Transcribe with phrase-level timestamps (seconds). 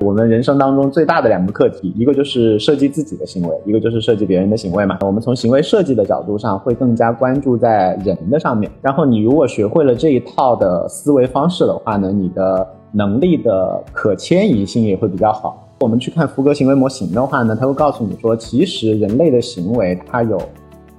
[0.00, 4.96] 我们人生当中最大的两个课题，一个就是设计自己的行为，一个就是设计别人的行为嘛。
[5.00, 8.70] 我们从行为设计的角度上，会更加关注在人的上面。
[8.82, 15.66] 然后你如果学会了这一套的思维方式的话呢，你的能力的可迁移性也会比较好。
[15.80, 20.38] 我们去看福格行为模型的话呢，它会告诉你说，其实人类的行为它有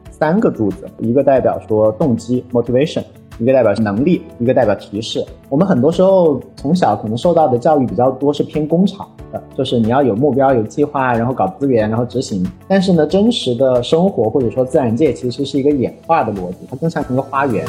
[0.09, 3.03] 三个柱子，一个代表说动机 （motivation）。
[3.39, 5.23] 一个代表能力，一个代表提示。
[5.49, 12.45] 我们很多时候从小可能受到的教育比较多是偏工厂的，就是你要有目标、有计划，然后搞资源，然后执行。
[12.67, 17.65] 但是呢，真实的生活或者说自然界其实是一个演化的逻辑，它更像一个花园。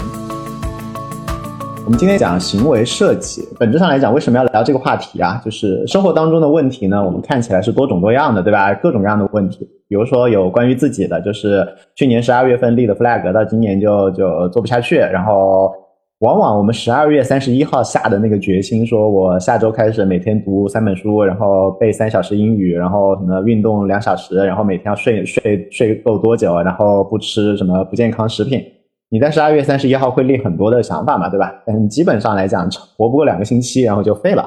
[1.88, 5.41] 我们今天讲行为设计，本质上来讲，为什么要聊这个话题啊？
[5.42, 8.74] 就是生活当中的问题呢，我们看起来是多种多样的，对吧？
[8.74, 14.97] 各种各样的问题，比如说有关于自己的，就是去年十二月份立的 flag，到今年就就做不下去。
[14.98, 15.73] 然后，
[16.19, 28.62] 往往我们十二月三十一号下的那个决心，说我下周开始每天读三本书，然后背三小时英语，然后什么运动两小时，然后每天要睡睡睡够多久，然后不吃什么不健康食品。
[29.11, 31.51] 你在十二月三十一号会立很多的想法嘛，对吧？
[31.64, 34.47] 但基本上来讲，活不过两个星期，然后就废了。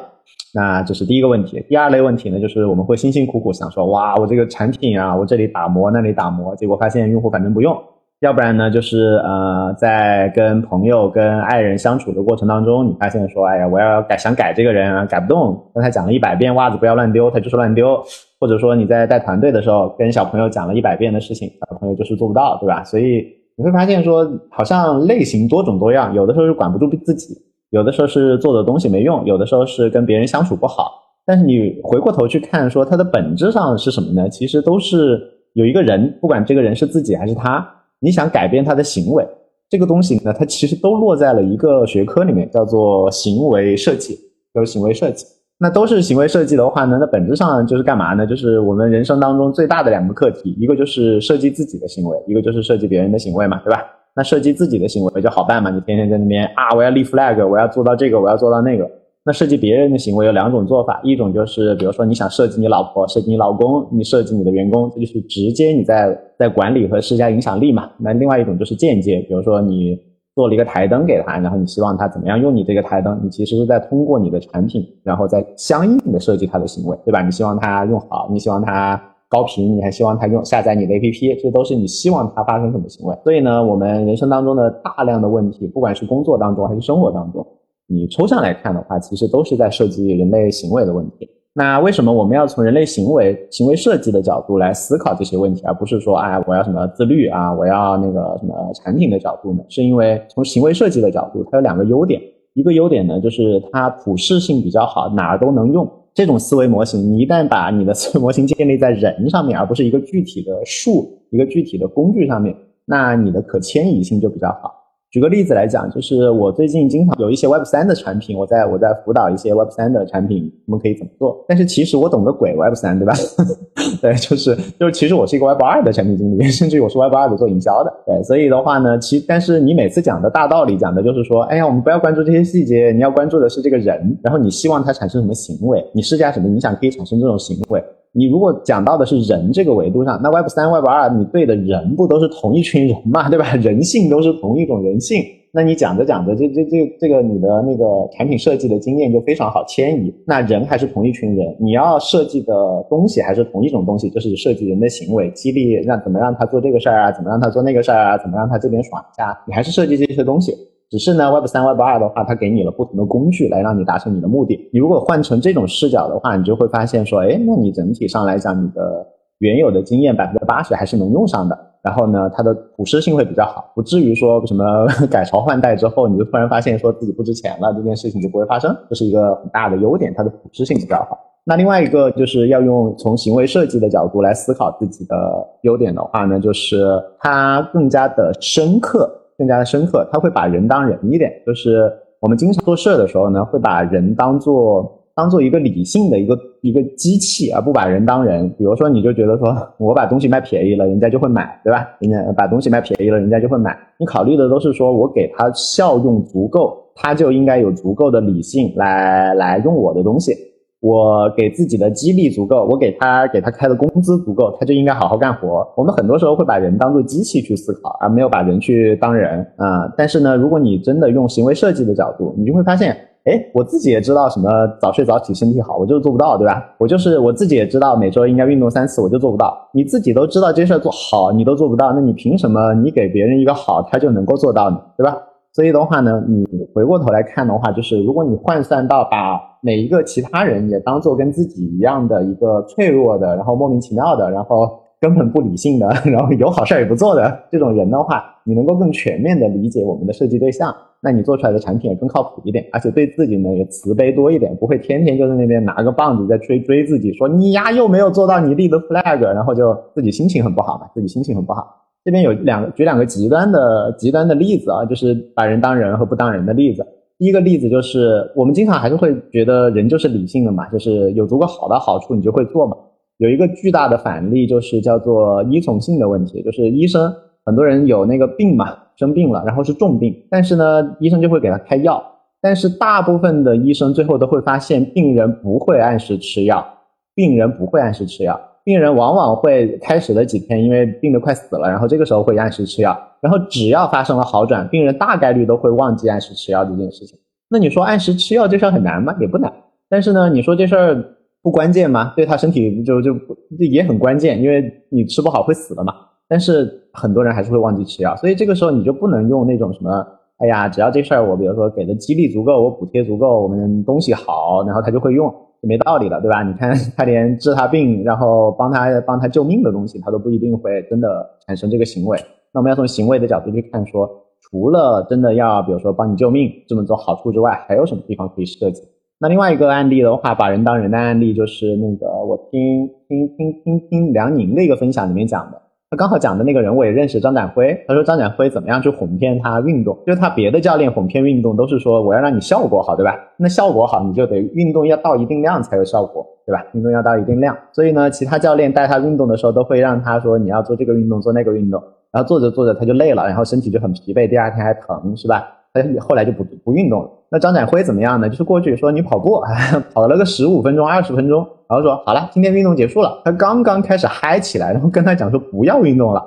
[0.54, 1.66] 那这是第一个问题。
[1.68, 7.76] 第二类问题呢，就是我们会辛辛苦苦想说，哇，我这个产品啊，我这里打磨，那里打磨，结果发现用户反正不用。
[8.20, 15.60] 要不然呢，就是呃，在跟朋友、跟爱人相处的过程当中，你发现说，哎呀，我要改，想改这个人啊，改不动。
[15.74, 18.00] 跟他讲了一百遍袜子不要乱丢，他就是乱丢。
[18.40, 22.84] 或者说你在带团队的时候，跟小朋友讲了一百遍的事情，小朋友就是做不到，对吧？
[22.84, 23.41] 所以。
[23.62, 27.38] 你会发现说，好像类型多种多样，有的时候是管不住自己，
[27.70, 30.94] 有的时候是做的东西没用，有的时候是跟别人相处不好。
[31.28, 34.28] 但是你回过头去看，说它的本质上是什么呢？
[34.28, 35.22] 其实都是
[35.54, 37.64] 有一个人，不管这个人是自己还是他，
[38.00, 39.24] 你想改变他的行为，
[39.70, 44.18] 这个东西呢，它其实都落在了一个学科里面，叫做行为设计，
[44.56, 45.24] 就是行为设计。
[45.64, 48.26] 那都是行为设计的话呢，那本质上就是干嘛呢？
[48.26, 53.84] 就是我们人生当中最大的两个课题，一个就是设计自己的行为，一个就是设计别人的行为嘛，对吧？
[54.16, 58.90] 那设计自己的行为就好办嘛，你天天在那边啊，我要立 flag，我要做到这个，我要做到那个。
[59.24, 67.88] 那设计别人的行为有两种做法，一种就是比如说你想设计你老婆，设计你老公，你设计你的员工，这就是直接你在在管理和施加影响力嘛。
[68.00, 69.96] 那另外一种就是间接，比如说你。
[70.34, 73.20] 做了一个台灯给他，然后你希望他怎么样用你这个台灯？
[73.22, 77.22] 你其实是在通过你的产品，然后再相应的设计他的行为，对吧？
[77.22, 83.16] 你希望他用好，你希望他高频，你还希望他用下载你的 APP，这都是你希望他发生什么行为。
[83.24, 87.46] 所以呢，我们人生当中的大量的问题，不管是工作当中还是生活当中，
[87.88, 91.30] 你抽象来看的话，其实都是在设计人类行为的问题。
[91.54, 99.64] 那为什么我们要从人类行为、行为设计的角度来思考这些问题，而不是说，哎，我要什么自律啊，我要那个什么产品的角度呢？
[99.68, 102.22] 是因为从行为设计的角度，它有两个优点。
[102.54, 105.90] 一个优点呢，就是它普适性比较好，哪儿都能用。
[106.14, 114.74] 这种思维模型，你一旦把你的思维模型建立在人上面，而不是一个具体的数、一个具体的工具上面，那你的可迁移性就比较好。
[115.12, 121.44] 举个例子来讲，就是我最近经常有一些 Web 三的产品，我在我在辅导一些 Web 三的产品，我们可以怎么做？
[121.50, 123.14] 但是其实我懂个鬼 Web 三，对吧？
[124.02, 127.92] 对，就是就是，其实我是一个 Web 二的产品经理，甚至于我是 Web 二的做营销的。
[128.06, 137.84] 对，所以的话呢，其但是你每次讲的大道理讲的就是说，哎呀，我们不要关注这些细节，你要关注的是这个人，然后你希望他产生什么行为，你施加什么影响可以产生这种行为。
[138.14, 143.56] 你如果讲到的是人这个维度上，那 Web 三、Web 二，你对的人不都是同一群人嘛， 对吧？
[143.56, 145.24] 人性都是同一种人性，
[145.54, 150.14] 那你讲着讲着，这这这这个你的那个产品设计的经验就非常好迁移。
[150.26, 152.54] 那人还是同一群人，你要设计的
[152.90, 160.54] 东西还是同一种东西，就是设计人的行为，激励让怎么让他做这个事儿啊，怎么让他做那个事儿啊，怎么让他这边爽一下，你还是设计这些东西。
[160.92, 164.70] 只是呢，Web 三、Web 二的话，它给你了不同的工具来让你达成你的目的。
[164.74, 169.08] 你如果换成这种视角的话，你就会发现说，哎，那你整体上来讲，你的
[169.38, 171.58] 原有的经验百分之八十还是能用上的。
[171.82, 178.76] 然后呢，它的普适性会比较好，不至于说什么 改朝换代之后，你就突然发现说自己不值钱了，这件事情就不会发生。
[178.90, 181.18] 这是一个很大的优点，它的普适性比较好。
[181.46, 185.16] 那另外一个就是要用从行为设计的角度来思考自己的
[185.62, 186.86] 优点的话呢，就是
[187.18, 189.10] 它更加的深刻。
[189.42, 198.48] 更加的深刻，他会把人当人一点，就是我们经常做事的时候呢，会把人当做当做一个理性的一个一个机器，而不把人当人。
[198.56, 199.48] 比如说，你就觉得说
[199.80, 201.88] 我把东西卖便宜了，人家就会买，对吧？
[202.00, 203.76] 人家把东西卖便宜了，人家就会买。
[203.98, 210.36] 你考虑的都是说我给他效用足够，他就应该有足够的理性来来用我的东西。
[210.82, 215.66] 我给自己的激励足够，我给他给他开的工资足够，他就应该好好干活。
[215.78, 219.88] 我们很多时候会把人当做机器去思考，而没有把人去当人啊。
[219.96, 224.50] 但是呢，如果你真的用行为设计的角度，你就会发现，哎，我自己也知道什么
[224.82, 226.64] 早睡早起身体好，我就是做不到，对吧？
[226.80, 229.56] 我就是我自己也知道每周应该运动三次，我就做不到。
[229.72, 234.82] 你自己都知道这事儿做好，你都做不到，那你凭什么你给别人一个好，他就能够做到呢？
[234.98, 235.16] 对吧？
[235.54, 236.44] 所以的话呢，你
[236.74, 244.80] 回过头来看的话，就是如果你换算到把每一个其他人也当做跟自己一样的一个脆弱的，然后莫名其妙的，然后。
[245.02, 250.72] 根本不理性的，然后有好事儿也不做的这种人的话，你能够更全面的理解我们的设计对象，
[251.02, 261.66] 那你做出来的产品也更靠谱一点，而且对自己呢也慈悲多一点，不会天天就在那边拿个棒子在追追自己，说你呀又没有做到你立的 flag，然后就自己心情很不好嘛，自己心情很不好。
[262.06, 266.86] 这边有两个举两个极端的极端的例子啊，就是把人当人和不当人的例子。
[267.22, 272.76] 第一个例子就是我们经常还是会觉得人就是理性的嘛，就是有足够好的好处你就会做嘛。
[273.18, 277.14] 有一个巨大的反例，就是叫做依从性的问题，就是医生
[277.46, 282.04] 很多人有那个病嘛，生病了，然后是重病，但是呢，医生就会给他开药，
[282.42, 286.66] 但是大部分的医生最后都会发现，病人不会按时吃药，
[287.14, 297.18] 病人不会按时吃药，病人往往会开始的几天，因为病得快死了，然后这个时候会按时吃药，然后只要发生了好转，病人大概率都会忘记按时吃药这件事情。
[297.50, 299.16] 那你说按时吃药这事儿很难吗？
[299.20, 299.52] 也不难，
[299.90, 301.04] 但是呢，你说这事儿。
[301.44, 302.14] 不关键吗？
[302.16, 303.16] 对他身体就就
[303.58, 305.92] 也很关键，因为你吃不好会死的嘛。
[306.28, 310.06] 但是很多人还是会忘记吃药，所以这个时候你就不能用那种什么，
[310.38, 315.34] 哎呀，只要这事儿我比如说给的激励足够，我补贴足够，我们东西好，然后他就会用，
[315.68, 316.44] 没道理的，对吧？
[316.44, 322.18] 你看他连治他病，然后帮他帮他救命的东西，他都不一定会真的产生这个行为。
[322.52, 324.10] 那我们要从行为的角度去看，说
[324.42, 328.82] 除了真的要比如说帮你救命这么做好处之外，还有什么地方可以设计？
[329.20, 335.61] 那另外一个案例的话，把人当人的案例，就是那个我听听听听听梁宁的一个分享里面讲的，
[335.92, 343.14] 他刚好讲的那个人我也认识张展辉，他说张展辉怎么样去哄骗他运动，就是他别的教练哄骗运动都是说我要让你效果好，对吧？
[343.36, 346.66] 那效果好你就得运动要到一定量才有效果，对吧？
[346.72, 351.84] 运动要到一定量，所以呢，其他教练带他运动的时候都会让他说你要做这个运动做那个运动，
[352.14, 355.46] 然后做着做着他就累了，然后身体就很疲惫，第二天还疼，是吧？
[355.74, 357.10] 他后来就不不运动了。
[357.30, 358.28] 那张展辉怎么样呢？
[358.28, 359.42] 就是过去说你跑步，
[359.94, 363.22] 跑了个十五分钟、二十分钟，然后说好了，今天运动结束了。
[363.24, 366.22] 他刚刚开始嗨起来，然后跟他讲说不要运动了，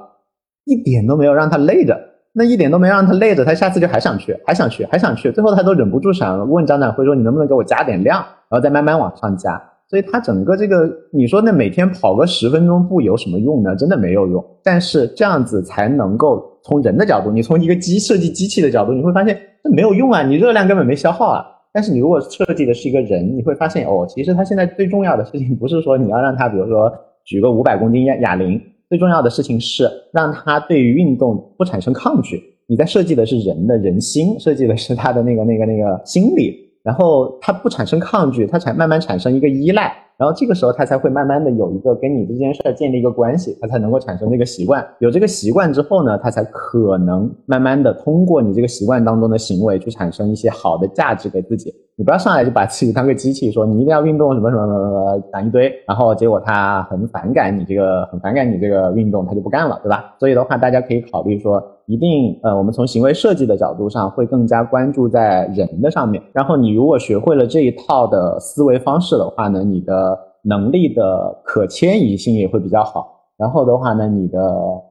[0.65, 1.95] 一点都没有让他累着，
[2.33, 9.63] 那一点都没让他累着，他下次就还想去，还想去，还想去，最后他都忍不住想问张展辉说你能不能给我加点量，然后再慢慢往上加。
[9.87, 13.77] 所以他整个这个，你说那每天跑个十分钟步有什么用呢？
[13.77, 14.43] 真的没有用。
[14.63, 19.39] 但是这样子才能够从人的角度，你从一个机设计机器的角度，你会发现。
[19.63, 21.43] 这没有用啊，你热量根本没消耗啊。
[21.73, 26.93] 但是你如果设计的是一个人，你会发现哦，其实他现在最重要的事情不是说你要让他，比如说
[27.25, 32.43] 举个五百公斤哑哑铃，最重要的事情是让他对于运动不产生抗拒。
[32.67, 39.97] 你在设计的是人的人心，设计的是他的那个那个那个心理，然后他不产生抗拒，他才慢慢产生一个依赖。
[40.17, 44.87] 然后这个时候，他才会慢慢的有一个跟你这件事儿建立一个关系，他才能够产生这个习惯。
[45.01, 51.75] 有这个习惯之后呢，他才可能慢慢的通过你这个习惯当中的行为去产生一些好的价值给自己。
[51.97, 60.15] 你不要上来就把自己当个机器，说你一定要运动什么什么什么讲一堆，然后结果他很反感你这个，很反感你这个运动，他就不干了，对吧？
[60.19, 66.23] 所以的话，大家可以考虑说，一定呃，我们从行为设计的角度上会更加关注在人的上面。
[66.33, 74.39] 然后你如果学会了这一套的思维方式的话呢，你的能力的可迁移性也会比较好，然后的话呢，你的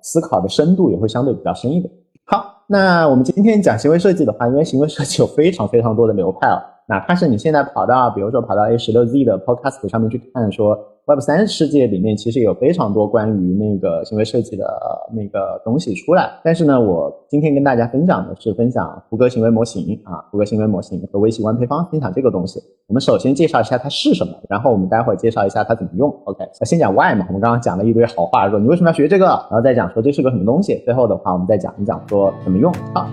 [0.02, 1.92] 思考的深度也会相对比较深一点。
[2.26, 6.62] 好，那我们今天讲行为设计的话，因为行为设计有非常非常多的流派啊。
[6.88, 14.66] 哪怕是你现在跑到，比如说跑到 A 十六 Z 的 Podcast 上面去看，说 Web 三世界里面其实有非常多关于那个行为设计的
[15.14, 16.32] 那个东西出来。
[16.42, 22.58] 但是呢，我今天跟大家分享的是分享胡歌行为模型啊，胡歌行为模型和微习惯配方，分享这个东西。
[22.88, 26.10] 我们首先介绍一下它是什么，然后我们待会儿介绍一下它怎么用。
[26.24, 30.82] OK，先讲 Why 嘛，我们刚刚讲了一堆好话，说你为什么要学这个，然后再讲说这是个什么东西。
[30.86, 33.10] 最后的话，我们再讲一讲说怎么用啊。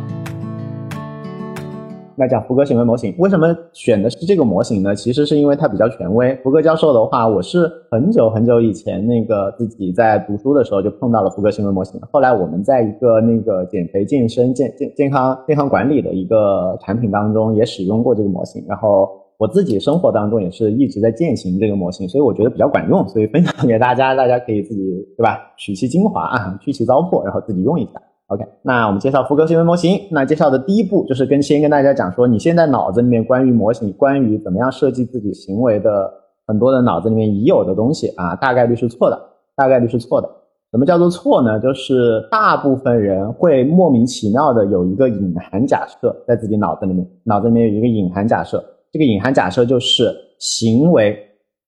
[2.20, 4.94] 那讲福格行为模型，为什么选的是这个模型呢？
[4.94, 6.36] 其实是因为它比较权威。
[6.42, 11.98] 福格教授的话，我是很久很久以前那个自己在读书的时候就碰到了福格行为模型。
[12.12, 18.62] 后来我们在一个那个减肥、健身、健健健康、健康管理的一个产品当中也使用过这个模型。
[18.68, 19.08] 然后
[19.38, 24.82] 我自己生活当中也是一直在践行这个模型，所以我觉得比较管用，所以分享给大家，大家可以自己
[25.16, 25.38] 对吧？
[25.56, 27.92] 取其精华啊，去其糟粕，然后自己用一下。
[28.30, 30.00] OK，那我们介绍福格行为模型。
[30.12, 36.08] 那介绍的第一步就是跟先跟大家讲说，你现在脑子里面关于模型、关于怎么样设计自己行为的
[36.46, 39.20] 很多的脑子里面已有的东西啊，大概率是错的，
[39.56, 40.28] 大概率是错的。
[40.70, 41.58] 什么叫做错呢？
[41.58, 48.64] 就是大部分人会莫名其妙的有一个隐含假设在自己脑子里面，脑子里面有一个隐含假设。
[48.92, 51.18] 这个隐含假设就是行为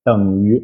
[0.04, 0.62] 等于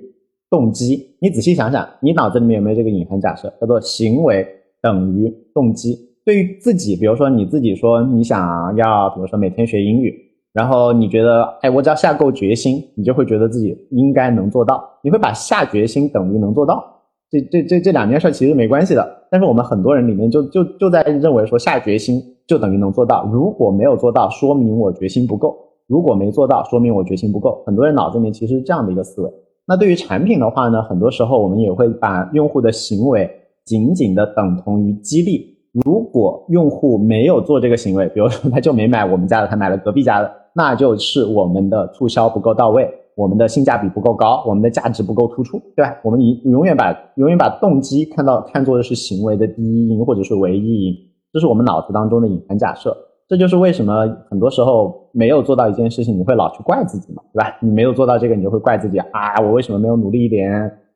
[0.48, 1.16] 动机。
[1.20, 4.46] 你仔细想想，你脑子里面有没有这个隐含假设，叫做行为
[4.82, 5.96] 等于动机？
[6.24, 10.14] 对于自己，比如说你自己说你想要，比如说每天学英语，
[10.52, 16.84] 然后你觉得，哎，我只要下够决心，你就会觉得自己应该能做到，你会把下决心等于能做到，
[17.30, 19.18] 这这这这两件事其实没关系的。
[19.30, 25.54] 但是我们很多人里面就就就在认为说下决心就等于能做到，如果没有做到，说明我决心不够；
[25.86, 27.62] 如果没做到，说明我决心不够。
[27.66, 29.30] 很多人脑子里面其实是这样的一个思维。
[29.66, 33.30] 那对于产品的话呢，很多时候我们也会把用户的行为
[33.68, 35.54] 仅仅的等同于激励。
[35.84, 45.94] 如果用户没有做这个行为，比如说他就没买我们家的，他买了隔壁家的，那就是我们的促销不够到位，我们的性价比不够高，我们的价值不够突出，对吧？
[46.02, 50.94] 我们永永远把永远把动机看到看作的是行为的第一因或者是唯一因，
[51.34, 52.96] 这是我们脑子当中的隐含假设。
[53.28, 57.58] 这就是为什么很多时候没有做到一件事情，你会老去怪自己嘛，对吧？
[57.60, 60.50] 你没有做到这个，你就会怪自己啊，我为什么没有努力一点？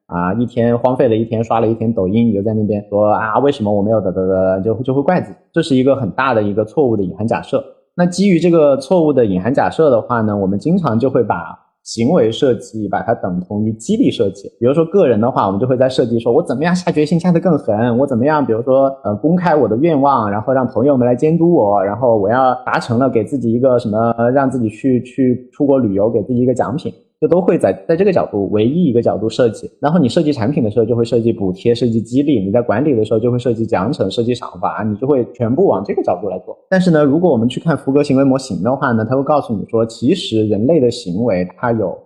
[0.07, 7.63] 啊，一天荒废了一天，刷了一天抖音，你就在那边说啊，为什么我没有得得得，就就会怪自己，这是一个很大的一个错误的隐含假设。
[7.95, 14.49] 那基于这个错误的隐含假设的话呢，我们经常就会把行为设计把它等同于激励设计。
[14.61, 26.93] 比如说个人的话，我们就会在设计说，我怎么样下决心下得更狠，我怎么样，比如说呃公开我的愿望，然后让朋友们来监督我，然后我要达成了，给自己一个什么，让自己去去出国旅游，给自己一个奖品。
[27.23, 36.59] 就都会在在这个角度唯一一个角度设计，然后你设计产品的时候就会设计补贴、设计激励；你在管理的时候就会设计奖惩、设计赏罚，你就会全部往这个角度来做。
[36.69, 41.97] 但是呢，如果我们去看福格行为模型的话呢，它会告诉你说，其实人类的行为它有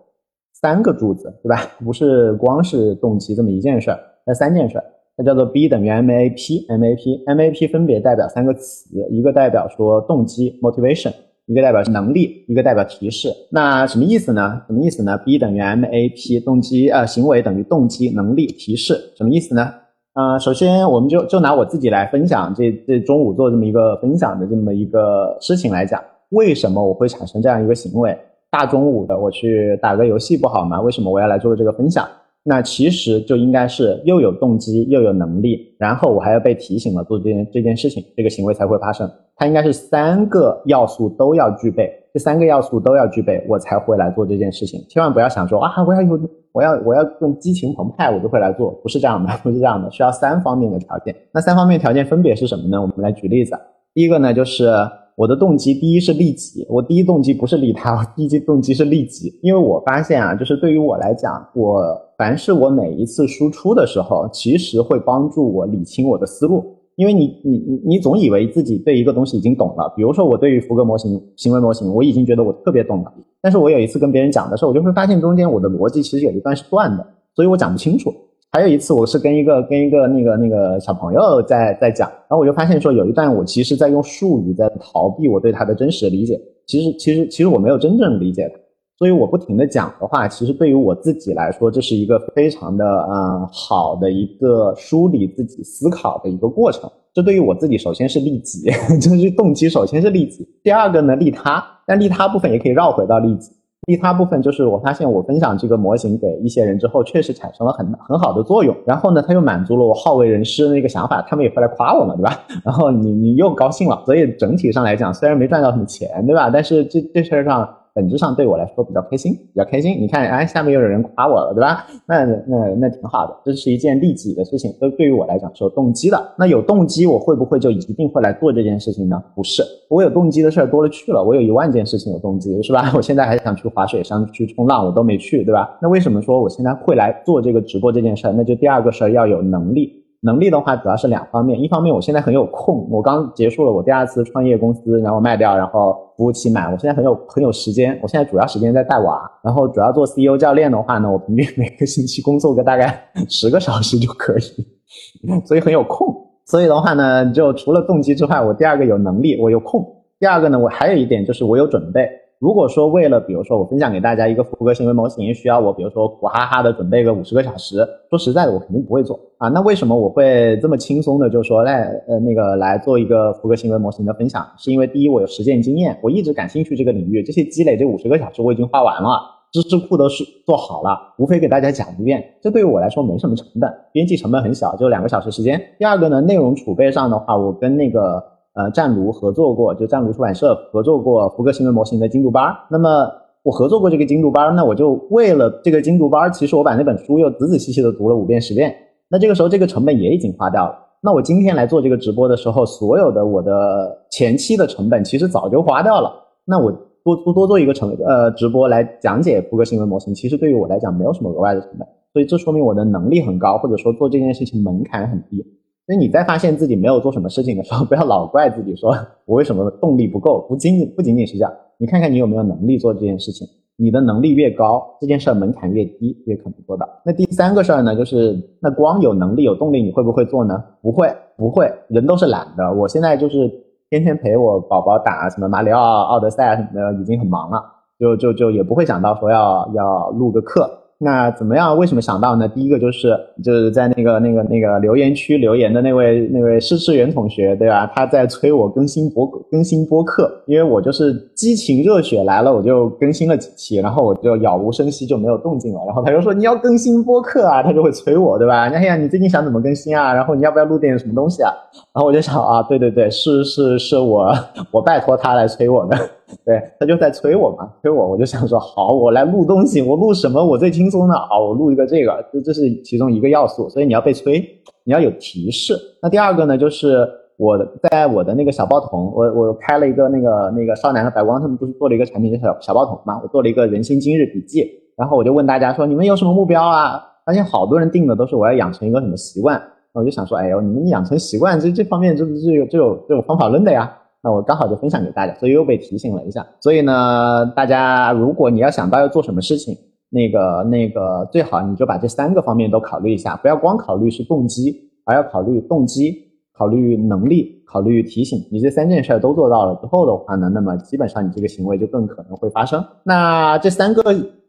[0.60, 1.62] 三个柱子，对吧？
[1.82, 4.84] 不是光是动机这么一件事儿，那三件事儿，
[5.16, 11.14] 它叫做 B 等于 MAP，MAP，MAP 分别代表三个词，一个代表说动机 （motivation）。
[11.46, 13.28] 一个代表能力，一个代表提示。
[13.50, 14.60] 那什么意思呢？
[14.66, 19.72] 什么意思呢？B 等于 MAP，动机呃行为等于动机能力提示，什么意思呢？
[20.14, 28.16] 呃，首先我们就就拿我自己来分享这这中午做这么一个分享的这么一个事情来讲，为什么我会产生这样一个行为？
[28.50, 30.80] 大中午的我去打个游戏不好吗？
[30.80, 32.08] 为什么我要来做这个分享？
[32.48, 39.10] 那其实就应该是又有动机又有能力，然后我还要被提醒了做这件这件事情，这个行为才会发生。
[39.34, 44.80] 它应该是三个要素都要具备，这三个要素都要具备，我才会来做这件事情。
[44.88, 46.20] 千万不要想说啊，我要有，
[46.52, 51.12] 我要我要更激情澎湃，我就会来做，不是这样的，不是这样的，需要三方面的条件。
[51.32, 52.80] 那三方面条件分别是什么呢？
[52.80, 53.58] 我们来举例子。
[53.92, 54.70] 第一个呢，就是。
[55.16, 59.32] 我的动机，第一是利己，我第一动机不是利他，我第一动机是利己。
[59.42, 61.82] 因为我发现啊，就是对于我来讲，我
[62.18, 66.62] 凡是我每一次输出的时候，其实会帮助我理清我的思路。
[66.96, 73.10] 因为你你你你总以为自己对一个东西已经懂了，比如说我对于福格模型行为模型，我已经觉得我特别懂了。
[73.40, 78.12] 但是我有一次跟别人讲的时候，我就会发现中间我的逻辑其实有一段是断的，所以我讲不清楚。
[78.56, 86.40] 还有一次，我是跟一个跟一个那个那个小朋友在在讲，然后我就发现说，有一段我其实在用术语在逃避我对他的真实的理解。
[86.66, 88.58] 其实其实其实我没有真正理解他，
[88.98, 96.90] 所以我不停的讲的话，其实对于我自己来说，这是一个非常的嗯好的一个梳理自己思考的一个过程。
[97.12, 100.48] 这对于我自己，首先是利己， 就是动机首先是利己。
[100.62, 103.50] 第二个呢，利他，但利他部分也可以绕回到利己。
[103.86, 108.76] 利他部分就是我发现我分享这个模型给一些人之后，确实产生了很很好的作用。
[108.84, 112.40] 然后呢，他又满足了我好为人师的那个想法，他们也会来夸我嘛，对吧？
[112.64, 116.50] 然后你你又高兴了，所以整体上来讲，虽然没赚到什么钱，对吧？
[116.50, 117.68] 但是这这事儿上。
[117.96, 119.96] 本质上对我来说比较开心，比较开心。
[119.98, 121.86] 你看，哎，下面又有人夸我了，对吧？
[122.06, 126.34] 那那那挺好的，这是一件利己的事情，都对于我来讲是有动机的。
[126.36, 129.18] 那有动机，我会不会就一定会来做这件事情呢？
[129.34, 131.24] 不是，我有动机的事儿多了去了。
[131.24, 132.92] 我有一万件事情有动机，是吧？
[132.94, 135.78] 我现在还想去滑雪，山去冲浪，我都没去，对吧？
[135.80, 138.34] 那为什么说我现在会来做这个直播这件事儿？
[138.36, 140.04] 那就第二个事儿要有能力。
[140.26, 141.58] 能力的话，主要是两方面。
[141.62, 147.96] 一方面，我现在很有空，我刚结束了我第二次创业公司，然后卖掉，然后服务期满，我现在很有很有时间。
[148.02, 156.14] 我现在主要时间在带娃，然后主要做 CEO 教练的话呢，我平均每个星期工作个大概 十个小时就可以，所以很有空。
[156.44, 159.84] 所以的话呢，就除了动机之外，我第二个有能力，我有空。
[160.18, 162.08] 第二个呢，我还有一点就是我有准备。
[162.38, 167.76] 如果说为了，比如说我分享给大家一个福格行为模型，需要我比如说苦哈哈的准备个五十个小时，
[168.10, 169.48] 说实在的，我肯定不会做啊。
[169.48, 174.46] 那为什么我会这么轻松的就说来呃那个来做一个福格行为模型的分享？
[174.58, 179.18] 是因为第一我有实践经验，我一直感兴趣这个领域，这些积累这五十个小时我已经花完了，
[179.50, 185.58] 知识库都是做好了，无非给大家讲一遍，这对于我来说没什么成本，编辑成本很小，就两个小时时间。
[185.78, 188.22] 第二个呢，内容储备上的话，我跟那个。
[188.56, 192.44] 呃，湛卢合作过，就湛卢出版社合作过福格行为模型的精读班。
[192.70, 193.06] 那么
[193.42, 198.74] 我合作过这个精读班，那我就为了这个精读班，其实我把那本书又仔仔细细的读了五遍十遍。
[199.10, 200.74] 那这个时候这个成本也已经花掉了。
[201.02, 206.10] 那我今天来做这个直播的时候，所有的我的前期的成本其实早就花掉了。
[206.46, 206.72] 那我
[207.04, 211.86] 多多多做一个成呃直播来讲解福格行为模型，其实对于我来讲没有什么额外的成本。
[212.14, 215.44] 所以这说明我的能力很高，或者说做这件事情门槛很低。
[215.86, 218.92] 所以你在发现自己没有做什么事情的时候， 不要老怪自己说
[219.24, 220.44] 我为什么动力不够。
[220.48, 223.46] 不仅仅不仅仅是这样，你看看你有没有能力做这件事情。
[223.78, 226.88] 你的能力越高，这件事门槛越低，越可能做到。
[227.04, 230.64] 那第三个事儿呢，就是那光有能力有动力，你会不会做呢？
[230.80, 232.72] 不会，不会，人都是懒的。
[232.72, 233.46] 我现在就是
[233.90, 237.62] 天天陪我宝宝打什么马里奥、奥德赛什么的，已经很忙了，
[238.00, 240.70] 就就就也不会想到说要要录个课。
[240.98, 241.76] 那怎么样？
[241.76, 242.48] 为什么想到呢？
[242.48, 247.86] 第一个就是就是在那个那个那个留言区留言的那位那位施志远同学，对吧？
[247.94, 255.80] 他在催我更新播更新播客，因为我就是激情热血来了，我就更新了几期，然后我就杳无声息就没有动静了。
[255.84, 258.68] 然后他就说你要更新播客啊，他就会催我，对吧？
[258.70, 260.14] 哎呀，你最近想怎么更新啊？
[260.14, 261.52] 然后你要不要录点什么东西啊？
[261.92, 264.34] 然后我就想啊，对对对，是是是我
[264.72, 265.96] 我拜托他来催我的。
[266.44, 274.40] 对他就在催我嘛，催我，我就想说好，我来录东西，我录什么我最轻松的好，我录一个这个，这这是其中一个要素，所以你要被催，
[274.84, 275.74] 你要有提示。
[276.02, 277.06] 那第二个呢，就是
[277.36, 277.58] 我
[277.90, 284.64] 在我的那个小报童，我我开了一个那个那个少男和白光他们不是做了一个产品叫小小报童嘛，我做了一个人心今日笔记，
[284.96, 287.00] 然后我就问大家说你们有什么目标啊？
[287.24, 289.60] 发现好多人定的都是我要养成一个什么习惯，
[289.92, 293.92] 那我就想说，哎呦，你们养成习惯这这方面这不是有这有这有方法论的呀？
[294.26, 296.44] 那我刚好就分享给大家，所以又被提醒了一下。
[296.60, 299.72] 所以呢，大家如果你要想到要做什么事情，
[300.10, 306.12] 那个那个最好你就把这三个方面都考虑一下，不要光考虑是动机，而要考虑动机、
[306.58, 308.40] 考虑能力、考虑提醒。
[308.50, 312.84] 你这三件事都做到了之后的话呢，那么基本上你这个行为就更可能会发生。
[313.04, 314.02] 那这三个。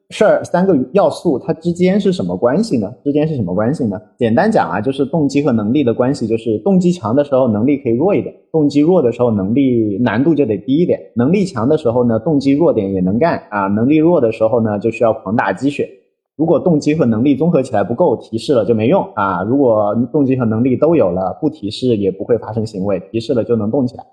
[0.09, 2.89] 事儿三个要素，它之间是什么关系呢？
[3.03, 4.01] 之间是什么关系呢？
[4.17, 10.97] 简单讲啊，就是动机和能力的关系，就是动机强的时候，能力可以弱一点；动机弱的时候，能力难度就得低一点。
[11.13, 15.89] 能力强的时候呢，动机弱点也能干啊；能力弱的时候呢，就需要狂打鸡血。
[16.37, 19.43] 如果动机和能力综合起来不够，提示了就没用啊。
[19.43, 24.03] 如果动机和能力都有了，不提示也不会发生行为，提示了就能动起来，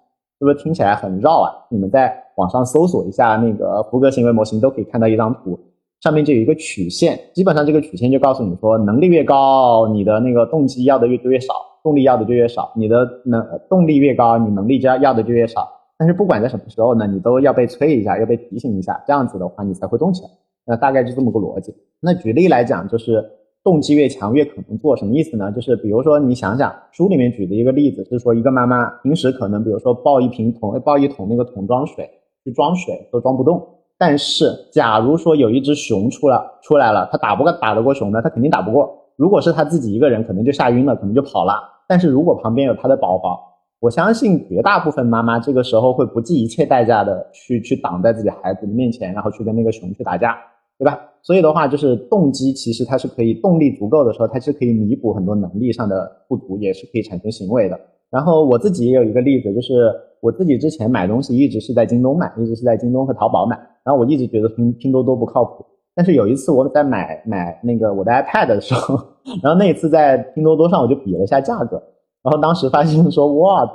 [0.40, 1.52] 是不是听起来很绕啊？
[1.70, 5.56] 你们在网上搜索一下那个福格行为模型，都可以看到一张图。
[6.04, 12.70] 上面就有一个曲线，基本上这个曲线就告诉你说，能力越高，你的那个动机要的越就越少，动力要的就越少。
[12.76, 15.66] 你的能动力越高，你能力就要要的就越少。
[15.96, 20.28] 但是不管在什么时候呢，你都要被催一下，要被提醒一下，这样子的话你才会动起来。
[20.66, 21.74] 那大概就这么个逻辑。
[22.00, 23.24] 那举例来讲，就是
[23.62, 25.50] 动机越强越可能做什么意思呢？
[25.52, 32.06] 就是比如说你想想，书里面举的一个例子是说，一个妈妈平时可能比如说抱一瓶桶，抱一桶那个桶装水
[32.44, 33.66] 去装水都装不动。
[33.98, 38.20] 但是，假如说有一只熊出来出来了，它打不过打得过熊呢？
[38.22, 38.90] 它肯定打不过。
[39.16, 41.54] 如果是他自己一个人，可能就吓晕了，可能就跑了。
[41.88, 43.40] 但是如果旁边有他的宝宝，
[43.80, 50.36] 我相信绝大部分妈妈这个时候会不计一切代价的去去挡在自己孩子的面前，然后去跟那个熊去打架，
[50.78, 50.98] 对吧？
[51.22, 57.78] 所以的话，就是动机其实它是可以动力足够的时候，它是可以弥补很多能力上的不足，也是可以产生行为的。
[58.10, 59.92] 然后我自己也有一个例子，就是
[60.24, 63.54] 我自己之前买东西一直是在京东买，一直是在京东和淘宝买。
[63.84, 65.62] 然后我一直觉得拼拼多多不靠谱。
[65.94, 68.98] 但是有一次我在买买那个我的 iPad 的时候，
[69.42, 71.76] 然后那一次在拼多多上我就比了一下价格，
[72.22, 73.70] 然后当时发现说哇，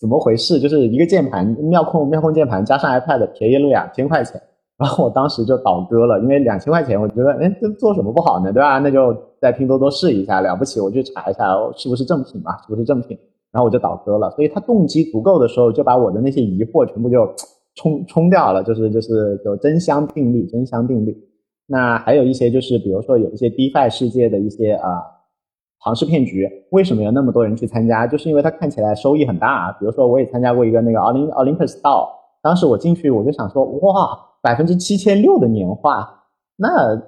[0.00, 0.58] 怎么回事？
[0.58, 4.40] 就是一个键盘妙控妙控键盘加上 iPad 便宜了两千块钱。
[4.78, 8.50] 然后我当时就倒戈了，因为两千块钱，我觉得哎这做什么不好呢？
[8.50, 8.78] 对吧？
[8.78, 13.18] 那就在拼多多试一下，了不起我去查一下是不是正品嘛，是不是正品？
[13.52, 17.28] 然后我就倒戈了，所以他动机足够的时候，就把我的那些疑惑全部就
[17.74, 21.16] 冲冲掉了，就是就是就真香定律，真香定律。
[21.66, 25.02] 那还有一些就是，比如说有一些 DeFi 世界的一些啊
[25.82, 28.06] 庞氏骗局，为什么有那么多人去参加？
[28.06, 29.72] 就是因为它看起来收益很大啊。
[29.78, 32.08] 比如说我也参加过一个那个奥林奥林 u s 道，
[32.42, 36.08] 当时我进去我就想说，哇，百分之七千六的年化，
[36.56, 37.00] 那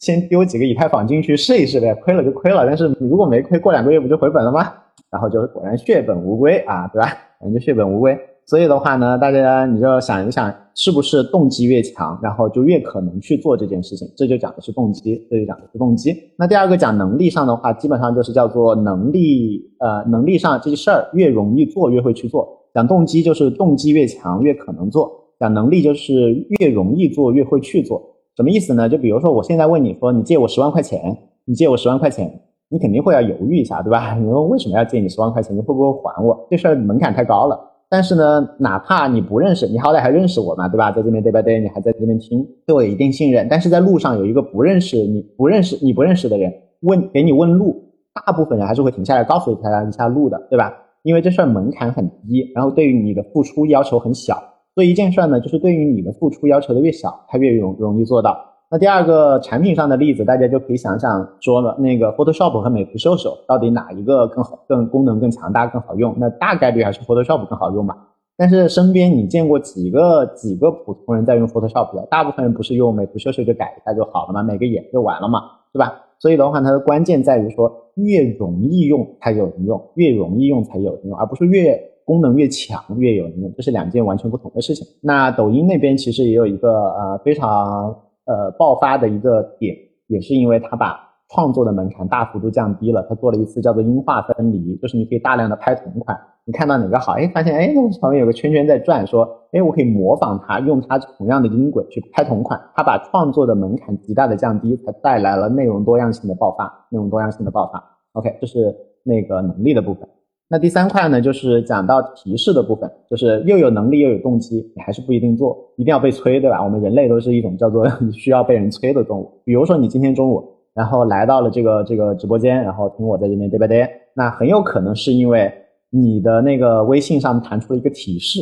[0.00, 4.72] 先丢几个以太坊进去试一试呗，亏了就亏了，但是如果没亏，过两个月不就回本了吗？
[5.14, 7.06] 然后就是果然血本无归啊，对吧？
[7.38, 8.18] 反正就血本无归。
[8.46, 14.08] 所以的话呢，大家你就想一想，是不是动机越强，然后就越可能去做这件事情？
[14.16, 16.12] 这就讲的是动机，这就讲的是动机。
[16.36, 22.48] 那第二个讲能力上的话，基本上就是叫做能力，呃，能力上这些事儿越容易做越会去做。
[22.74, 25.08] 讲动机就是动机越强越可能做。
[25.38, 28.02] 讲能力就是越容易做越会去做。
[28.36, 28.88] 什么意思呢？
[28.88, 32.42] 就比如说我现在问你说，你借我十万块钱，你借我十万块钱。
[32.74, 34.14] 你肯定会要犹豫一下，对吧？
[34.18, 35.56] 你说为什么要借你十万块钱？
[35.56, 36.44] 你会不会还我？
[36.50, 37.56] 这事儿门槛太高了。
[37.88, 40.90] 但是呢，哪怕你不认识，你好歹还认识我嘛，对吧？
[40.90, 43.46] 在这边 day by day，你还在这边听，对我有一定信任。
[43.48, 47.80] 但是在路上有一个不认识你、不认识你不认识的人问给你问路，
[48.12, 50.74] 大部分人还是会停下来告诉你他一下路的，对吧？
[51.04, 54.42] 因为这事儿门槛很低，然后对于你的付出要求很小。
[54.74, 58.36] 所以一件事儿呢，就是对于你的付出要求的越小，他越容容易做到。
[58.70, 66.14] 那第二个产品上的例子，大家就可以想想说了，那个 Photoshop 和美图秀秀到底哪一个更好、更功能更强大、更好用？
[66.18, 67.96] 那大概率还是 Photoshop 更好用吧。
[68.36, 72.06] 但是身边你见过几个几个普通人在用 Photoshop 的？
[72.10, 75.92] 大部分人不是用美图秀秀就改一下就好了嘛，美个眼就完了嘛，对吧？
[76.18, 81.80] 所以的话，它的关键在于说，越容易用才有人用，越容易用才有人用，而不是越。
[82.06, 84.86] 功能越强越有人用，这是两件完全不同的事情。
[85.00, 90.98] 那抖音那边其实也有一个呃非常呃爆发的一个点，也是因为它把
[91.30, 93.04] 创作的门槛大幅度降低了。
[93.08, 102.60] 它做了一次叫做音画分离，就是你可以大量的拍同款，你看到哪个好，哎，发现哎旁边有个圈圈在转，说哎我可以模仿它，用它同样的音轨去拍同款。
[102.74, 107.82] 他把创作的门槛极大的降低，才带来了内容多样性的爆发，内容多样性的爆发。
[108.12, 110.08] OK，这是那个能力的部分。
[110.54, 116.62] 那第三块呢，就是讲到提示的部分，就是又有能力又有动机，你还是不一定做，一定要被催，对吧？
[116.62, 119.28] 我们人类都是一种叫做 需要被人催的动物。
[119.44, 123.84] 比如说你今天中午，然后来到了这个这个直播间，然后听我在这边对不对？
[124.14, 125.52] 那很有可能是因为
[125.90, 128.38] 你的那个微信上弹出了一个提示，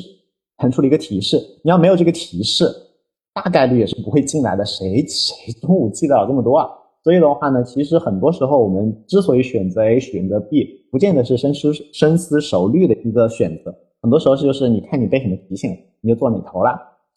[0.58, 2.66] 弹出了一个提示，你要没有这个提示，
[3.32, 4.62] 大概率也是不会进来的。
[4.66, 6.68] 谁谁中午记得了这么多啊？
[7.02, 16.70] 所以的话呢，其实很多时候我们之所以选择 A 选择 B，不见得是深思深思熟虑的一个选择，很多时候是就是你看你被什么提醒，你就做哪头了。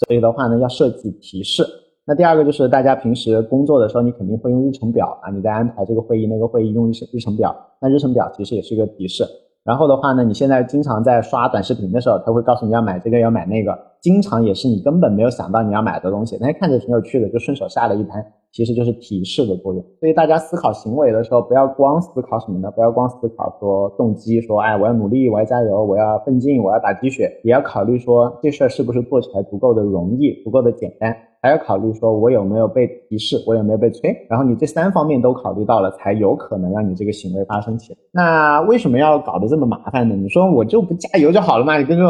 [0.08, 1.64] 所以的话呢，要设计提示。
[2.08, 9.24] 那第二个就是大家平时工作的时候，你肯定会用日程表啊，你在安排这个会议那个会议用日日程表，那日程表其实也是一个提示。
[9.64, 18.24] 然后的话呢，你现在经常在刷短视频的时候，他会告诉你要买这个要买那个，经常也是你根本没有想到你要买的东西，但是看着挺有趣的，就顺手下了一单。
[18.52, 22.70] 其实就是提示的作用，所以大家思考行为的时候，不要光思考什么呢？
[22.72, 38.00] 不要光思考说动机，说哎我要努力，我要加油，我要奋进，我要打鸡血，也要考虑说这事儿是不是做起来足够的容易，足够的简单，还要考虑说我有没有被提示，我有没有被催，然后你这三方面都考虑到了，才有可能让你这个行为发生起来。
[38.14, 40.16] 那为什么要搞得这么麻烦呢？
[40.16, 41.78] 你说我就不加油就好了嘛？
[41.78, 42.06] 你跟着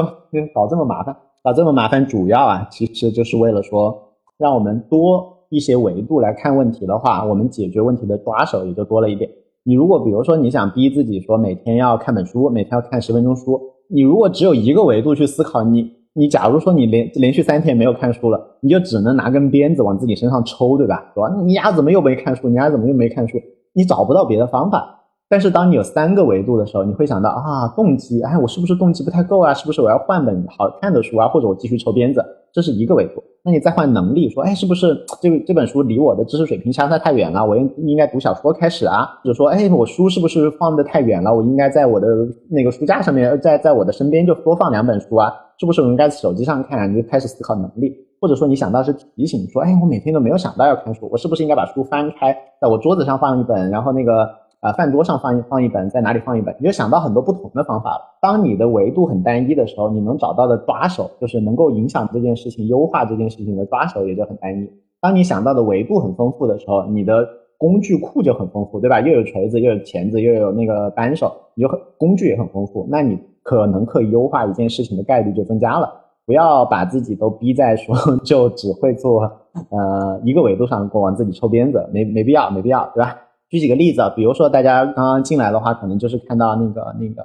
[0.53, 3.95] 搞这么麻烦，啊这么麻烦，主要啊其实就是为了说
[4.38, 5.34] 让我们多。
[5.49, 9.29] 一些维度来看问题的话，我们解决问题的抓手也就多了一点。
[9.63, 21.12] 你如果比如说你想逼自己说每天要看本书，每天要看十分钟书，你如果只有一个维度去思考，你你假如说你连连续三天没有看书了，你就只能拿根鞭子往自己身上抽，对吧？
[21.13, 22.49] 说你丫怎么又没看书？
[22.49, 23.38] 你丫怎么又没看书？
[23.71, 25.04] 你找不到别的方法。
[25.27, 29.53] 但是当你有三个维度的时候，你会想到啊，动机，哎，我是不是动机不太够啊？
[29.53, 31.27] 是不是我要换本好看的书啊？
[31.27, 32.23] 或者我继续抽鞭子？
[32.53, 33.23] 这是一个维度。
[33.43, 37.43] 那你再换能力，说，哎，是不是这个这本书离我的知识水平相差太远了？
[37.45, 39.19] 我应应该读小说开始啊？
[39.23, 41.33] 或者说，哎，我书是不是放的太远了？
[41.35, 42.07] 我应该在我的
[42.49, 45.31] 那个书架上面，在在我的身边就多放两本书啊？
[45.59, 46.91] 是不是我应该手机上看？
[46.91, 54.29] 你就开始思考能力，或者说你想到是提醒，说，哎，我每天都没有想到要看书，我是不是应该把书翻开，在我桌子上放一本，然后那个。
[54.65, 58.01] 啊，饭桌上放一放一本，在哪里放一本，你就想到很多不同的方法了。
[58.19, 64.67] 当你的维度很单一的时候，你能找到的抓手，就是能够影响这件事情、优化这件事情的抓手也就很单一。
[64.99, 67.23] 当你想到的维度很丰富的时候，你的
[67.60, 68.99] 工具库就很丰富，对吧？
[69.01, 72.88] 又有锤子，又有钳子，又有那个扳手，你就很工具也很丰富。
[72.89, 75.88] 那你可能可以优化一件事情的概率就增加了。
[76.25, 79.21] 不要把自己都逼在说就只会做
[79.69, 83.15] 呃一个维度上，往自己抽鞭子，没没必要，没必要，对吧？
[83.55, 87.23] 举几个例子啊，比如说大家刚刚进来的话，可能就是看到那个、那个、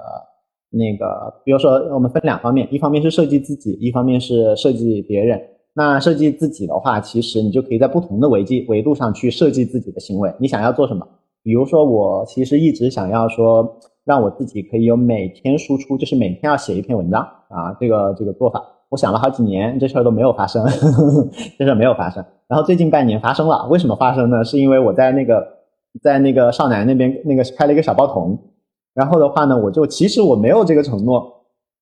[0.69, 5.37] 那个，比如说我们分两方面，一方面是设计自己，一方面是设计别人。
[5.73, 10.33] 那设计自己的话，其实你就可以在不同的维基维度上去设计自己的行为。
[10.39, 11.05] 你想要做什么？
[11.43, 22.23] 比如说我其实一直想要说，让我自己可以有每天输出，就是每天要写一篇文章啊，这个这个做法，我想了好几年，这事儿都没有发生，呵 呵这事儿没有发生。
[22.47, 24.41] 然后最近半年发生了，为什么发生呢？
[24.43, 25.60] 是因为我在那个。
[26.01, 28.37] 在那个少南那边，那个开了一个小报童，
[28.93, 31.23] 然后的话呢，我就其实我没有这个承诺，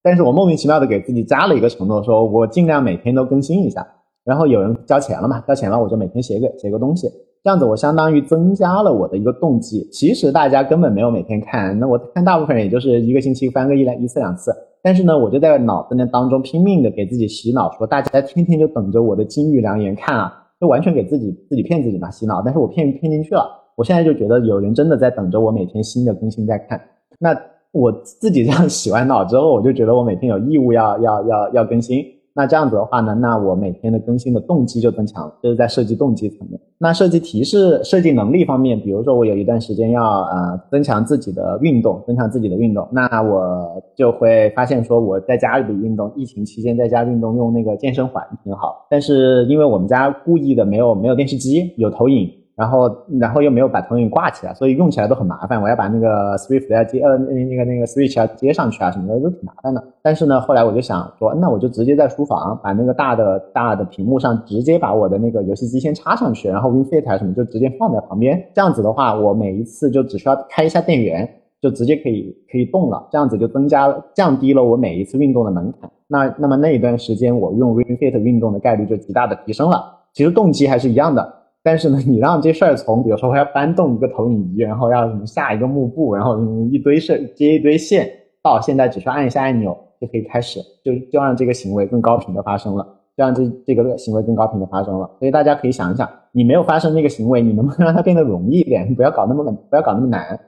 [0.01, 3.85] 但是我莫名其妙的给自己加了一个承诺，说我尽量每天都更新一下。
[4.25, 7.07] 然后有人交钱了嘛，交钱了我就每天写个写个东西，
[7.43, 9.87] 这样子我相当于增加了我的一个动机。
[9.91, 14.51] 其实大家根本没有每天看，那我看大部分人也就是一个星期翻个一两一次两次，
[14.83, 22.41] 但是呢，我就在脑子那当中拼命的给自己洗脑，说大家天天就等着我的金玉良言看啊，就完全给自己自己骗自己嘛，洗脑。
[22.43, 23.45] 但是我骗骗进去了。
[23.79, 26.77] 我现在就觉得有人真的在等着我每天新的更新在看，
[27.17, 27.33] 那
[27.71, 32.03] 我自己这样 洗完脑之后，我就觉得我每天有义务要要要要更新。
[32.33, 36.59] 那这样子的话呢，那我每天的更新的动机就增强了，这是在设计动机层面。
[36.77, 48.85] 那设计提示、设计能力方面，比如说我有一段时间要呃增强自己的运动，增强自己的运动，那我就会发现说我在家里运动，疫情期间在家运动用那个健身环挺好。
[48.89, 52.29] 但是因为我们家故意的没有没有电视机，有投影。
[52.59, 55.61] 然后，然后又没有把投影挂起来，所以用起来都很麻烦。
[55.61, 59.81] 我要把那个 Swift 要接，呃，那个那个 Switch 要接上去啊，什么的都挺麻烦的。
[60.01, 68.45] 但是呢，后来我就想说，那我就直接在书房把那个大的大的屏幕上直接把我的那个游戏机先插上去，然后 Win Fit 什么就直接放在旁边。
[68.53, 71.25] 这样子的话，我每一次就只需要开一下电源，
[71.61, 73.07] 就直接可以可以动了。
[73.09, 75.89] 这样子就增加了降低了我每一次运动的门槛。
[76.07, 79.81] 那那么那一段时间我用 Win Fit 运动的概率就极大的提升了。
[80.11, 81.38] 其实动机还是一样的。
[81.61, 86.39] 但是呢， 你让这事儿从，比如说我要搬动一个投影仪，然后要什么下一个幕布，然后
[86.71, 88.09] 一堆设接一堆线，
[88.41, 92.83] 到现在只需要按一下按钮就可以开始，就就让这个行为更高频的发生了，
[93.17, 95.09] 就让这这个行为更高频的发生了。
[95.19, 98.95] 所以大家可以想一想，你没有发生那个行为，你能不能让它变得容易一点？
[98.95, 100.39] 不要搞那么不要搞那么难。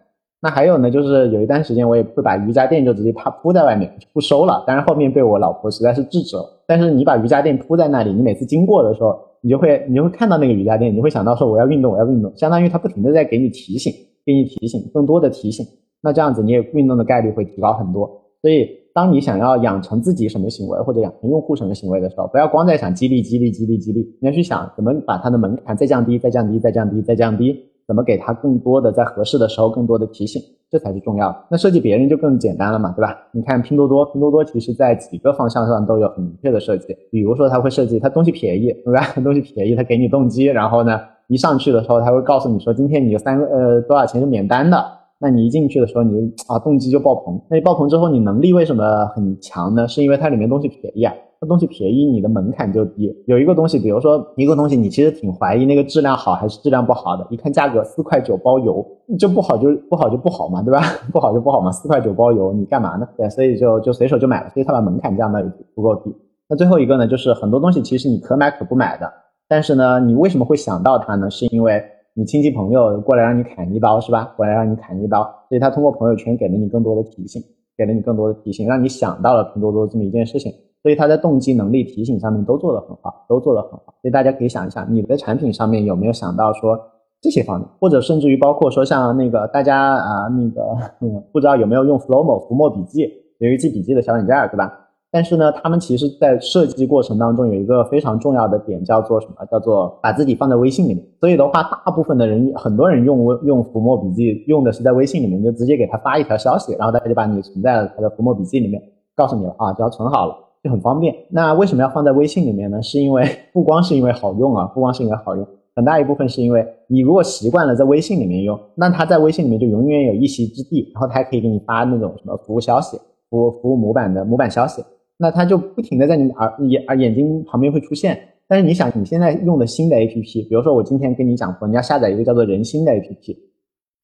[0.41, 6.43] 那还有呢，就是有一段时间我也会把瑜伽垫就直接趴铺在外面不收了，但是后面被我老婆实在是制止了。
[6.65, 9.19] 但是你把瑜伽垫铺在那里，你每次经过的时候。
[9.41, 13.91] 你就会你就会看到那个瑜伽垫，你会想到说我要运动，我要运动，相当于它不停的在给你提醒，
[14.25, 15.65] 给你提醒，更多的提醒。
[16.01, 18.09] 那这样子你也运动的概率会提高很多。
[18.41, 27.70] 所以当你想要养成自己什么行为，或者养成用户什么行为的时候，不要光在想激励激励激励激励，你要去想怎么把它的门槛再降低，再降低，再降低，再降低。
[27.91, 31.35] 怎么给他更多的在合适的时候更多的提醒，这才是重要的。
[31.49, 33.17] 那设计别人就更简单了嘛，对吧？
[33.33, 36.95] 你看拼多多，拼多多其实在几个方向上都有很明确的设计。
[37.11, 39.01] 比如说，他会设计他东西便宜，对吧？
[39.21, 44.81] 东西便宜，他给你动机，然后呢，一上去的时候他会告诉你说，今天你有三个呃多少钱是免单的。
[45.19, 47.37] 那你一进去的时候，你啊动机就爆棚。
[47.49, 49.85] 那你爆棚之后，你能力为什么很强呢？
[49.85, 51.13] 是因为它里面东西便宜啊。
[51.41, 53.11] 这东西便宜，你的门槛就低。
[53.25, 57.25] 有一个东西，比如说一个东西，你其实挺怀疑那个质量好还是质量不好的。
[57.31, 58.85] 一看价格四块九包邮，
[59.17, 60.79] 就不好就不好就不好嘛，对吧？
[61.11, 63.09] 不好就不好嘛，四块九包邮，你干嘛呢？
[63.17, 64.51] 对，所以就就随手就买了。
[64.51, 65.39] 所以它把门槛降到
[65.73, 66.15] 不够低。
[66.47, 69.11] 那最后一个呢，就是很多东西其实你可买可不买的，
[69.47, 71.27] 但是呢，你为什么会想到它呢？
[71.27, 71.81] 是因为
[72.13, 74.31] 你亲戚朋友过来让你砍一刀，是吧？
[74.37, 77.41] 过来让你砍一刀，所以他通过朋友圈给了你更多的提醒，
[77.77, 80.51] 给了你更多的提醒，让你想到了拼多多这么一件事情。
[80.81, 83.93] 所以他在动机能力提醒上面都做得很好，都做得很好。
[84.01, 86.79] 所以大家可以想一下，你的产品上面有没有想到说
[87.21, 90.61] 这些方面，或者甚至于包括说像那个大家啊那个
[91.01, 93.07] 嗯不知道有没有用 Flowmo 浮墨笔记，
[93.37, 94.80] 有一记笔记的小软件，对吧？
[95.11, 99.45] 但是呢，他们其实在设计过程当中有一个非常重要的点，叫做什么？
[99.51, 101.05] 叫做把自己放在微信里面。
[101.19, 108.81] 所以的话，大部分的人，很多人用用浮墨笔记用的是在微信里面，就直接给他发一条消息，然后他就把你存在了他的浮墨笔记里面，
[109.15, 110.35] 告诉你了啊，只要存好了。
[110.63, 111.11] 就很方便。
[111.31, 112.79] 那为什么要放在微信里面呢？
[112.83, 115.43] 是因为不光是因为好用啊，不光是因为好用，
[115.75, 122.95] 很大一部分是因为你如果习惯了在微信里面用，那他在微信里面就永远有一席之地，然后他还可以给你发那种什么服务消息、
[123.29, 124.83] 服务服务模板的模板消息，
[125.21, 128.19] 那它就不停的在你耳眼耳眼睛旁边会出现。
[128.47, 133.37] 但是你想，你现在用的新的 APP，比如说我今天跟你讲过你要下载一个叫做人心的 APP。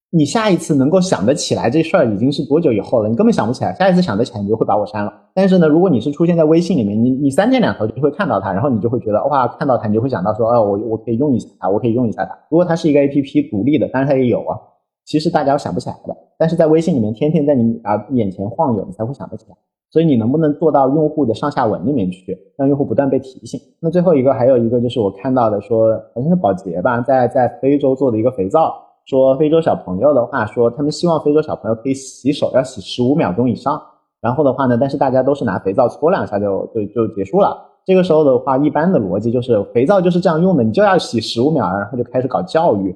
[0.09, 3.09] 你下一次能够想得起来这事儿已经是多久以后了？
[3.09, 3.73] 你根本想不起来。
[3.73, 5.11] 下一次想得起来，你就会把我删了。
[5.33, 12.33] 但是呢，如果你是出现在微信里面，你你三天两头就会看到它，然后你就会觉得哇，看到它你就会想到说，哦，我我可以用一下它，我可以用一下它。
[12.49, 14.55] 如果它是一个 A P P 独立的，当然它也有啊。
[15.03, 19.57] 其实大家想不起来的，但是在微信里面天天在你啊眼前晃悠，你才会想得起来。
[19.89, 23.59] 所以你能不能做到用户的上下文里面去，让用户不断被提醒？
[23.79, 28.73] 那最后一个还有一个就是我看到的说，好像是宝洁吧，在在非洲做的一个肥皂。
[29.05, 33.81] 说非洲小朋友的话，说他们希望非洲小朋友可以洗手要洗十五秒钟以上，
[34.19, 37.55] 然后的话呢，但是大家都是拿肥皂搓两下就就就结束了。
[37.85, 42.93] 这个时候的话，一般的逻辑就是肥皂就是这样用的，你就要洗十五秒，然后就开始搞教育，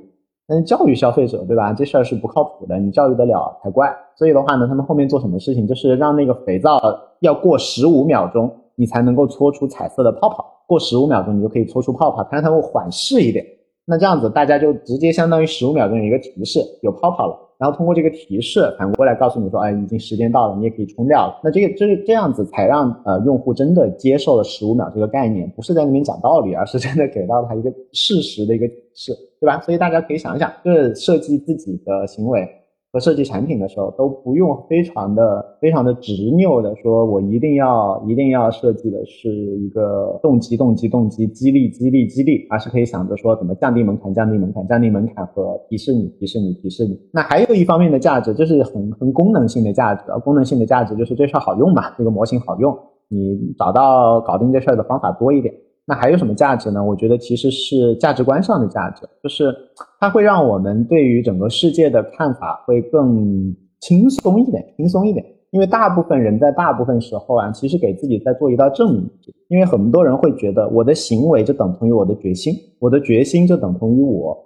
[0.52, 1.72] 但是教育消费者对吧？
[1.72, 3.90] 这事儿是不靠谱的，你教育得了才怪。
[4.18, 6.78] 所以的话呢，他们后面做什么事情，就是让那个肥皂
[7.22, 13.46] 要过十五秒钟，你才能够搓出彩色的泡泡，过十五秒钟你就可以搓出泡泡，看他们缓释一点。
[13.86, 21.40] 那这样子，大家就直接相当于十五秒钟有一个提示，有泡泡了，然后通过这个提示反过来告诉你说，哎，已经时间到了，你也可以冲掉了。
[21.44, 29.62] 那这个这这样子才让呃用户真的接受了十五秒这个概念，不是在那边讲道理，而是真的给到他一个事实的一个提示，对吧？
[29.62, 32.50] 所以大家可以想一想，就是设计自己的行为，
[32.94, 47.00] 和设计产品的时候，都不用非常的非常的执拗的说，我一定要一定要设计的是一个动机动机动机激励激励激励，而是可以想着说怎么降低门槛降低门槛降低门槛和提示你提示你提示你。
[47.14, 52.78] 那还有一方面的价值就是很很功能性的价值，功能性的价值就是这事儿好用嘛，这个模型好用，
[53.08, 55.54] 你找到搞定这事儿的方法多一点。
[55.92, 56.82] 那还有什么价值呢？
[56.82, 59.54] 我觉得其实是价值观上的价值，就是
[60.00, 65.26] 它会让我们对于整个世界的看法会更轻松一点，轻松一点。
[65.50, 69.06] 因为大部分人在大部分时候啊，其实给自己在做一道证明。
[69.50, 74.38] 因为很多人会觉得我的行为就等同于我的决心，我的决心就等同于我，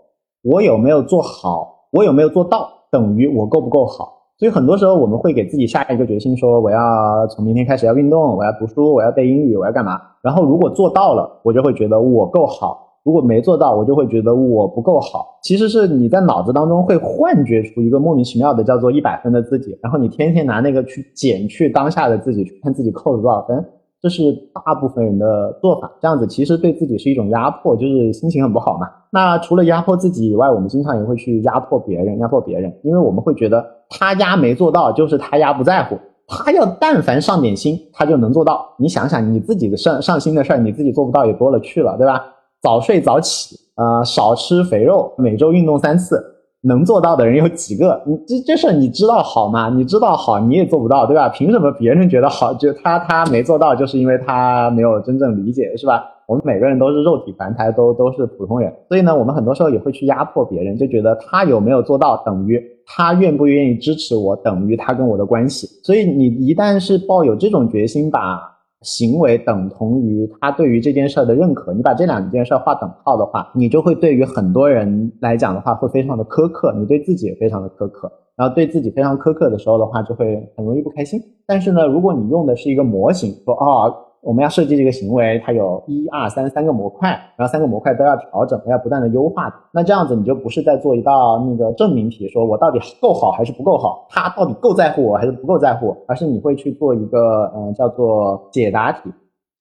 [0.41, 4.14] 我有没有做好，我有没有做到，等于我够不够好。
[4.37, 9.99] 所以很多时候我们会给自己下一个决心，说我要从明天开始要运动，我要读书，我要背英语，我要干嘛？
[10.21, 15.39] 然后如果做到了，我就会觉得我够好；如果没做到，我就会觉得我不够好。
[15.41, 23.63] 其实是你在脑子当中会幻觉出一个莫名其妙的叫做一百分的自己，然后你天天拿那个去减去当下的自己，去看自己扣了多少分。
[24.01, 24.21] 这是
[24.65, 28.87] 大部分人的做法，这样子其实对自己是一种压迫，就是心情很不好嘛。
[29.11, 35.97] 那除了压迫自己以外，我们经常也会去压迫别人，压迫别人，因为我们会觉得他压没做到，就是他压不在乎。
[36.27, 38.65] 他要但凡上点心，他就能做到。
[38.77, 42.21] 你想想，你自己的上上心的事儿，你自己做不到也多了去了，对吧？
[42.61, 46.34] 早睡早起，呃，少吃肥肉，每周运动三次。
[46.65, 48.01] 能做到的人有几个？
[48.05, 49.69] 你这这事你知道好吗？
[49.69, 51.29] 你知道好，你也做不到，对吧？
[51.29, 56.03] 凭什么别人觉得好，就他他没做到，就是因为他没有真正理解，是吧？
[56.27, 65.67] 我们每个人都是肉体凡胎，都都是普通人，所以呢，我们很多时候也会去压迫别人，就觉得他有没有做到，等于他愿不愿意支持我，等于他跟我的关系。
[65.83, 68.54] 所以你一旦是抱有这种决心吧。
[68.81, 81.19] 行为等同于他对于这件事的认可，你把这两件事儿划等号的话，你就会对于很多人来讲的话会非常的苛刻，你对自己也非常的苛刻，然后对自己非常苛刻的时候的话，就会很容易不开心。
[81.47, 84.04] 但是呢，如果你用的是一个模型，说啊。
[84.25, 89.53] 我们要设计这个行为，它有一二三三个模块，然后三个模块都要调整，要不断的优化。
[89.71, 99.11] 那这样子你就不是在做一道那个证明题，说我到底够好还是不够好，他到底够在乎我还是不够在乎，而是你会去做一个嗯叫做解答题，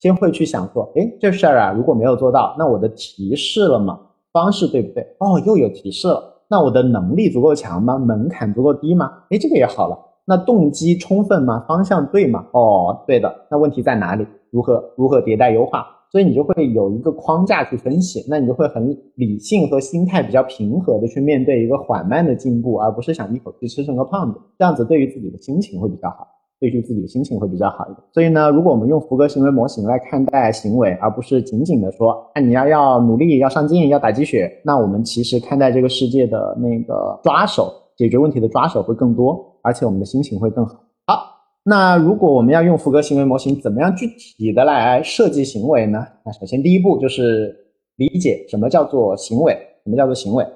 [0.00, 4.00] 先会去想说，哎，这事儿啊如果没有做到，那我的提示了吗？
[4.33, 5.07] 方式对不对？
[5.18, 7.98] 哦，又有提示了，那我的能力足够强吗？
[7.98, 9.12] 门槛足够低吗？
[9.29, 9.98] 哎，这个也好了。
[10.26, 11.64] 那动机充分吗？
[11.68, 12.46] 方向对吗？
[12.52, 13.32] 哦，对的。
[13.50, 14.26] 那问题在哪里？
[14.50, 24.40] 如何如何迭代优化，所以你就会有一个框架去分析，那你就会很理性和心态比较平和的去面对一个缓慢的进步，而不是想一口气吃成个胖子。
[24.56, 26.26] 这样子对于自己的心情会比较好，
[26.60, 27.98] 对于自己的心情会比较好一点。
[28.12, 40.85] 所以呢，如果我们用福格行为模型来看待行为，而不是仅仅的说，哎，你要要努力，要上进，要打鸡血，那我们其实看待这个世界的那个抓手，解决问题的抓手会更多，而且我们的心情会更好。
[41.07, 46.07] 好那如果我们要用福格行为模型，怎么样具体的来设计行为呢？
[46.24, 47.57] 那首先第一步就是
[47.96, 50.46] 理解什么叫做行为，什么叫做行为。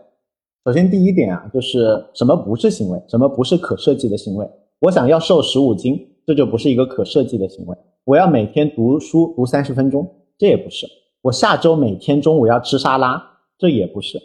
[0.66, 4.47] 首先第一点啊，就是什么不是行为，什么不是可设计的行为。
[4.81, 7.77] 我想要瘦十五斤，这就不是一个可设计的行为。
[8.05, 10.87] 我要每天读书读三十分钟，这也不是。
[11.23, 13.23] 我下周每天中午要吃沙拉，
[13.57, 14.21] 这也不是。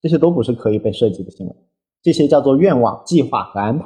[0.00, 1.52] 这些都不是可以被设计的行为，
[2.00, 3.84] 这些叫做愿望、计划和安排，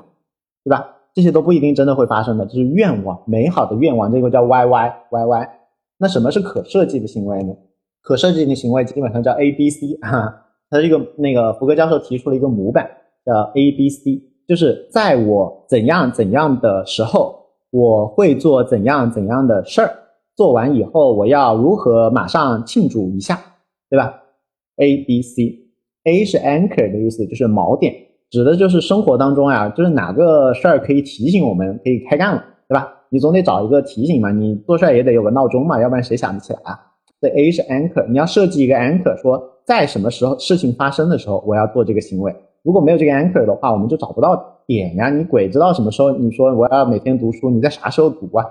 [0.64, 0.96] 对吧？
[1.14, 5.50] 这些都不一定真的会发生的，就是愿望，美好的愿望，这个叫 Y Y Y Y。
[5.98, 7.54] 那什么是可设计的行为呢？
[8.00, 12.90] 可设计的行为基本上叫 A B C 哈，它这个那个福格教授提出了一个模板，
[13.24, 19.92] 叫 A B C，就是在我怎样怎样的时候，我会做怎样怎样的事儿，
[20.34, 23.38] 做完以后我要如何马上庆祝一下，
[23.88, 24.14] 对吧
[24.78, 27.94] ？A B C，A 是 anchor 的意思，就是锚点。
[28.32, 32.88] 指的就是生活当中呀，就是哪个事儿可以提醒我们可以开干了，对吧？
[33.10, 36.80] 你总得找一个提醒嘛，你做事儿也得有个闹钟嘛，要不然谁想得起来啊？
[37.20, 42.34] 这 A 是 anchor，你要设计一个 anchor，说在什么时候事情发生的时候我要做这个行为。
[42.62, 44.34] 如果没有这个 anchor 的话，我们就找不到
[44.66, 45.10] 点呀。
[45.10, 46.10] 你鬼知道什么时候？
[46.12, 48.46] 你说我要每天读书，你在啥时候读啊？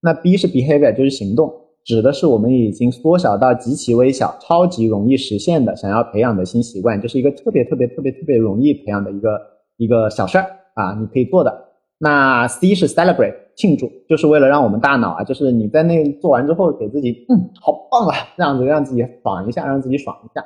[0.00, 1.52] 那 B 是 behavior，就是行动。
[1.90, 9.40] 指的是我们已经缩小到极其微小、超级容易实现的想要培养的新习惯，就是一个特别特别特别特别容易培养的一个
[9.76, 11.52] 一个小事儿啊，你可以做的。
[11.98, 20.44] 那 C 是 celebrate 庆祝，就是为了让我们大脑啊，就是你在那做完之后给自己嗯好棒啊，这样子让自己爽一下，让自己爽一下，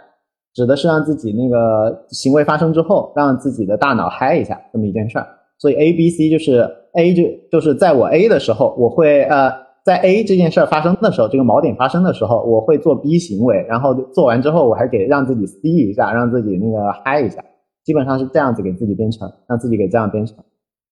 [0.55, 5.27] 指的是让自己那个行为发生之后，让自己的大脑嗨一下这么一件事儿。
[5.59, 7.23] 所以 A B C 就是 A 就
[7.53, 9.63] 就是在我 A 的时候，我会呃。
[9.85, 17.45] 在 A 这件事儿发生的时候，这个锚点发生的时候，我会做 B 行为，然后做完之后，我还给让自己 C 一下，让自己那个嗨一下。
[17.85, 20.37] 基本上是这样子给自己编程，让自己给这样编程。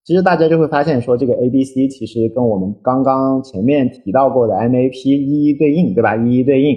[0.04, 6.14] 其实大家就会发现说，这个 A B C 其实跟我们刚刚前面提到过的 M A P 一一对应，对吧？
[6.14, 6.76] 一一对应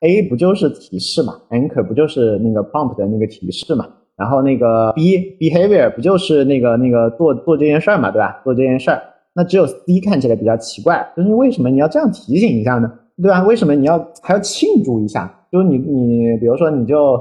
[0.00, 3.86] ，A 不就是提示嘛，Anchor 不就是那个 prompt 的那个提示嘛？
[4.16, 8.40] 然后那个 B behavior 不就是那个那个做做这件事儿嘛，对吧？
[8.44, 9.02] 做这件事儿，
[9.34, 12.90] 那只有 C 看起来比较奇怪，就是为什么你要这样提醒一下呢？
[13.22, 13.42] 对吧？
[13.44, 15.32] 为什么你要还要庆祝一下？
[15.50, 17.20] 就是你你比如说你就。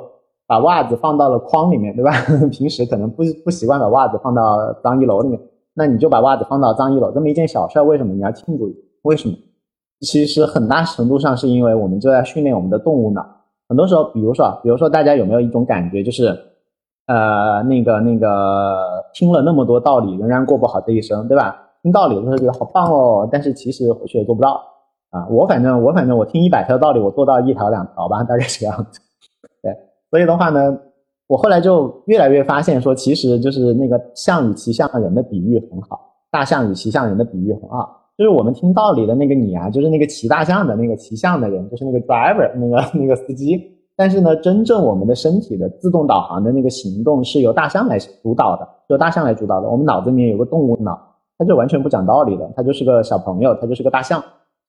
[0.49, 2.11] 把袜子放到了筐里面，对吧？
[2.49, 5.39] 平时可能不不习惯把袜子放到脏衣篓里面，
[5.75, 8.67] 那你就把袜子放到脏衣篓，这么一件小事，为什么你要庆祝？
[9.03, 9.35] 为什么？
[10.01, 13.23] 其实很大程度上是因为我们就在训练我们的动物脑。
[13.67, 16.35] 很多时候，比如说，比如说大家有没有一种感觉，就是
[17.05, 21.68] 呃，那个那个听了那么多道理，仍然过不好这一生，对吧？
[21.81, 24.61] 听道理的时候觉得好棒哦，但是其实回去也做不到
[25.11, 25.27] 啊。
[25.29, 28.99] 我反正我反正我听一百条道理，我做到一条两条吧，大概是这样子。
[29.61, 29.73] 对
[30.09, 30.77] 所以的话呢，
[31.27, 35.99] 我后来就越来越发现说，其实就是那个象与骑象人的比喻很好，
[36.31, 37.97] 大象与骑象人的比喻很好。
[38.17, 43.57] 就是我们听道理的那个你啊，就是那个骑大象的那个骑象的人，就是那个 driver 那个那个司机。
[43.95, 49.69] 但是呢，真正我们的身体的自动导航的那个行动是由大象来主导的，由大象来主导的。
[49.69, 50.99] 我们脑子里面有个动物脑，
[51.39, 54.21] 他就完全不讲道理的，他就是个小朋友，他就是个大象。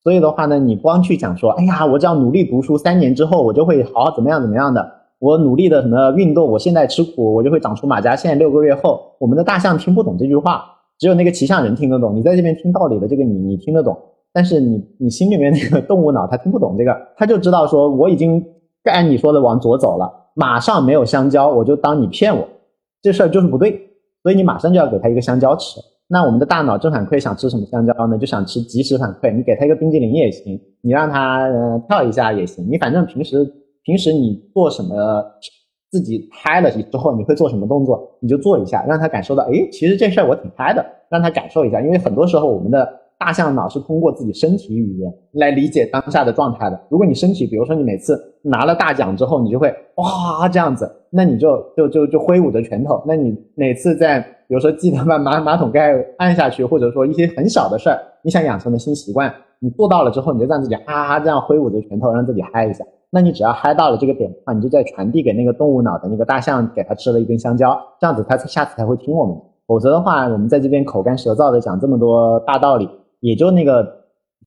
[0.04, 4.90] 所以的话呢，你光去讲说，哎呀，我只要努力读书，三年之后我就会好好怎么样怎么样的。
[5.18, 8.38] 我努力的什么运动，我现在吃苦，我就会长出马甲线。
[8.38, 10.64] 六个月后，我们的大象听不懂这句话，
[10.98, 12.14] 只有那个骑象人听得懂。
[12.16, 13.98] 你在这边听道理的这个你，你听得懂，
[14.32, 18.42] 但是你你心里面那个动物脑，它听不懂这个，它就知道说我已经
[18.84, 22.48] 按你说的往左走了，马上没有香蕉，我就当你骗我，
[23.02, 23.78] 这事儿就是不对，
[24.22, 25.80] 所以你马上就要给他一个香蕉吃。
[26.10, 28.18] 那我们的大脑正反馈想吃什么香蕉呢？
[28.18, 33.46] 就想吃即时反馈，你给他一个冰激凌也行，你让他呃跳一下也行，你反正平时。
[33.82, 34.94] 平时你做什么，
[35.90, 41.80] 自己嗨了之后，你会做什么动作，你就做一下，让他感受到，哎，其实这事儿我挺嗨的，让他感受一下。
[41.80, 42.86] 因为很多时候，我们的
[43.20, 46.80] 大象脑是通过自己身体语言来理解当下的状态的。
[46.88, 53.02] 如果你身体，比如说你每次拿了大奖之后，你就会哇这样子，那你就就就就挥舞着拳头。
[53.06, 62.82] 那你每次在，比如说记得把马马桶盖按下去，或者说一些很小的事儿，你想养成的新习惯，你做到了之后，你就让自己啊这样挥舞着拳头，让自己嗨一下。
[63.10, 69.36] 那你只要嗨到了这个点的话，你就在传递给那个动物脑的那个大象，给它吃了一根香蕉，这样子它下次才会听我们。
[69.66, 72.88] 否则的话，我们在这边口干舌燥的讲这么多大道理，
[73.20, 73.86] 也就那个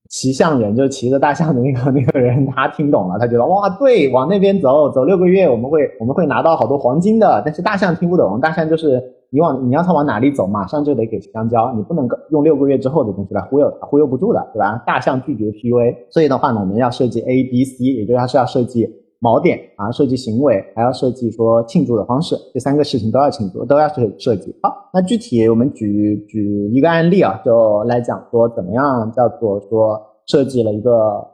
[0.08, 7.42] 骑象人，就骑着大象的那个那个人，他听懂了，他觉得哇，对，往那边走，走六个月，我们会我们会拿到好多黄金的。
[7.44, 9.02] 但是大象听不懂，大象就是。
[9.30, 14.80] 你往你要他往哪里走，马上就得给香蕉，你不能用六个月之后的东西来忽悠他，忽悠不住的，对吧？
[14.86, 18.88] 大象拒绝 PUA，所以的话呢，我们要设计 A、B、C，也就是要设计
[19.24, 24.54] 锚点啊，设计行为，还要设计说庆祝的方式，这三个事情都要庆祝，都要设设计。
[24.62, 30.90] 好，那具体我们举举一个案例啊，就来讲说怎么样叫做说设计了一个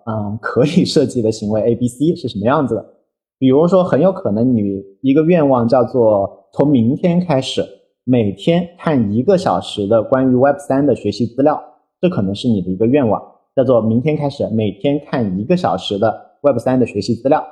[0.06, 2.84] 嗯可以设计的行为 A、B、C 是什么样子的？
[3.40, 4.60] 比如说很有可能你
[5.02, 7.64] 一个愿望叫做从明天开始。
[8.04, 11.62] 每天看一个小时的关于 Web 三的学习资料，
[12.00, 13.22] 这可能是你的一个愿望，
[13.54, 17.44] 叫做明天开始每天看一个小时的 Web 三的学习资料。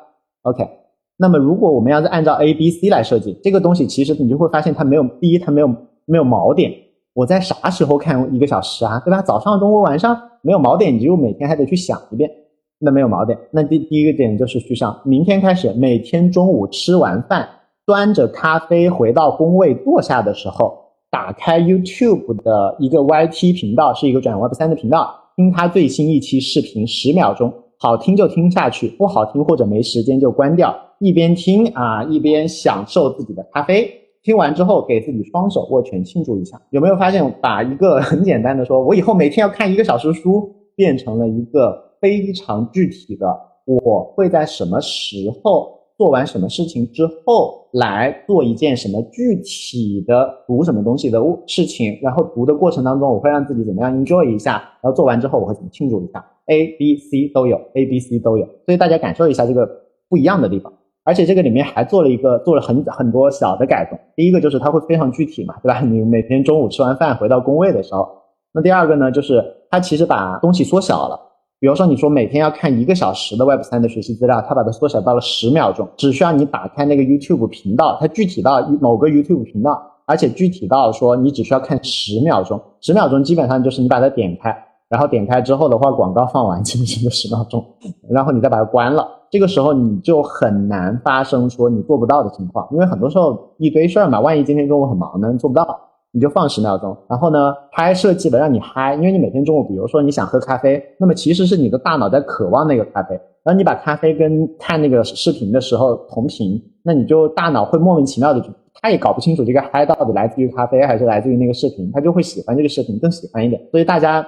[0.48, 0.68] OK，
[1.16, 5.68] 那么如果我们要是按照 A、B、C 来设计这个东西，其实你就会发现它没有第一，它没有
[6.04, 6.72] 没有锚点。
[7.14, 9.00] 我在啥时候看一个小时啊？
[9.04, 9.20] 对吧？
[9.22, 12.30] 早上、中午、晚上没有锚点，你就每天还得去想一遍，
[12.78, 13.38] 那没有锚点。
[13.50, 17.48] 那第第一个点就是去上，明天开始每天中午吃完饭。
[17.84, 20.78] 端着咖啡回到工位坐下的时候，
[21.10, 27.50] 打开 YouTube 的一个 YT 频道，是一个转 Web 三的频道，听他最新一期视频，十秒钟，
[27.80, 33.88] 好听就听下去，不好听或者没时间就关掉，一边听啊一边享受自己的咖啡。
[34.22, 36.60] 听完之后，给自己双手握拳庆祝一下。
[36.70, 43.26] 有没有发现，把一个很简单的说，我以后每天要看一个小时书，变成了一个非常具体的，
[43.64, 45.76] 我会在什么时候？
[45.98, 59.68] 做完什么事情之后，来做一件什么具体的读什么东西的事情，然后读的过程当中，我会让自己怎么样 enjoy 一下，然后做完之后我会怎么庆祝一下，A、B、C 都有，A、B、C 都有，所以大家感受一下这个
[60.08, 60.72] 不一样的地方。
[61.04, 63.98] 而且这个里面还做了一个做了很很多小的改动。
[64.14, 65.80] 第一个就是它会非常具体嘛，对吧？
[65.80, 68.06] 你每天中午吃完饭回到工位的时候，
[68.52, 71.18] 那第二个呢，就是它其实把东西缩小了。
[71.60, 84.56] 比如说，你说每天要看一个小时的 Web 三的学习资料，它把它缩小到了十秒钟，只需要你打开那个 YouTube 频道，它具体到某个 YouTube 频道，而且具体到说你只需要看十秒钟，十秒钟基本上就是你把它点开，
[84.88, 87.62] 然后点开之后的话，广告放完基本上就十秒钟，
[88.08, 95.78] 然后你再把它关了，这个时候你就很难发生说你做不到的情况，因为很多时候一堆事儿嘛，万一今天中午很忙呢，做不到，
[96.10, 96.96] 你就放十秒钟。
[97.06, 103.14] 然后呢，它还设计了让你嗨，因为你每天中午，比如说你想喝咖啡，那么其实是你的大脑在渴望那个咖啡，
[103.44, 108.42] 然后你把咖啡跟看那个视频的时候同频，那你就大脑会莫名其妙的，
[108.80, 113.60] 他也搞不清楚这个嗨到底来自于咖啡还是来自于那个视频，他就会喜欢这个视频更喜欢一点。
[113.70, 114.26] 所以大家。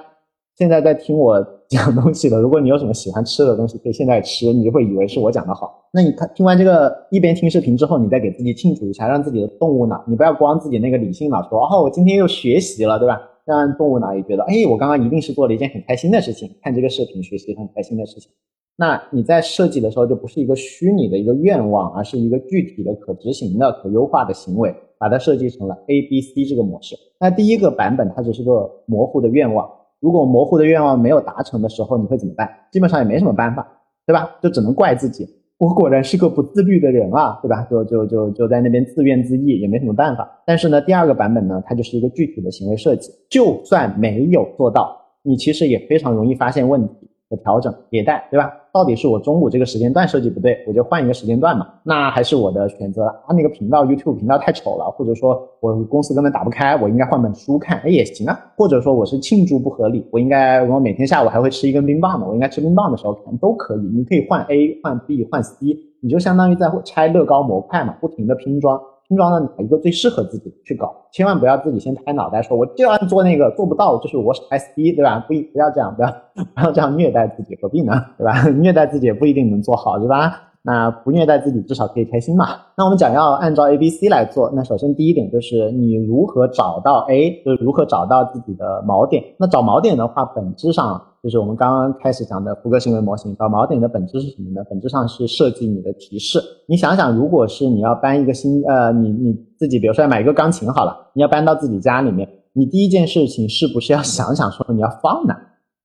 [0.57, 5.87] 现在在听我讲东西的，如果你有什么喜欢吃的东西，可以现在吃，你就会以为是我讲的好。
[5.93, 13.19] 那你看听完这个一边听视频之后，你再给自己庆祝一下，让自己的动物脑，你不要光自己那个理性脑说，哦，我今天又学习了，对吧？
[13.45, 18.31] 让动物脑也觉得，哎，我刚刚一定是做了一件很开心的事情，看这个视频学习很开心的事情。
[18.77, 26.95] 那你在设计的时候就不是一个虚拟的一个愿望，而是一个具体的可执行的可优化的行为，把它设计成了 A B C 这个模式。
[27.19, 29.67] 那第一个版本它只是个模糊的愿望。
[30.01, 32.49] 如果模糊的愿望没有达成的时候，你会怎么办？
[32.71, 33.65] 基本上也没什么办法，
[34.05, 34.29] 对吧？
[34.41, 35.29] 就只能怪自己，
[35.59, 37.61] 我果然是个不自律的人啊，对吧？
[37.69, 40.27] 就就就就在那边自怨自艾，也没什么办法。
[40.43, 47.10] 但是呢，第二个版本呢，它就是一个具体的行为设计，就算没有做到，你其实也非常容易发现问题。
[47.31, 48.51] 的调整迭代，对吧？
[48.73, 51.67] 到底是我中午这个时间段设计不对，我就换一个时间段嘛？
[51.83, 53.33] 那还是我的选择啊？
[53.35, 58.39] 那个频道 YouTube 频道太丑了，或者说我公司根本打不开，我应该换本书看，哎也行啊。
[58.55, 63.79] 或者说我是庆祝不合理，我应该我每天下午还会吃一根冰棒的，我应该吃冰棒的时候看都可以。
[63.79, 65.55] 你可以换 A 换 B 换 C，
[66.01, 68.79] 你就相当于在拆乐高模块嘛，不停的拼装。
[69.11, 70.95] 拼装，哪一个最适合自己去搞？
[71.11, 75.19] 千万不要自己先拍脑袋说我就要做那个，做不到就是我是 S D，对吧？
[75.27, 76.09] 不不要这样，不要
[76.55, 77.93] 不要这样虐待自己，何必呢？
[78.17, 78.47] 对吧？
[78.61, 80.50] 虐待自己也不一定能做好，对吧？
[80.63, 82.49] 那不虐待自己，至少可以开心嘛。
[82.77, 89.23] 那我们讲要按照 A B C 来做，那首先第一点就是你如何找到 A，就是如何找到自己的锚点。
[89.39, 93.35] 那找锚点的话，本质上就是我们刚刚开始讲的福格行为模型。
[93.37, 94.63] 找锚点的本质是什么呢？
[94.69, 96.39] 本质上是设计你的提示。
[96.67, 105.35] 你想想，如果是你要搬一个新，呃，你你自己，比如说要买一个钢琴好了，你要搬到自己家里面，你第一件事情是不是要想想说你要放哪，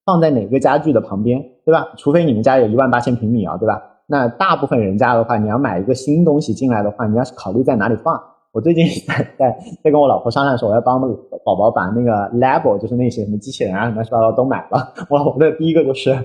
[0.04, 1.88] 放在哪个家具的旁边，对吧？
[1.96, 3.80] 除非你们家有一万八千平米啊，对吧？
[4.06, 8.20] 那大部分人家的话，你要买一个新东西进来的话，你要是考虑在哪里放。
[8.52, 11.00] 我最近 在在在跟我老婆商量说，我要帮
[11.44, 14.94] 宝宝把那个 Labo，就是那些什么机器人啊、什么乱七八糟都买了。
[15.10, 16.16] 我老婆的第一个就是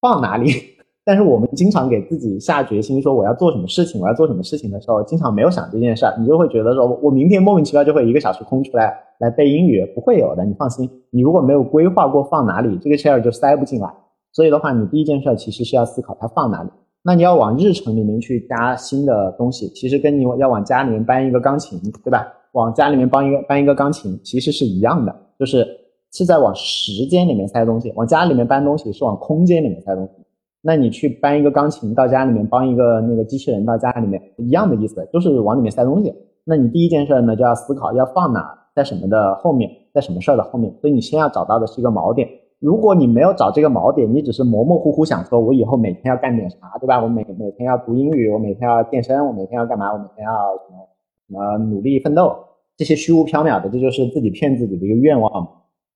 [0.00, 0.50] 放哪里。
[1.04, 10.88] 但是我们经常给自己下决心说我要做什么事情，我要做什么事情的时候，经常没有想这件事儿，你就会觉得说我明天莫名其妙就会一个小时空出来来背英语，不会有的，你放心。
[11.10, 13.90] 你如果没有规划过放哪里，这个 chair 就塞不进来。
[14.32, 16.68] 所以的话，你第一件事其实是要思考它放哪里。
[17.08, 22.28] 那你要往日程里面去加新的东西，其实跟你要往家里面搬一个钢琴，对吧？
[22.52, 25.66] 往家里面搬一个搬一个钢琴，其实是一样的，就是
[26.12, 27.90] 是在往时间里面塞东西。
[27.96, 30.22] 往家里面搬东西是往空间里面塞东西。
[30.60, 36.14] 那你去搬一个钢琴到家里面，帮一个那个机器人到家里面，一样的意思，都是往里面塞东西。
[36.44, 38.46] 那你第一件事呢，就要思考要放哪，
[38.76, 40.70] 在什么的后面，在什么事儿的后面。
[40.82, 42.28] 所以你先要找到的是一个锚点。
[42.60, 47.00] 如果你没有找这个锚点，你只是模模糊糊想说，我以后每天要干点啥，对吧？
[47.00, 49.92] 我每每天要读英语，我每天要健身，我每天要干嘛？
[49.92, 50.88] 我每天要什么
[51.28, 52.34] 什么努力奋斗，
[52.76, 55.48] 这些虚无缥缈的，这就是自己骗自己的一个愿望。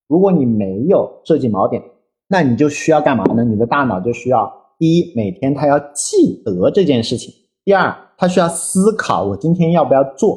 [0.06, 1.82] 如果你没有设计锚点，
[2.28, 3.42] 那你就需要干嘛呢？
[3.42, 7.32] 你的大脑就需要：第一，每天他要记得这件事情；
[7.64, 10.36] 第二，他需要思考我今天要不要做；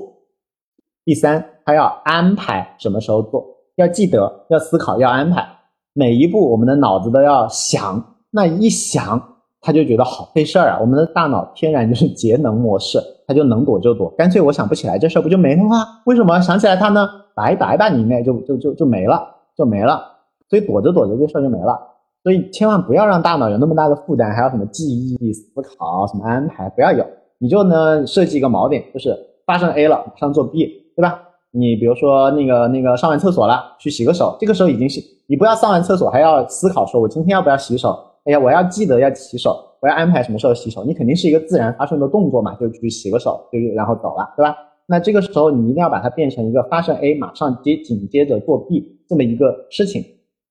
[1.03, 3.45] 第三，他要安排什么时候做，
[3.75, 5.54] 要记得，要思考，要安排。
[5.97, 9.17] 每一步，我们的脑子都要想，那一想，
[9.61, 10.77] 他就觉得好费事儿啊。
[10.81, 15.77] 我们的大脑天然就是节能模式，他就能躲就躲，干脆我想不起来这事儿不就没了吗？
[16.05, 17.07] 为什么想起来它呢？
[17.33, 19.25] 拜拜吧，你那就就就就没了，
[19.55, 20.01] 就没了。
[20.49, 21.79] 所以躲着躲着这事儿就没了。
[22.23, 27.05] 所以千万不要让大脑有那么大的负担，还有什么记忆、思考、什么安排，不要有。
[27.37, 31.21] 你就呢设计一个锚点，就是发生 A 了，马上做 B，对吧？
[31.55, 37.97] 你比如说那个那个上完厕所了，去洗个手，这个时候已经洗，你不要上完厕所还要思考说，我今天要不要洗手？
[38.25, 40.83] 哎呀，我要记得要洗手，我要安排什么时候洗手？
[40.83, 44.55] 你肯定是一个自然发生的动作嘛，就去洗个手，就然后走了，对吧？
[44.87, 50.03] 那这个时候你一定要把它变成一个发生 A 马上接紧接着做 B 这么一个事情，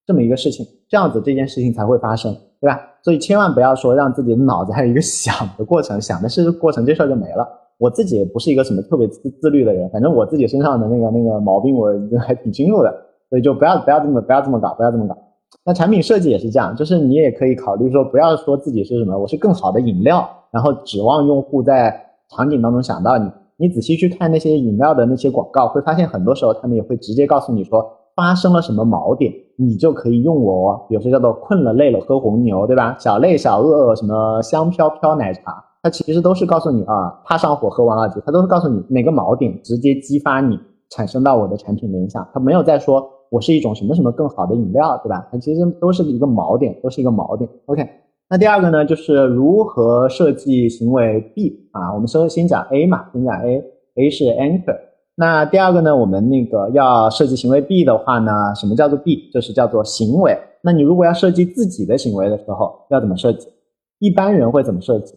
[0.06, 2.80] 这么一个事情，这样子这件事情才会发生，对吧？
[3.02, 7.46] 所以千万不要说让自己的脑子还有一个 想的过程，想的是过程，这事儿就没了。
[7.78, 12.94] 我自己也不是一个什么特别自自律的人，反正我自己身上的那个那个毛病我还挺清楚的，
[13.30, 15.16] 所以就不要不要这么不要这么搞，不要这么搞。
[15.64, 21.94] 那产品设计也是这样，就是你也可以考虑说，不要说自己是什么，我是更好的饮料，然后指望用户在
[22.30, 23.30] 场景当中想到你。
[23.56, 30.86] 你仔细去看那些饮料的那些广告，会发现很多时候他们也会直接告诉你说，发生了什么锚点，你就可以用我哦。
[30.88, 32.96] 比如叫做困了累了喝红牛，对吧？
[32.98, 40.58] 小累小饿什么香飘飘奶茶，它其实都是告诉你啊，怕上火喝王老吉，它都是告诉你哪个锚点直接激发你
[40.88, 45.28] 产生到我的产品的影响，它没有在说我是一种什么什么更好的饮料，对吧？
[45.30, 47.46] 它其实都是一个锚点，都是一个锚点。
[47.66, 47.86] OK，
[48.30, 51.92] 那第二个呢，就是如何设计行为 B 啊？
[51.92, 54.78] 我们先先讲 A 嘛，先讲 A，A 是 anchor。
[55.16, 59.30] 那第二个呢，我们那个要设计行为 B 的话呢，什么叫做 B？
[59.34, 60.34] 就是叫做行为。
[60.62, 63.48] 那你如果要设计自己的行为的时候，要怎么设计？
[63.98, 65.14] 一般人会怎么设计？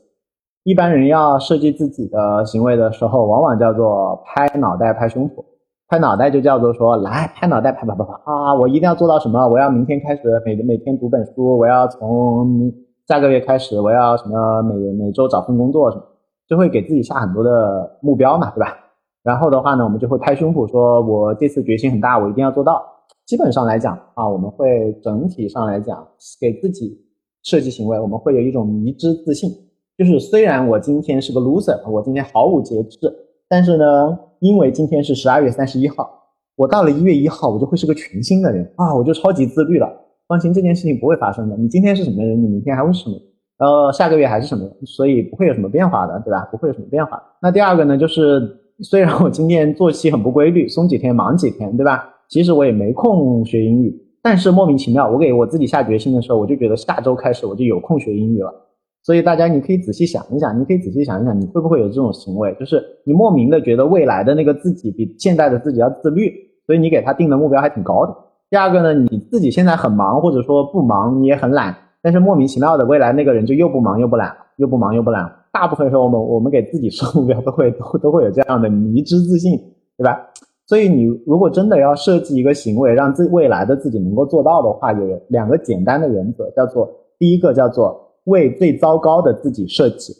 [0.68, 5.42] 一般人要设计自己的行为的时候，往往叫做拍脑袋、拍胸脯。
[5.88, 8.54] 拍脑袋就叫做说，来拍脑袋，拍啪啪啪啊！
[8.54, 9.48] 我一定要做到什么？
[9.48, 12.70] 我要明天开始每每天读本书，我要从
[13.08, 16.04] 下个月开始，我要什么每每周找份工作什么，
[16.50, 18.68] 就会给自己下很多的目标嘛，对吧？
[19.24, 22.84] 然后的话呢，我们就会拍胸脯说：“我这次决心很大，我一定要做到。”
[23.26, 26.06] 基本上来讲啊，我们会整体上来讲
[26.42, 27.00] 给自己
[27.44, 29.50] 设计行为，我们会有一种迷之自信，
[29.98, 33.00] 就是虽然我今天是个 loser，我今天毫无节制，
[33.50, 36.08] 但是呢，因为今天是十二月三十一号，
[36.56, 39.90] 我到了一月一号，我就会是个全新的人啊，我就超级自律了。
[40.28, 41.58] 放心，这件事情不会发生的。
[41.58, 43.16] 你今天是什么人，你明天还会是什么？
[43.60, 46.48] 呃下个月还是什么，所以不会有什么变化的，对吧？
[46.52, 47.22] 不会有什么变化。
[47.42, 48.64] 那第二个呢，就是。
[48.84, 52.08] 虽然我今天作息很不规律，松几天忙几天，对吧？
[52.30, 53.92] 其实我也没空学英语，
[54.22, 58.54] 但是莫名其妙，我给我自己下决心的时候，我就觉得下周开始我就有空学英语了。
[59.08, 66.30] 所以大家你可以仔细想一想，你可以仔细想一想，你会不会有这种行为，就是你莫名的觉得未来的那个自己比现在的自己要自律，
[66.66, 68.14] 所以你给他定的目标还挺高的。
[68.50, 75.32] 第二个呢，你自己现在很忙，或者说不忙，你也很懒，但是莫名其妙的未来那个人就又不忙又不懒，又不忙又不懒。
[75.54, 79.58] 大部分时候，我们我们给自己设目标都会都都会有这样的迷之自信，
[79.98, 80.20] 对吧？
[80.66, 85.00] 所以你如果真的要设计一个行为，让自未来的自己能够做到的话，有
[85.30, 90.14] 两个简单的原则，叫做第一个叫做为最糟糕的自己设计，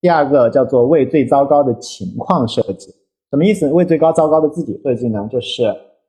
[0.00, 2.92] 第二个叫做为最糟糕的情况设计。
[3.30, 3.68] 什么意思？
[3.72, 5.26] 为最高糟糕的自己设计呢？
[5.30, 5.62] 就是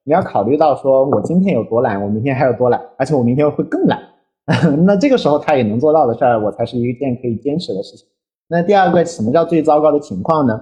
[0.04, 4.00] 你要考虑到说我今天有多懒，我明天还有多懒，而且我明天会更懒。
[4.84, 8.06] 那这个时候他也能做到的事儿，我才是一件可以坚持的事情。
[8.50, 10.60] 那第二个，什么叫最糟糕的情况呢？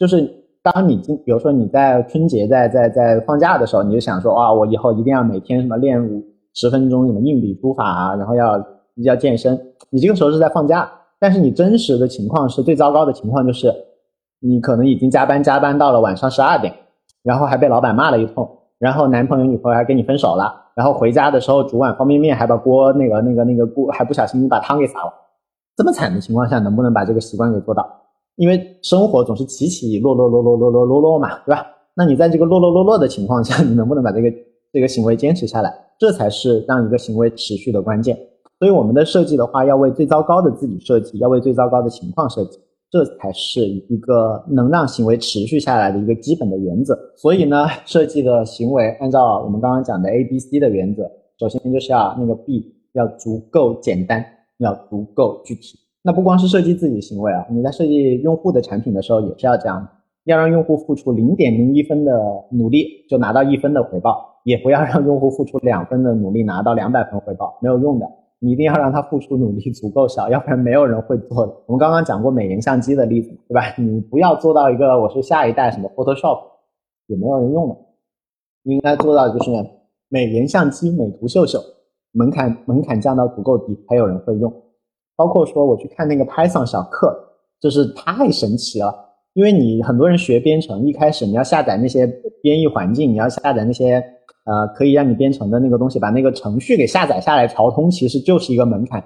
[0.00, 0.26] 就是
[0.62, 6.24] 当你今，比如说你在春节在在在放假的时候，你就想说啊，我以后一定要每天什么练五
[6.54, 8.56] 十分钟什么硬笔书法啊，然后要
[9.04, 9.58] 要健身。
[9.90, 13.72] 你这个时候是在放假，但是你真实的情况是最糟糕的情况就是，
[14.40, 16.72] 你可能已经加班加班到了晚上十二点，
[17.22, 25.12] 然后还被老板骂了一通，然后男朋友女朋友还跟你分手了，然后回家的时候煮碗方便面还把锅那个那个那个锅还不小心把汤给洒了。
[25.76, 27.88] 这么惨的情况下，能不能把这个习惯给做到？
[28.36, 31.66] 因为生活总是起起落落落落落落落落嘛，对吧？
[31.94, 34.32] 那你在这个落落落落的情况下，你能不能把这个
[34.72, 35.72] 这个行为坚持下来？
[35.98, 38.16] 这才是让一个行为持续的关键。
[38.58, 42.58] 所以我们的设计的话，要为最糟糕的自己设计，要为最糟糕的情况设计，
[42.90, 46.98] 这才是一个能让行为持续下来的一个基本的原则。
[47.16, 54.24] 所以呢，设计的行为按照我们刚刚讲的 A、B、C 的原则，首先就是要那个 B 要足够简单。
[54.60, 59.88] 要足够具体，那不光是设计自己行为啊，你在设计用户的产品的时候也是要这样，
[60.24, 62.12] 要让用户付出零点零一分的
[62.50, 68.06] 努力就拿到一分的回报，也不要让用户付出两分的努力拿到两百分回报，没有用的。
[68.40, 71.52] 你一定要让他付出努力足够少，要不然没有人会做的。
[71.66, 73.62] 我们刚刚讲过美颜相机的例子，对吧？
[73.78, 76.40] 你不要做到一个我是下一代什么 Photoshop，
[77.06, 77.76] 也没有人用的。
[78.64, 79.50] 应该做到就是
[80.08, 81.58] 美颜相机、美图秀秀。
[82.12, 84.52] 门槛门槛降到足够低，还有人会用。
[85.14, 87.14] 包括说我去看那个 Python 小课，
[87.60, 88.94] 就是太神奇了。
[89.34, 92.06] 因为你很多人学编程，一开始你要下载那些
[92.42, 94.02] 编译环境，你要下载那些
[94.48, 99.04] 呃可以让你编程的那个东西，把那个程序给下载下来调通，其实就是一个门槛。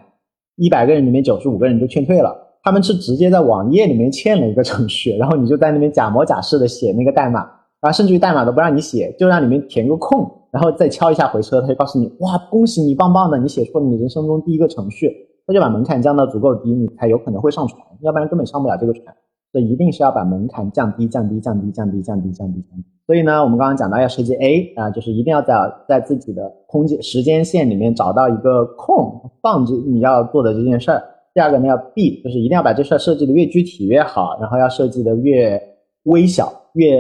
[0.57, 7.47] 一百个人里面九十五个人就劝退了，他们是直接在网页里面嵌了一个程序，然后你就在那边假模假式的写那个代码，
[7.81, 10.31] 啊，甚至于代码都不让你写，就让里面填个空。
[10.53, 15.11] 然后再敲一下回车，他就告诉你，哇，恭喜你，棒棒的，你写出了你人生中第一个程序，
[15.47, 19.07] 他就把门槛降到足够低，你才有可能会上传，要不然根本上不了这个船。
[19.53, 22.85] 这一定是要把门槛降低，降低，降低，降低，降低，降低，降低。
[23.07, 25.55] 所以呢，我们刚刚讲到要设计 A 啊，就是一定要在
[25.89, 31.03] 在自己的空间时间线里面找到一个空放置你要做的这件事儿。
[31.35, 35.61] 第二个呢，要 B，就是一定要把这事儿设计的越具体越好，然后要设计的越
[36.05, 36.99] 微小越。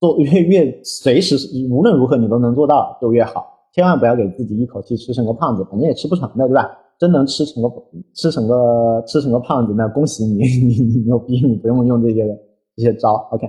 [0.00, 1.36] 做越越随时
[1.70, 6.76] 无论如何你都能做到就越好，千万不要给自己一口气吃成个胖子，反正也吃不成的，对吧？
[7.02, 7.68] 真能吃成个
[8.14, 12.24] 吃成个吃成个胖子，那恭喜你， 你你牛逼，你不用用这些
[12.76, 13.14] 这些招。
[13.32, 13.44] OK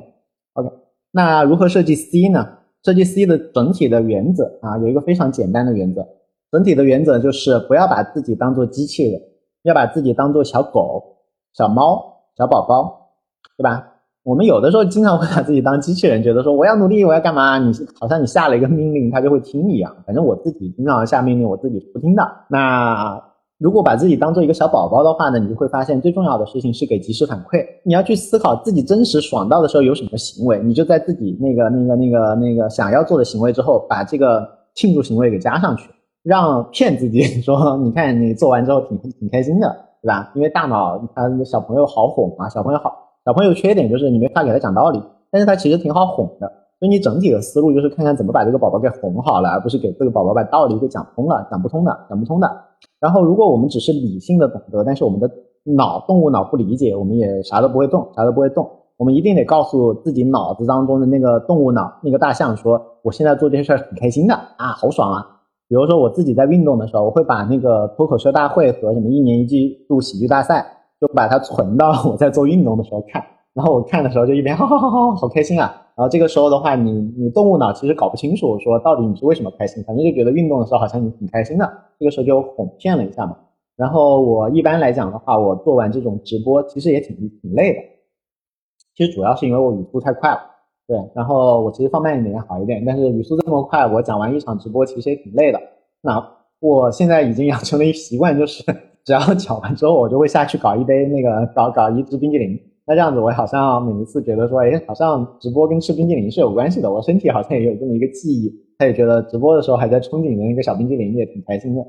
[0.53, 0.67] OK，
[1.11, 2.43] 那如何设计 C 呢？
[2.83, 6.03] 设计 C 的整体的原则啊，有一个非常简单的原则，
[6.51, 9.21] 整体的原则就是不要把自己当做机器人，
[9.61, 11.03] 要把自己当做小狗、
[11.53, 12.03] 小猫、
[12.35, 13.11] 小宝宝，
[13.55, 13.87] 对吧？
[14.23, 17.59] 我们有的时候经常会把自己当机器人，觉得说我要努力，我要干嘛？
[17.59, 19.95] 你好像你下了一个命令，他就会听一样。
[20.07, 22.23] 反正我自己经常下命令，我自己不听的。
[22.49, 23.21] 那
[23.59, 27.63] 如果把自己当做一个小宝宝的话呢，你就会发现最重要的事情是给及时反馈。
[27.85, 35.89] 你要去思考自己真实爽到的时候有什么行为，你就在自己那个那个那个那个想要做的行为之后，把这个庆祝行为给加上去，
[36.23, 39.67] 让骗自己 说，你看你做完之后挺挺开心的，
[40.01, 40.31] 对吧？
[40.35, 42.91] 因为大脑他小朋友好哄啊，小朋友好。
[43.25, 45.01] 小朋友缺点就是你没法给他讲道理，
[45.31, 46.51] 但是他其实挺好哄的，
[46.83, 52.51] 所以你整体的思路就是看看怎么把这个宝宝给哄好了，而不是给这个宝宝把道理给讲通了，讲不通的，讲不通的。
[52.99, 55.31] 然后如果我们只是理性的懂得，但是我们的
[55.63, 58.69] 脑动物脑不理解，我们也啥都不会动，啥都不会动。
[58.97, 65.25] 我们一定得告诉自己脑子当中的那个动物脑那个大象说，我现在做这些事儿很开心的啊，好爽啊。
[65.69, 70.65] 比如说我自己在运动的时候，我会把那个脱口秀大会和什么一年一季度喜剧大赛。
[70.99, 73.21] 就把它存到 我在做运动的时候看，
[73.53, 75.82] 然后我看的时候就一边哈哈哈哈好开心啊！
[75.95, 83.37] 然后这个时候的话，你你动物脑其实搞不清楚说到底你是为什么开心，反正就觉得运动的时候好像你挺开心的，这个时候就哄骗了一下嘛。
[83.75, 87.79] 然后我一般来讲的话，我做完这种直播其实也挺挺累的，
[88.95, 90.39] 其实主要是因为我语速太快了，
[90.87, 95.59] 对，然后我其实放慢一点也好一点，但是语速这么快，我讲完一场直播其实也挺累的。
[96.01, 96.23] 那
[96.59, 98.63] 我现在已经养成了一习惯，就是。
[99.05, 102.57] 只要讲完之后，我就会下去搞一杯那个搞搞一支冰激凌。
[102.85, 106.91] 那这样子，我好像每一次觉得说，哎，好像直播跟吃冰激凌是有关系的。
[106.91, 111.81] 我身体好像也有这么一个记忆，他也觉得直播的时候还在憧憬着那个小冰激凌，也挺开心的。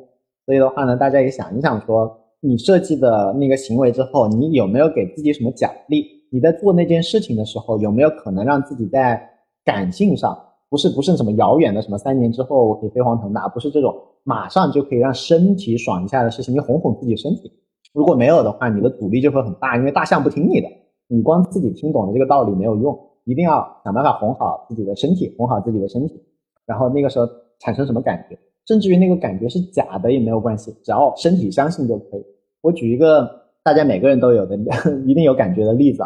[0.46, 6.04] 所以的话呢，大家也想一想，说你设计的那个行为之后，你有没有给自己什么奖励？
[6.30, 9.20] 你在做那件事情的时候，有没有可能让自己在
[9.64, 10.38] 感性上，
[10.70, 13.92] 不是不是什么遥远的什么三年之后我可以飞黄腾达，不是这种。
[14.22, 17.50] 马上就可以让身体爽一下的事情，你哄哄自己身体。
[17.92, 20.68] 如果没有的话，你的阻力就会很大，因为大象不听你的。
[21.08, 26.22] 你光自己听懂了这个道理没有用，一定要想办法哄好自己的身体，哄好自己的身体。
[26.66, 27.26] 然后那个时候
[27.60, 32.24] 产生什么感觉，甚至于那个感觉是假的也没有关系，只要身体相信就可以。
[32.62, 33.28] 我举一个
[33.62, 34.56] 大家每个人都有的
[35.06, 36.02] 一定有感觉的例子，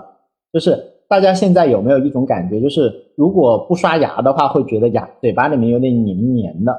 [0.53, 0.77] 就是
[1.09, 6.77] 大家现在有没有一种感觉，就是如果不刷牙的话，会觉得牙嘴巴里面有点黏黏的。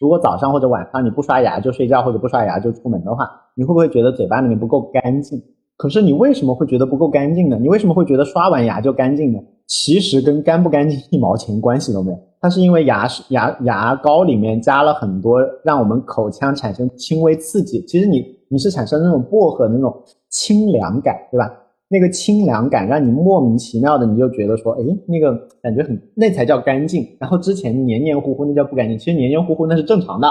[0.00, 5.38] 如果早上或者晚上你不刷牙就睡觉，或者不刷牙就出门的话，你会不会觉得嘴巴里面不够干净？
[5.80, 7.56] 可是你为什么会觉得不够干净呢？
[7.58, 9.40] 你为什么会觉得刷完牙就干净呢？
[9.66, 17.82] 其实跟干不干净一毛钱关系都没有，它是因为牙牙牙膏里面加了很多让我们口腔产生轻微刺激。
[17.86, 19.90] 其实你你是产生那种薄荷那种
[20.28, 21.50] 清凉感，对吧？
[21.88, 27.08] 那个清凉感让你莫名其妙的，你就觉得说，哎，那个感觉很，那才叫干净。
[27.18, 30.28] 然后之前黏黏糊糊那叫不干净，其实黏黏糊糊那是正常的。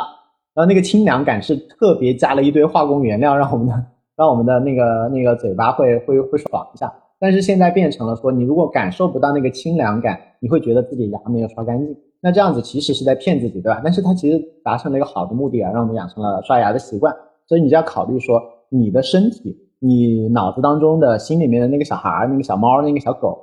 [0.54, 3.74] 然后那个清凉感是特别加了一堆化工原料，让我们的
[4.20, 6.94] 让我们的那个那个嘴巴会会会爽一下。
[7.18, 11.96] 但是现在变成了说，你如果感受不到那个清凉感，你会觉得自己牙没有刷干净。
[12.20, 13.80] 那这样子其实是在骗自己，对吧？
[13.82, 17.16] 但是它其实达成了一个好的目的啊，让我们养成了刷牙的习惯。
[17.48, 19.58] 所以你就要考虑说，你的身体。
[19.82, 23.40] 你脑子当中的心里面的那个小孩、那个小猫、那个小狗，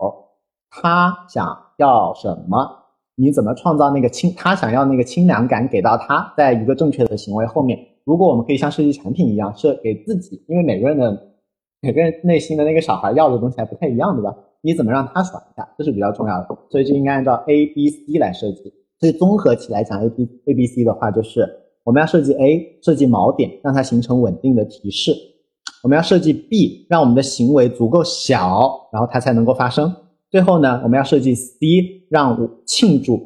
[0.68, 2.68] 他想要什么？
[3.14, 4.31] 你怎么创造那个清？
[4.37, 7.79] 他想要那个清凉感给到他，在一个正确的行为后面。
[8.07, 11.29] 如果我们可以像设计产品一样，设给自己，因为每个人的
[11.83, 14.33] 每个人内心的那个小孩要的东西还不太一样，对吧？
[14.63, 15.69] 你怎么让他爽一下？
[15.77, 18.73] 这是比较重要的，所以就应该按照 A、B、C 来设计。
[19.01, 21.47] 所以综合起来讲，A、B、A、B、C 的话，就是
[21.85, 25.13] 我们要设计 A，设计锚点，让它形成稳定的提示。
[25.83, 29.93] 我们要设计 B，让我们的行为足够小，然后它才能够发生。
[30.31, 33.21] 最后呢，我们要设计 C，让庆祝，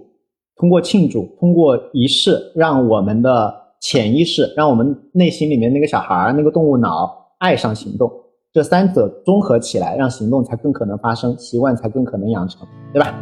[0.57, 8.11] 通过庆祝，通过仪式，让我们的潜意识，让我们内心里面那个小孩儿、那个动物脑爱上行动。
[8.53, 13.14] 这三者综合起来，让行动才更可能发生，习惯才更可能养成，对吧？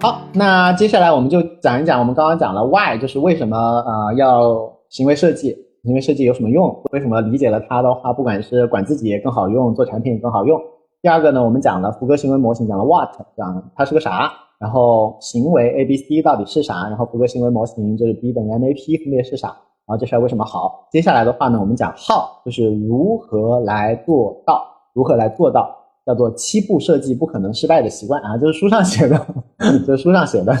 [0.00, 5.54] 好，那接下来我们就讲一讲，我们刚刚讲了 Why，就是为什么呃要行为设计。
[5.82, 6.82] 行为设计有什么用？
[6.90, 10.60] 为什么理解了它的话，不管是管自己也更好用，做产品也更好用？
[11.00, 16.88] 第二个呢，我们讲了福格行为模型，讲了 what，讲它是个啥，然后行为 A B C 到底是啥？
[16.88, 19.48] 然后福格行为模型就是 B 等于 M A P 分别是啥？
[19.48, 20.88] 然后这事儿为什么好？
[20.90, 25.68] 接下来的话呢，我们讲 how，就是如何来做到，如何来做到，
[26.04, 29.26] 叫做七步设计不可能失败的习惯啊，这是书上写的，
[29.86, 30.52] 这是书上写的，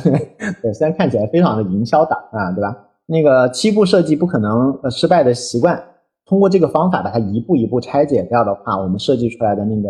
[0.62, 2.76] 对，虽然看起来非常的营销党啊，对吧？
[3.06, 5.82] 那个七步设计不可能呃失败的习惯，
[6.26, 9.88] 通过这个方法把它一步一步拆解掉的话，我们设计出来的那个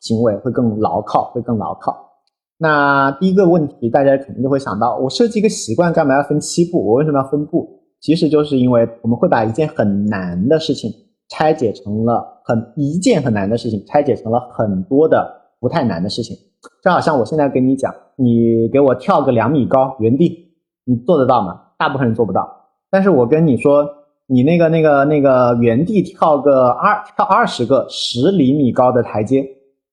[0.00, 2.05] 行为会更牢靠，会更牢靠。
[2.58, 6.78] 那第一个问题，大家肯定就会想到，我设计一个习惯，干嘛要分七步？
[6.86, 7.68] 我为什么要分步？
[8.00, 10.90] 其实就是因为我们会把一件很难的事情
[11.28, 15.28] 拆解成了很一件很难的事情，拆解成了很多的
[15.60, 16.36] 不太难的事情。
[16.82, 20.54] 就好像我现在跟你讲，你给我跳个两米高原地，
[20.84, 21.60] 你做得到吗？
[21.78, 22.48] 大部分人做不到。
[22.90, 23.86] 但是我跟你说，
[24.26, 29.44] 你那个那个那个原地跳个二跳二十个十厘米高的台阶，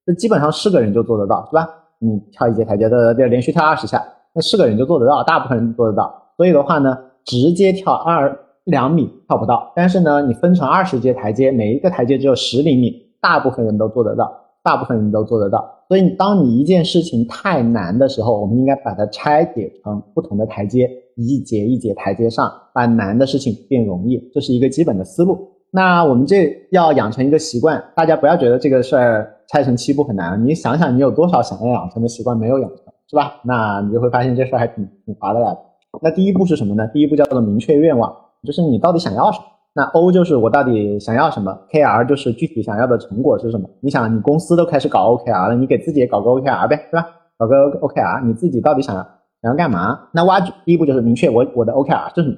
[0.06, 1.68] 这基本上是个人就做得到，是吧？
[2.04, 6.14] 你跳一节台阶的，连续跳二十下，那是个人就做得到，大部分人做得到。
[6.36, 14.32] 所以的话呢，直接跳二两米跳不到，但是呢，你分成二十节台阶，每一个台阶只有十厘米，大部分人都做得到，
[14.64, 15.70] 大部分人都做得到。
[15.88, 25.38] 所以，当你一件事情太难的时候，我们应该把它拆解成不同的台阶，一节一节台阶上，把难的事情变容易，这是一个基本的思路。
[25.70, 30.44] 那我们这要养成一个习惯，大家不要觉得这个事儿拆成七步很难。
[30.44, 33.36] 你想想，你有多少想要养成的习惯没有养成，是吧？
[33.44, 35.60] 那你就会发现这事儿还挺挺划得来的。
[36.02, 36.88] 那第一步是什么呢？
[36.88, 38.12] 第一步叫做明确愿望，
[38.44, 39.46] 就是你到底想要什么。
[39.76, 43.70] 那 O 就是我到底想要什么，KR 就是具体想要的成果是什么。
[43.80, 47.06] 你想，你公司都开始搞 OKR 了，你给自己也搞个 OKR 呗，是吧？
[47.38, 49.04] 搞个 OKR，你自己到底想要
[49.44, 50.00] 想要干嘛？
[50.14, 52.36] 那挖掘第一步就是明确我我的 OKR 是什么。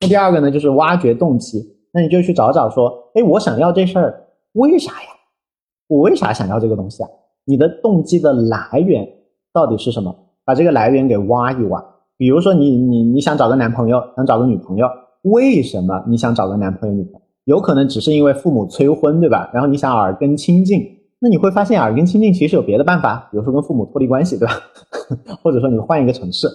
[0.00, 1.62] 那第二个呢，就是挖掘动机。
[1.92, 5.08] 那你就去找找说，哎，我想要这事儿，为啥呀？
[5.88, 7.08] 我为啥想要这个东西啊？
[7.44, 9.06] 你的动机的来源
[9.52, 10.14] 到底是什么？
[10.44, 11.84] 把这个来源给挖一挖。
[12.16, 14.86] 比如说，你你你想找个男朋友，想找个女朋友，
[15.22, 17.20] 为什么你想找个男朋友女朋友？
[17.44, 19.50] 有可能只是因为父母催婚，对吧？
[19.52, 20.82] 然后你想耳根清净，
[21.20, 24.54] 那你会发现耳根清净其实有别的办法，比如说跟父母脱离关系，对吧？
[25.42, 26.48] 或者说你换一个城市。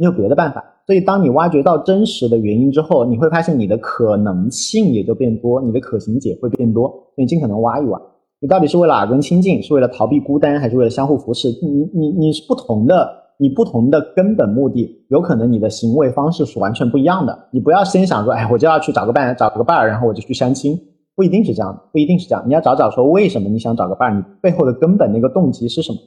[0.00, 6.88] 你有别的办法，所以当你挖掘到真实的原因之后，你会发现你的可能性也就变多，你的可行解会变多。
[7.16, 8.00] 所以尽可能挖一挖，
[8.40, 11.48] 你到底是为了耳根清净，是为了逃避孤单，还是为了相互扶持？
[11.60, 17.36] 你你你是不同的，你不同的根本目的，有可能你的行为方式是完全不一样的。
[17.50, 20.78] 你不要先想说，哎，我就要去找个伴，找个伴儿，然后我就去相亲，
[21.16, 22.44] 不一定是这样，不一定是这样。
[22.46, 24.16] 你要找找说，为什么你想找个伴儿？
[24.16, 25.98] 你背后的根本那个动机是什么？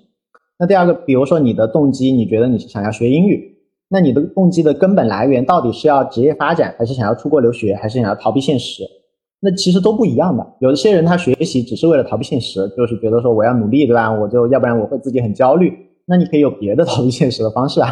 [0.58, 3.58] 那第二个，比如说你的动机，你觉得你是想要学英语。
[3.90, 8.84] 那你的动机的根本来源到底是要职业发展，还是想要出国留学，还是想要逃避现实？
[9.44, 10.46] 那其实都不一样的。
[10.60, 14.12] 有一些人他学习只是为了逃避现实，就是觉得说我要努力，对吧？
[14.12, 15.74] 我就要不然我会自己很焦虑。
[16.06, 17.90] 那你可以有别的逃避现实的方式啊。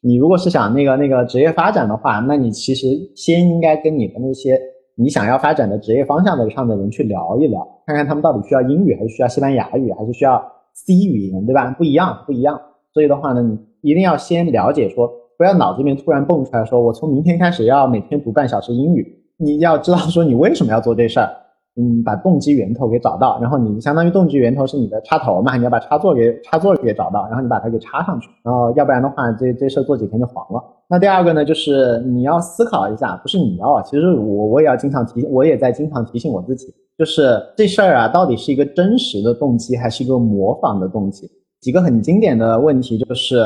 [0.00, 2.86] 你如果是想那个那个职业发展的话，那你其实
[3.16, 4.58] 先应该跟你的那些
[4.94, 10.40] 你想要发展的职业方向的上的人去聊一聊，看看他们到底需要英语，还是需要西班牙语，还是需要
[10.74, 11.74] C 语言，对吧？
[11.76, 12.60] 不一样，不一样。
[12.92, 15.10] 所以的话呢，你一定要先了解说。
[15.36, 19.23] 不要脑子里面突然蹦出来说，我从明天开始要每天读半小时英语。
[19.36, 21.28] 你要知道说你为什么要做这事儿，
[21.76, 30.62] 嗯，把动机源头给找到，然后你相当于动机源头是你的插头嘛，你要把插座给插座给找到，然后你把它给插上去，然后要不然的话，这这事儿做几天就黄了。
[30.88, 41.28] 那第二个呢，就是你要思考一下，不是你要，其实我我也要经常提，我也在经常提醒我自己，就是这事儿啊，到底是一个真实的动机还是一个模仿的动机？
[41.60, 43.44] 几个很经典的问题就是。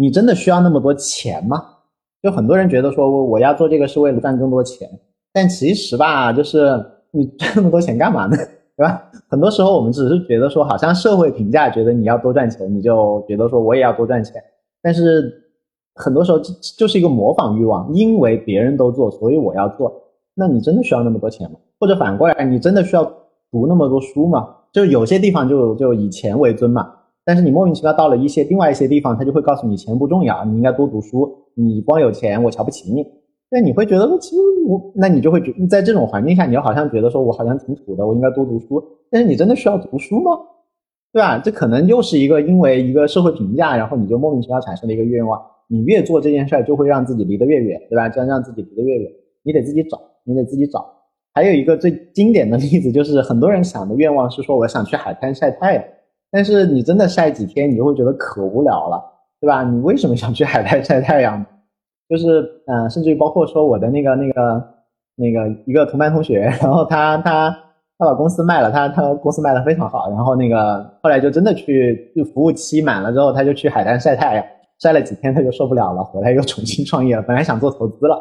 [0.00, 1.60] 你真的需要那么多钱吗？
[2.22, 4.88] 就很多人觉得说，我我要做这个是为了赚更多钱，
[5.32, 8.36] 但其实吧，就是你赚那么多钱干嘛呢？
[8.76, 9.10] 对吧？
[9.28, 14.40] 很多时候我们只是觉得说，好像社会评价觉得你要多赚钱，你就觉得说我也要多赚钱。
[14.80, 15.32] 但是
[15.96, 19.92] 很多时候就就是一个模仿欲望，因为别人都做，所以我要做。
[20.34, 21.58] 那你真的需要那么多钱吗？
[21.80, 23.04] 或者反过来，你真的需要
[23.50, 24.48] 读那么多书吗？
[24.72, 26.88] 就有些地方就就以钱为尊嘛。
[27.24, 31.28] 但是你莫名其妙到了一些另外一些地方，他就会告诉你钱不重要，你应该多读书。
[31.54, 33.04] 你光有钱，我瞧不起你。
[33.50, 38.82] 那你会觉得说，其实我，那你就会觉在这种环境下，你要好像觉得说我好像挺土的，我应该多读书。
[39.10, 40.32] 但是你真的需要读书吗？
[41.12, 41.38] 对吧？
[41.38, 45.40] 这可能又是一个因为一个社会评价，然后你就莫名其妙产生了一个愿望。
[45.66, 48.08] 你越做这件事儿，就会让自己离得越远，对吧？
[48.08, 49.10] 这样让自己离得越远。
[49.42, 50.86] 你得自己找，你得自己找。
[51.32, 55.84] 还有一个最经典的例子，就是很多人想的愿望是说，我想去海滩晒太阳。
[56.30, 59.02] 但是你真的晒几天，你就会觉得可无聊了，
[59.40, 59.62] 对吧？
[59.64, 61.44] 你为什么想去海滩晒太阳？
[62.08, 64.64] 就是，嗯，甚至于包括说我的那个、那个、
[65.16, 67.50] 那个一个同班同学，然后他他
[67.98, 74.44] 他把公司卖了，他他公司卖的非常好，然后那个后来就真的去，就服务期满了之后，他就去海滩晒太阳，
[74.80, 77.20] 晒了几天他就受不了了，回来又重新创业。
[77.22, 78.20] 本来想做投资了，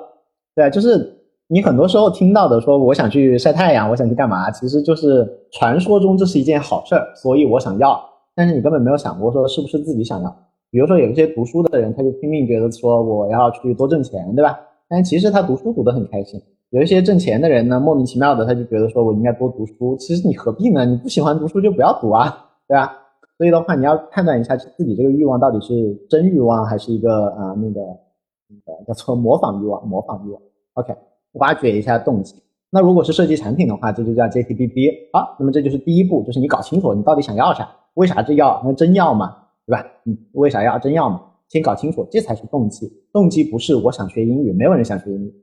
[0.56, 1.14] 对，就是。
[1.50, 4.52] 你很多时候听到的说我想去晒太阳，我想去干嘛？
[4.52, 7.98] 其实就是传说中这是一件好事儿，所以我想要。
[8.36, 10.38] 但是你根本没有想过说是不是自己想要。
[10.70, 14.60] 比如说有一些读书的人，他就拼命觉得说我要去多挣钱，对吧？
[14.90, 16.42] 但其实他读书读得很开心。
[16.72, 19.96] 有一些挣钱的人呢，莫名其妙的他就觉得说我应该多读书。
[19.98, 20.86] 其实你何必呢？
[20.86, 22.94] 你不喜欢读书就不要读啊，对吧？
[23.38, 27.82] 所以的话，你要判断一下自己这个欲望到底是真欲望还是一个啊那个
[28.50, 30.42] 那个叫做模仿欲望，模仿欲望。
[30.74, 30.94] OK，
[31.34, 32.36] 挖掘一下动机。
[32.70, 35.10] 那如果是设计产品的话，这就叫 JTBB。
[35.14, 38.62] 好，那么这就是第一步，就是你搞清楚你到底想要啥，为啥这要？
[38.66, 39.36] 那真要吗？
[39.68, 39.86] 对吧？
[40.06, 41.22] 嗯，为啥要真要嘛？
[41.50, 42.92] 先搞清楚，这才是动机。
[43.14, 45.34] 动机不是我想学英语，没有人想学英语，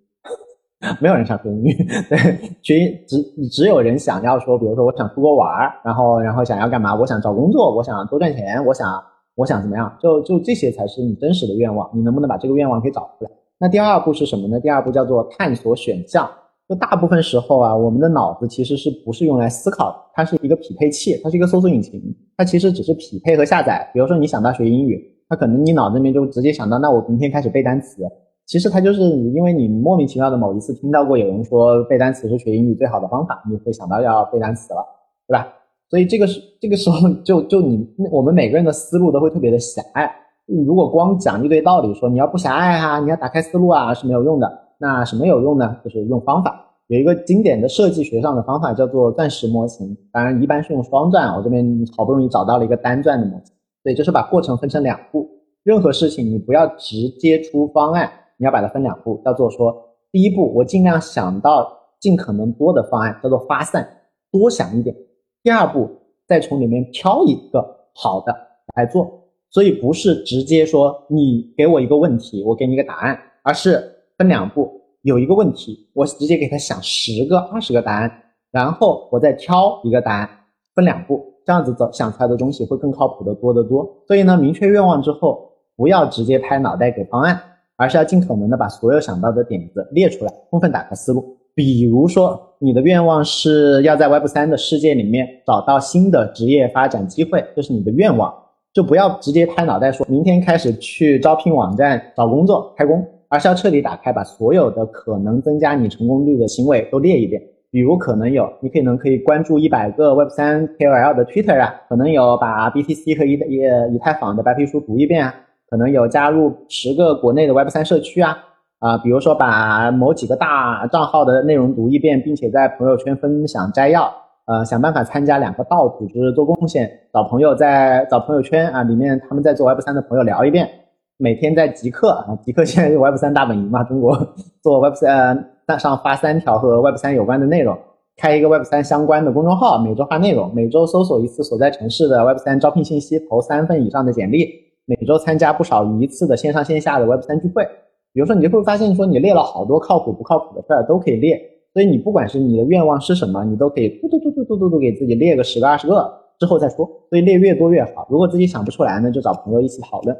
[1.00, 1.74] 没有人想学英语。
[2.08, 2.18] 对，
[2.62, 6.94] 学只只有人想要说，比如说我想出国玩儿，然后然后想要干嘛？
[6.94, 9.02] 我想找工作，我想多赚钱，我想
[9.34, 9.94] 我想怎么样？
[10.00, 11.90] 就就这些才是你真实的愿望。
[11.94, 13.30] 你能不能把这个愿望给找出来？
[13.58, 14.58] 那第二步是什么呢？
[14.58, 16.30] 第二步叫做探索选项。
[16.68, 19.94] 就大部分时候啊，我们的脑子其实是不是用来思考？
[20.14, 22.00] 它是一个匹配器，它是一个搜索引擎，
[22.36, 23.90] 它其实只是匹配和下载。
[23.92, 24.98] 比如说你想到学英语，
[25.28, 28.02] 它可能你脑子里面就直接想到，那我明天开始背单词。
[28.46, 34.84] 其实它就是因为你莫名其妙的某一次听到过有人说背单词是学英语最好的方法，你会想到要背单词了，
[35.28, 35.46] 对吧？
[35.90, 40.10] 所以这个是这个时候就就你我们每个人的思路都会特别的狭隘。
[40.46, 44.63] 如果光讲一堆道理，说你要不狭隘啊，你要打开思路啊，是没有用的。
[44.78, 45.76] 那什么有用呢？
[45.84, 46.60] 就是用方法。
[46.88, 51.34] 有一个经典的设计学上的方法叫做钻石模型，当然一般是用双钻。
[51.34, 51.66] 我这边
[51.96, 55.26] 好不容易找到了一个单钻的模型，对，就是把过程分成两步。
[55.62, 59.74] 任何事情你不要直接出方案，你要把它分两步，叫做说，
[60.12, 61.66] 第一步我尽量想到
[61.98, 63.88] 尽可能多的方案，叫做发散，
[64.30, 64.94] 多想一点。
[65.42, 65.88] 第二步
[66.26, 67.64] 再从里面挑一个
[67.94, 68.34] 好的
[68.76, 69.22] 来做。
[69.48, 73.80] 所以不是直接说你给我一个问题，我给你一个答案，而是
[74.16, 74.80] 分两步。
[75.02, 78.10] 有一个问题，我直接给他想十个、二十个答案，
[78.50, 80.28] 然后我再挑一个答案，
[80.74, 83.86] 分两步，这样子走想出来的东西会更靠谱的多得多。
[84.06, 87.38] 所以呢，明确愿望之后，不要直接拍脑袋给方案，
[87.76, 91.36] 而是要尽可能的把所有想到的点子列出来，充分打开思路。
[91.54, 98.32] 比如说，你的愿望是要在 Web 三的世界里面找到新的职业发展机会，这是你的愿望，
[98.72, 103.06] 就不要直接拍脑袋说，明天开始去招聘网站找工作开工。
[103.34, 107.42] 而是要彻底打开，把所有的可能增加你成功率的行为都列一遍。
[107.68, 115.34] 比如可能有，你可能可以关注一百个 Web 三 KOL 的 Twitter 啊，可能有把 BTC 和以以以太坊的白皮书读一遍啊，
[115.68, 118.38] 可能有加入十个国内的 Web 三社区啊，
[118.78, 124.08] 啊，比如说把某几个大账号的内容读一遍，并且在朋友圈分享摘要，
[124.46, 130.83] 呃，想办法参加两个道组织做贡献，找朋友在找朋友圈啊里面他们在做 Web 三的朋友聊一遍。
[131.16, 134.16] 每天在极客啊，极客现在是 Web 三大本营嘛，中国
[134.62, 137.78] 做 Web 三上发三条和 Web 三有关的内容，
[138.16, 144.48] 开一个 Web 三相关的公众号，每周发内容，每周搜索一次所在城市的 Web 三招聘信息，投三份以上的简历，
[144.86, 147.64] 每周参加不少于一次的线上线下的 Web 三聚会。
[148.12, 151.40] 比如说，你就会发现说，你列了好多靠谱不靠谱的事儿都可以列，
[151.72, 158.04] 所以你不管是你的愿望是什么，你都可以嘟嘟嘟嘟嘟嘟嘟给自己列个十个二十个之后再说，所以列越多越好。
[158.10, 160.16] 如果自己想不出来呢，就找朋友一起讨论。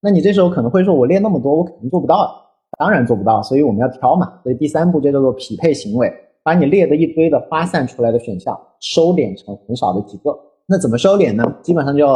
[0.00, 2.44] 那你这时候可能会说，我列那么多，我肯定做不到。
[2.78, 4.40] 当然做不到，所以我们要挑嘛。
[4.42, 10.38] 所以第三步就叫做匹配行为，把你列的一堆的发散出来的选项收敛成很少的几个。
[10.66, 11.44] 那怎么收敛呢？
[11.62, 12.06] 基本上就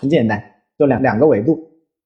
[0.00, 0.42] 很简单，
[0.78, 1.58] 就两两个维度。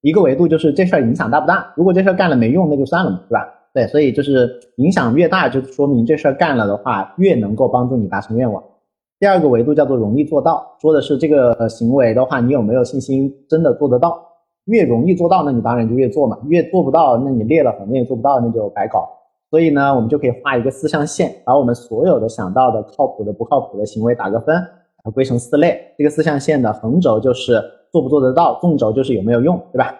[0.02, 1.72] 一个维度就是这事儿影响大不大。
[1.76, 3.48] 如果这事儿干了没用，那就算了嘛，对吧？
[3.72, 8.62] 对，所以就是影响越大，就说明这事儿干了的话，越能够帮助你达成愿望。
[9.18, 14.22] 第二个维度叫做容易做到，说的是这个行为的话，你有没有信心真的做得到？
[14.66, 16.38] 越容易做到，那你当然就越做嘛。
[16.46, 19.08] 越做不到，那你列了反正也做不到，那就白搞。
[19.48, 25.80] 所以呢，我们就可以画一个四象限，把我们所有的想到的靠谱的、不靠谱的行为打个分，把它归成四类。
[25.96, 27.62] 这个四象限的横轴就是
[27.92, 29.94] 做不做得到，纵轴就是有没有用，对吧？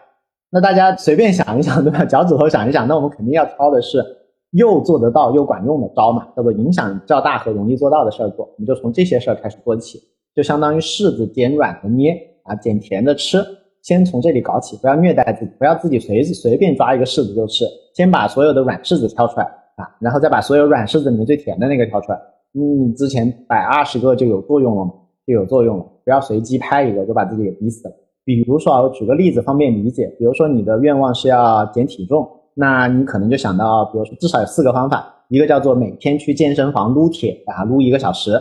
[0.50, 2.04] 那大家随便想一想，对吧？
[2.04, 4.02] 脚趾头想一想，那我们肯定要挑的是
[4.50, 8.44] 又做得到又管用的招嘛，叫做影响较大和容易做到的事儿做。
[8.44, 10.00] 我们就从这些事儿开始做起，
[10.34, 13.38] 就相当于柿子捡软的捏啊，捡甜的吃。
[13.86, 17.64] 先从这里搞起，不要虐待自己，不要自己随随便抓一个柿子就吃。
[17.94, 19.44] 先把所有的软柿子挑出来
[19.76, 22.18] 啊，然后再把所有软柿子里面最甜的那个挑出来。
[22.50, 24.90] 你之前摆二十个就有作用了嘛？
[25.24, 25.84] 就有作用了。
[26.02, 27.94] 不要随机拍一个就把自己给逼死了。
[28.24, 30.08] 比如说啊，我举个例子方便理解。
[30.18, 38.32] 比如说你的愿望是要减体重，那你可能就想到，比如说至少有四个方法，一个叫做每天去健身房撸铁啊，撸一个小时。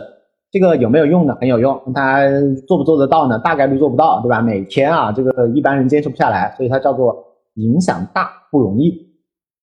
[0.56, 1.36] 这个有没有用呢？
[1.38, 1.78] 很有用。
[1.94, 2.22] 它
[2.66, 3.38] 做不做得到呢？
[3.40, 4.40] 大概率做不到，对吧？
[4.40, 7.14] 每天啊，这个一般人坚持不下来，所以它叫做
[7.56, 8.90] 影响大不容易。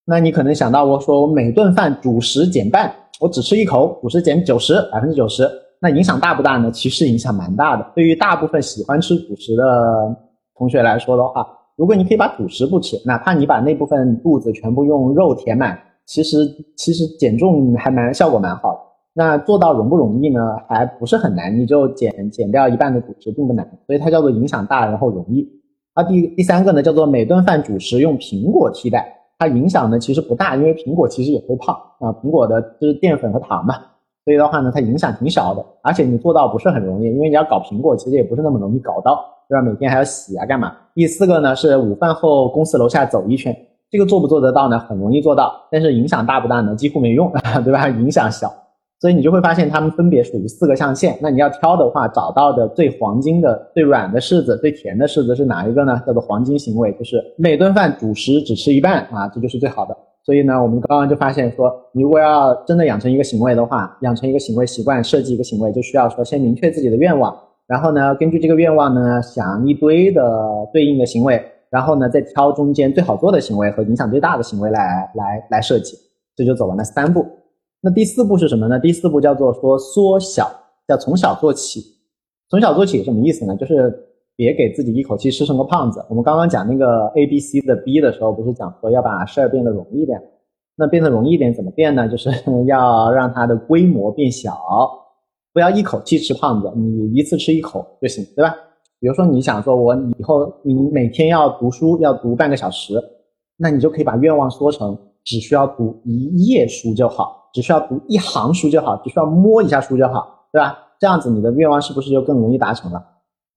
[0.05, 5.49] 那你可能想到我说我每顿饭主食减半，我只吃一口，主食减九十，百分之九十，
[5.81, 6.69] 那影响大不大呢？
[6.69, 7.83] 其实影响蛮大的。
[7.95, 10.15] 对于大部分喜欢吃主食的
[10.55, 11.43] 同学来说的话，
[11.75, 15.75] 如果你可以把主食不吃，哪怕你把那部分肚子全部用肉填满，
[16.05, 16.37] 其实
[16.77, 18.79] 其实减重还蛮效果蛮好的。
[19.15, 20.57] 那做到容不容易呢？
[20.67, 25.47] 还不是很难，你就减减掉一半的主食并不难，所以它叫做影响大，然后容易。
[25.93, 29.05] 啊，第第三个呢，叫做每顿饭主食用苹果替代，
[29.37, 33.75] 它影响呢其实不大，因为苹果其实也会胖啊，苹果的就是淀粉和糖嘛，
[34.25, 39.61] 所以的话呢，它影响挺小的，而且你做到不是很容易，因为你要搞苹果，其实也不是那么容易搞到，对吧？
[39.61, 40.75] 每天还要洗啊，干嘛？
[40.95, 43.55] 第四个呢是午饭后公司楼下走一圈，
[43.91, 44.79] 这个做不做得到呢？
[44.79, 46.75] 很容易做到，但是影响大不大呢？
[46.75, 47.31] 几乎没用，
[47.63, 47.87] 对吧？
[47.87, 48.51] 影响小。
[49.03, 51.13] 所以你就会发现，它们分别属于四个象限。
[51.21, 56.01] 那你要挑的话，找到的最黄金的、最软的柿子、最甜的柿子是哪一个呢？
[56.07, 59.93] 叫做黄金行为，就是每顿饭主食只吃一半啊，这就是最好的。
[60.25, 67.37] 所以呢，我们刚刚就发现说，你如果要真的养成一个行为的话，养成一个行为习惯，设计一个行为，就需要说先明确自己的愿望，
[67.67, 70.23] 然后呢，根据这个愿望呢，想一堆的
[70.71, 75.97] 对应的行为，然后呢，再挑中间最好做的行为和影响最大的行为来来来设计，
[76.37, 77.25] 这就走完了三步。
[77.85, 78.79] 那第四步是什么呢？
[78.79, 80.49] 第四步叫做说缩小，
[80.87, 81.81] 叫从小做起。
[82.49, 83.53] 从小做起什么意思呢？
[83.57, 83.93] 就是
[84.37, 86.01] 别给自己一口气吃成个胖子。
[86.07, 90.17] 我们刚刚讲那个 A B C 的 B 的时候，不是讲说要把事儿变得容易点？
[90.77, 92.07] 那变得容易点怎么变呢？
[92.07, 92.29] 就是
[92.65, 94.57] 要让它的规模变小，
[95.51, 98.55] 不要一口气吃胖子，你一次吃一口就行，对吧？
[99.01, 102.93] 比如说你想说我以后你每天要读书要读半个小时，
[103.57, 107.42] 那你就可以把愿望缩成只需要读一页书就好。
[107.53, 110.77] 只需要读一行书就好，只需要摸一下书就好，对吧？
[110.99, 113.01] 这样子你的愿望是不是就更容易达成了？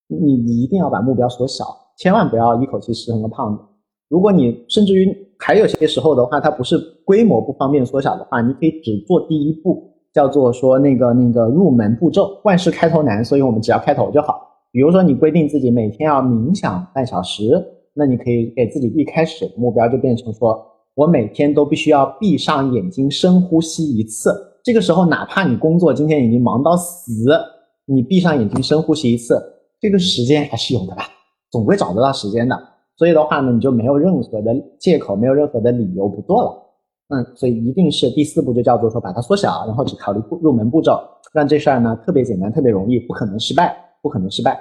[0.06, 1.64] 你你一定要把目标缩小，
[1.96, 3.62] 千万不要一口气吃成个胖子。
[4.08, 12.38] 如果你甚至于还有些时候的话，它不是规模不方便缩小的话，你可以只做第一步，叫做说那个那个入门步骤。
[12.44, 14.40] 万事开头难，所以我们只要开头就好。
[14.70, 20.72] 比如说你规定自己每天要冥想半小时，那你可以给自己一开始目标就变成说。
[20.96, 24.34] 我每天都必须要闭上眼睛深呼吸一次，
[24.64, 27.12] 这个时候哪怕你工作今天已经忙到死，
[27.84, 29.38] 你闭上眼睛深呼吸一次，
[29.78, 31.04] 这个时间还是有的吧，
[31.50, 32.58] 总会找得到时间的。
[32.96, 36.62] 所以的话呢，你就没有任何的借口，没有任何的理由不做了。
[37.08, 40.98] 嗯，所以一定是第四步就叫做说把它缩小，然后只考虑入门步骤，
[41.34, 44.58] 让这事儿呢特别简单，特别容易，不可能失败，不可能失败。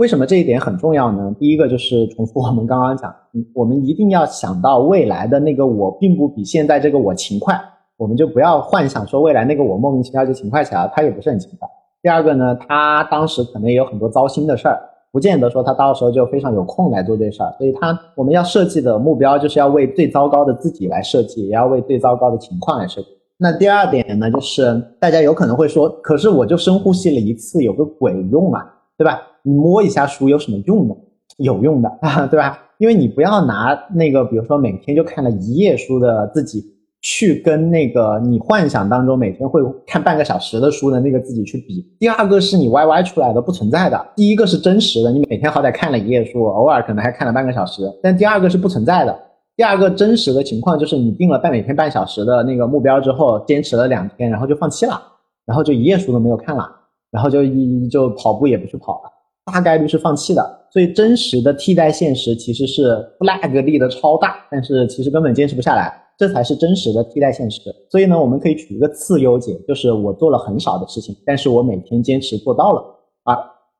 [0.00, 1.36] 为什么这一点很重要呢？
[1.38, 3.14] 第一个就是重复我们刚刚讲，
[3.52, 7.54] 我们一定要想到未来的那个我并不比现在这个我勤快，
[7.98, 11.68] 我们就不要幻想说未来那个我莫名其妙就勤快起来了，他也不是很勤快。
[12.02, 14.80] 第二个呢，他当时可能也有很多糟心的事儿，
[15.12, 17.54] 不见得说他到时候就非常有空来做这事儿。
[17.58, 23.08] 所以他我们要设计的目标就是要为最糟糕的自己来设计，也要为最糟糕的情况来设计。
[23.36, 29.20] 那第二点呢，就是大家有可能会说，可是我就深呼吸了一次，有个鬼用啊，对吧？
[29.42, 30.94] 你摸一下书有什么用呢？
[31.38, 32.58] 有用的啊， 对吧？
[32.78, 36.62] 因为你不要拿那个，比如说每天就看了一页书的自己，
[37.02, 41.86] 去跟那个你幻想当中每天会看半个小时的书的那个自己去比。
[41.98, 44.06] 第二个是你 YY 出来的，不存在的。
[44.16, 47.82] 第一个是真实的，你每天好歹看了一页书，偶尔可能还看了半个小时。
[48.02, 49.18] 但第二个是不存在的。
[49.56, 55.00] 第二个真实的情况就是你定了半每天半小时的那个目标之后，坚持了两天，然后就放弃了，
[55.44, 56.66] 然后就一页书都没有看了，
[57.10, 59.10] 然后就一就跑步也不去跑了。
[59.44, 67.62] 大概率是放弃的，所以真实的替代现实其实是 flag 立的超大，但是其实根本坚持不下来，这才是真实的替代现实。
[67.90, 72.82] 所以呢，我们可以取一个次优解，就是我做了很少的事情，但是我每天坚持做到了
[73.24, 73.36] 啊！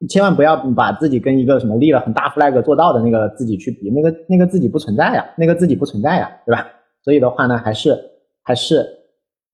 [0.09, 6.67] 千万不要把自己跟一个什么立了很大 flag 做到的那个自己去比，那个那个自己不存在呀，那个自己不存在呀，对吧？
[7.05, 7.97] 所以的话呢，还是
[8.43, 8.83] 还是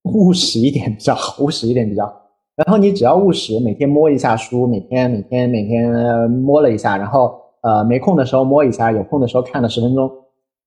[0.04, 2.25] 务实一点比较好，务实一点比较好。
[2.56, 10.10] 然后你只要务实，每天摸一下书，每天每天每天摸了一下，然后呃没空的时候摸一下，有空的时候看了十分钟，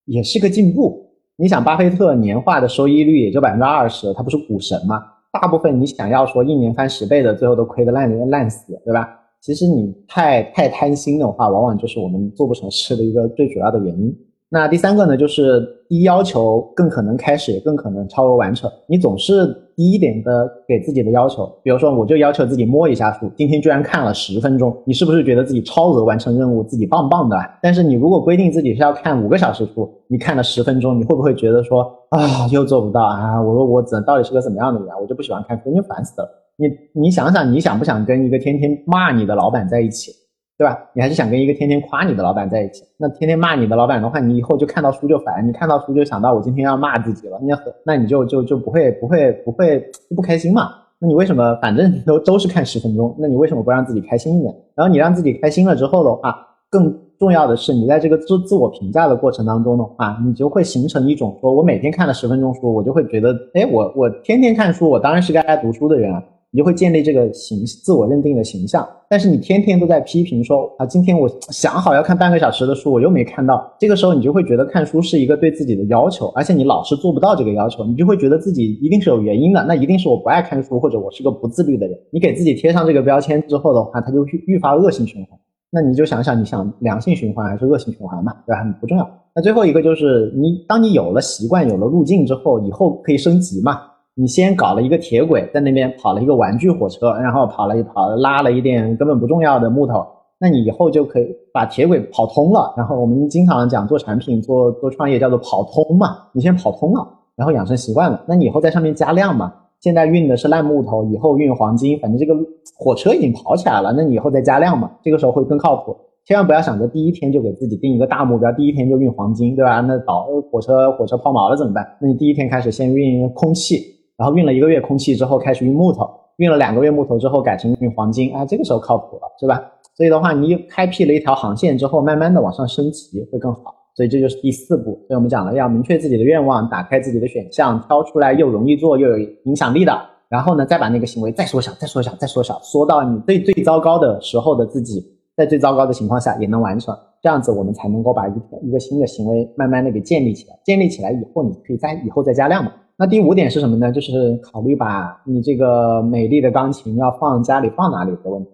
[0.05, 1.09] 也是个进步。
[1.35, 5.01] 你想，巴菲特年化的收益率也就百分之二十，他不是股神吗？
[5.31, 9.09] 大部分你想要说一年翻十倍的，最后都亏得烂烂死，对吧？
[9.41, 14.15] 其实你太太贪心的话，往往就是我们做不成事的一个最主要的原因。
[14.51, 18.67] 那第三个呢，就是低要求更可能开始，也更可能超额完成。
[18.87, 19.45] 你总是
[19.75, 27.37] 低一点的给自己的要求，比如说我就要求自己摸一下书，今天居然看了十分钟，你是不是觉得自己超额完成任务，自己棒棒的？
[27.61, 33.39] 但是你如果规定自己是要看五个小时书，你看了十分钟，你会不会觉得说啊又做不到啊？
[33.39, 34.89] 我说我怎到底是个什么样的人？
[34.99, 36.27] 我就不喜欢看书，你烦死了。
[36.57, 40.11] 你你想想，你想不想跟一个天天骂你的老板在一起？
[40.59, 40.77] 对吧？
[40.93, 42.83] 你还是想跟一个天天夸你的老板在一起？
[42.97, 49.83] 那天天骂你的老板的话，你以后就看到书就烦，你看到书就想到我今天要骂自己了，那那你就就就不会不会不会
[50.15, 50.69] 不开心嘛？
[50.99, 53.15] 那你为什么反正都都是看十分钟？
[53.17, 54.53] 那你为什么不让自己开心一点？
[54.75, 56.35] 然后你让自己开心了之后的话，
[56.69, 56.93] 更。
[57.19, 66.23] 重要的是，你在这个自自我评价的过程当中的话，你就会形成一种说，我每天看了十分钟书，我就会觉得，哎，我我天天看书，我当然是个爱读书的人啊。
[66.51, 68.87] 你就会建立这个形自我认定的形象。
[69.09, 73.75] 但是你天天都在批评说啊，今天我想好要看半个小时的书，我又没看到。
[73.79, 79.65] 这个时候你就会觉得看书是一个对自己的要求，而且你老是做不到这个要求，你就会觉得自己一定是有原因的。
[79.67, 81.97] 那一定是我不爱看书，或者我是个不自律的人。
[82.11, 85.39] 你给自己贴上这个标签之后的话，它就愈愈发恶性循环。
[85.71, 88.33] 那你就想想，你想良性循环还是恶性循环嘛？
[88.45, 88.77] 对吧？
[88.79, 89.07] 不重要。
[89.35, 93.79] 那最后一个就是你，当你有了习惯、有了路径之后，以后可以升级嘛？
[94.19, 100.05] 你先搞了一个铁轨，在那边跑了一个玩具火车，然后跑了一跑，拉了一点根本不重要的木头，
[100.41, 102.73] 那你以后就可以把铁轨跑通了。
[102.75, 106.17] 然后我们经常讲做产品、做做创业叫做跑通嘛。
[106.33, 109.53] 你先跑通了，然后养成习惯了，那你以后在上面加量嘛？
[109.79, 112.35] 现在运的是烂木头，以后运黄金，反正这个
[112.77, 115.95] 火车已经跑起来了，那你以后再加量嘛，这个时候会更靠谱。
[116.25, 119.79] 千万不要想着第一天就给自己定一个大目标，第一天就运黄金，对吧？
[119.79, 121.87] 那导火车火车抛锚了怎么办？
[122.01, 123.77] 那你第一天开始先运空气，
[124.19, 126.05] 然后运了一个月空气之后开始运木头，
[126.35, 129.63] 运了两个月木头之后改成运黄金，啊，这个时候靠谱了，是吧？
[129.95, 133.73] 所以的话，你开辟了一条航线之后，慢慢的往上升级会更好。
[133.95, 134.91] 所以这就是第四步。
[135.07, 139.97] 所以我们讲了，要明确自己的愿望，打开自己的选项，挑出来又容易做又有影响力的，
[140.27, 145.01] 然后呢，再把那个行为再缩小，再缩小，再缩小，缩到你最最糟糕的时候的自己，
[145.35, 146.93] 在最糟糕的情况下也能完成。
[147.21, 148.33] 这样子我们才能够把一
[148.63, 150.57] 一个新的行为慢慢的给建立起来。
[150.63, 152.71] 建立起来以后，你可以在以后再加量嘛。
[152.99, 153.91] 那第五点是什么呢？
[153.93, 158.51] 就是考虑把你这个美丽的钢琴要放家里放哪里的问题，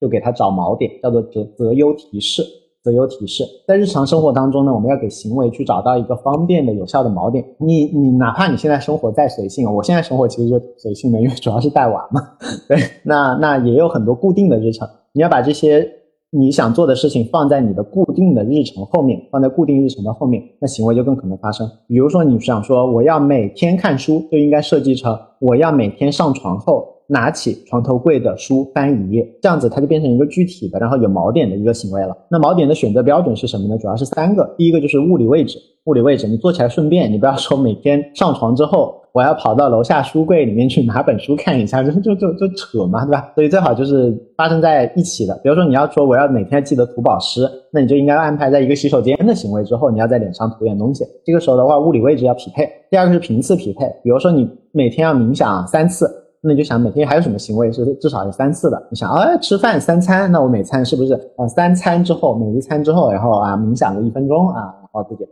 [0.00, 2.42] 就给它找锚点，叫做择择优提示。
[2.84, 7.44] 择优提示，在日常生活当中呢，我们要给行为去找到一个方便的、有效的锚点。
[7.58, 12.20] 你你哪怕你现在生活再随性，我现在生活其实就随性的，因为主要是带娃嘛。
[12.68, 15.88] 对，那那也有很多固定的日程，你要把这些
[16.34, 21.70] 你想做的事情放在你的固定的日程后面，放在固定日程的后面，那行为就更可能发生。
[21.86, 26.88] 比如说，你想说我要每天看书，就应该设计成我要每天上床后。
[27.08, 32.16] 拿起床头柜的书翻一页，这样子它就变成一个具体的，然后有锚点的一个行为了。
[32.30, 33.76] 那锚点的选择标准是什么呢？
[33.76, 34.54] 主要是三个。
[34.56, 43.30] 第一个就是物理位置，物理位置你做起来顺便，你不要说每天上床之后我要跑到楼下书柜里面去拿本书看一下， 就就就就扯嘛，对吧？
[43.34, 45.34] 所以最好就是发生在一起的。
[45.42, 51.04] 比如说你要说我要每天记得涂保湿，那你就应该安排在一个洗手间的行为之后，你要在脸上涂点东西。
[51.24, 52.68] 这个时候的话，物理位置要匹配。
[52.90, 56.18] 第二个是频次匹配，比如说你每天要冥想三次。
[56.44, 58.76] 那你就想每天还有什么行为是至少有三次的？
[58.90, 65.22] 你想，哎，吃饭三餐，那我每餐是不是呃三餐之后，每一餐之后，然后啊冥想个一分钟啊，然后自己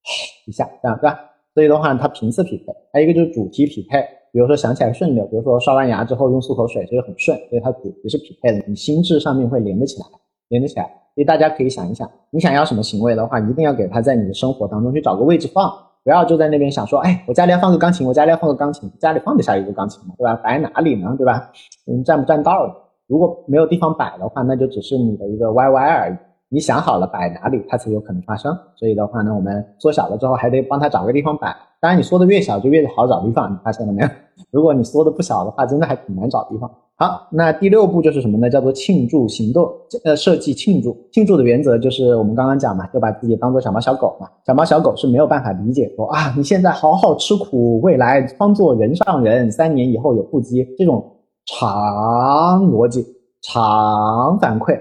[0.48, 1.18] 一下，这样对吧？
[1.54, 4.04] 所以的话，它频次匹配，还有一个就是主题匹配。
[4.32, 10.06] 比如说想起来顺溜，比如说刷完牙之后用漱口水，这个很顺，所以它主题是匹配的，你心智上面会连得起来，
[10.48, 10.82] 连得起来。
[11.14, 15.72] 所以大家可以想一想，你想要什么行为的话，一定要给它在你的生活当中去找个位置放。
[16.02, 20.14] 不要就在那边想说，哎，我家里要放个钢琴，我家里要放个钢琴，家里放得下一个钢琴吗？
[20.18, 20.34] 对吧？
[20.34, 21.14] 摆哪里呢？
[21.16, 21.50] 对吧？
[21.86, 22.68] 嗯，占不占道？
[23.06, 26.16] 如果没有地方摆的话，那就只是你的一个 YY 而已。
[26.54, 28.56] 你想好了摆哪里，它才有可能发生。
[28.76, 31.52] 所以的话呢，我们缩小了之后，还得帮他找个地方摆。
[31.80, 33.52] 当然，你缩的越小，就越好找地方。
[33.52, 34.08] 你发现了没有？
[34.52, 36.70] 如果你缩的不小的话，真的还挺难找地方。
[36.96, 38.48] 好，那第六步就是什么呢？
[38.48, 39.68] 叫做庆祝行动，
[40.04, 40.96] 呃，设计庆祝。
[41.12, 44.28] 庆祝的原则就是我们刚刚讲嘛，就把自己当做小猫小狗嘛。
[44.46, 51.04] 小猫小狗是没有办法理解说啊，你现在好好吃苦，未来方做人上人，三年以后有腹肌这种
[51.46, 53.04] 长逻辑、
[53.42, 54.80] 长反馈。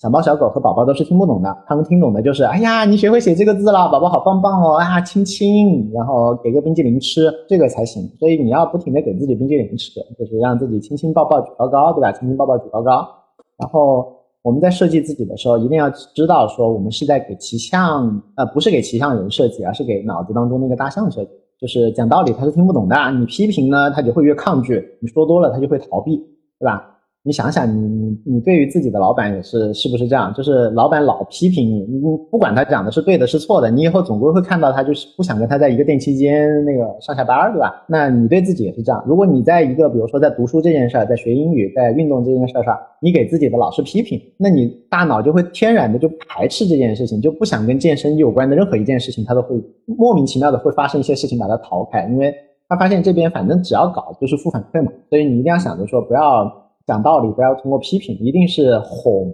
[0.00, 8.08] 小猫小狗和宝宝都是听不懂的，他们听懂的就是，哎呀，你学会写这个字了，宝宝好棒棒哦，啊，亲亲，然后给个冰激凌吃，这个才行。
[8.18, 12.12] 所以你要不停的给自己冰激凌吃，就是让自己亲亲抱抱举高高，对吧？
[12.12, 13.08] 亲亲抱抱举高高。
[13.56, 14.06] 然后
[14.42, 21.30] 我们在设计自己的时候，一定要知道说，我们是在给骑象，呃，不是给骑象人设计，而是给脑子当中那个大象设计。
[21.60, 26.16] 就是讲道理他是听不懂的，你批评呢，他就会越抗拒；你说多了，他就会逃避，
[26.60, 26.97] 对吧？
[27.28, 30.32] 你想想，你你你对于自己的老板也是是不是这样？
[30.32, 32.00] 就是老板老批评你，你
[32.30, 37.84] 不管他讲的是对的是错的，你以后总归会看到他，就是不想跟他在一个电梯间那个上下班，对吧？
[37.86, 39.04] 那你对自己也是这样。
[39.06, 52.34] 如果你在一个比如说在读书这件事儿，在学英语，在运动这件事儿上，你给自己的老师批评，那你大脑就会天然的就排斥这件事情，就不想跟健身有关的任何一件事情，他都会莫名其妙的会发生一些事情把它逃开，因为
[52.70, 56.64] 他发现这边反正只要搞就是负反馈嘛，所以你一定要想着说不要。
[56.88, 59.30] 讲道理不要通过批评，一定是哄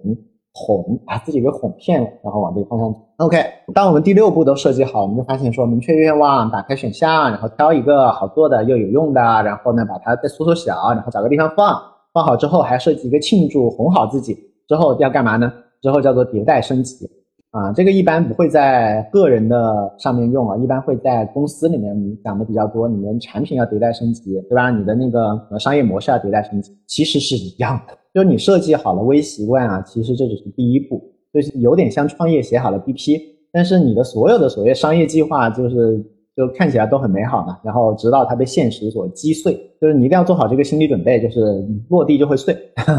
[0.52, 2.98] 哄把自己给哄骗了，然后往这个方向走。
[3.18, 3.38] OK，
[3.72, 11.80] 当我们第六步都设计好，我们就发现说明确愿望，打开选项，然后挑一个好做的又有用的，然后呢把它再缩缩小，然后找个地方放。
[12.12, 14.36] 放好之后还设计一个庆祝，哄好自己
[14.66, 15.52] 之后要干嘛呢？
[15.80, 17.08] 之后叫做迭代升级。
[17.54, 21.94] 啊，这个一般不会在个人的上面用啊，一般会在公司里面
[22.24, 22.88] 讲的比较多。
[22.88, 24.70] 你们产品要迭代升级，对吧？
[24.72, 27.96] 你的那个商业模式要迭代升级，其实是一样的。
[28.12, 31.00] 就你设计好了微习惯啊，其实这只是第一步，
[31.32, 33.20] 就是有点像创业写好了 BP，
[33.52, 36.04] 但是你的所有的所谓商业计划就是。
[36.36, 42.56] 就看起来都很美好嘛，然后直到它被现实所击碎，就是你一定要做好这个心理准备，就是落地就会碎，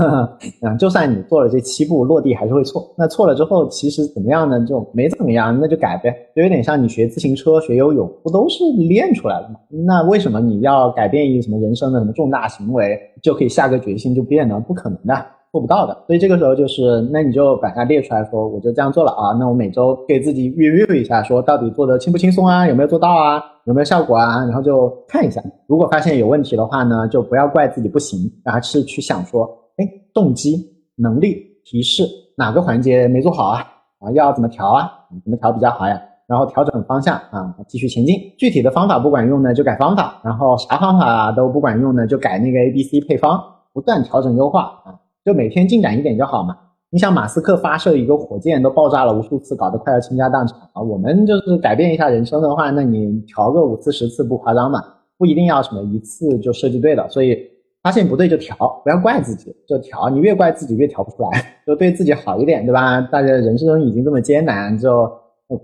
[0.64, 2.94] 嗯，就算你做了这七步，落地还是会错。
[2.98, 4.66] 那错了之后，其实怎么样呢？
[4.66, 9.56] 就没怎么样，那就改呗，就有点像你学自行车、学游泳，不都是练出来的吗？
[9.86, 14.64] 那为什么你要改变一个什么人生的什么重大行为，就可以下个决心就变呢？
[14.66, 15.26] 不可能的。
[15.56, 19.32] 做不到的，所以这个时候就是，那你就把它列出来说，我就这样做了啊。
[19.40, 25.41] 那我每周给自己 review 一下，说到底做的轻不轻松啊，有没有做到啊，有没有效果啊，然后就看一下。
[25.65, 30.57] 如果发现有问题的话呢，就不要怪自己不行，而是去想说，哎，动机、
[30.98, 32.03] 能力、提示
[32.38, 33.65] 哪个环节没做好啊？
[33.99, 34.91] 啊，要怎么调啊？
[35.23, 35.98] 怎么调比较好呀？
[36.27, 38.18] 然后调整方向啊，继续前进。
[38.38, 43.41] 具体的方法不管用呢，就改方法；然后啥方法都不管用呢，就改那个 A、B、C 配方，
[43.72, 44.99] 不断调整优化啊。
[45.26, 46.56] 就每天进展一点就好嘛。
[46.91, 50.81] 你想马斯克发射一个火箭都爆炸了无数次，搞得快要倾家荡产啊。
[50.81, 54.81] 我们就是改变一下人生的话，那你调个五次十次不夸张嘛，
[55.18, 57.10] 不一定要什么一次就设计对了。
[57.10, 57.38] 所以
[57.81, 60.10] 发现不对就调，不要怪自己，就调。
[60.10, 63.02] 你越怪自己越调不出来， 就对自己好一点，对吧？
[63.02, 65.11] 大家人生已经这么艰难，就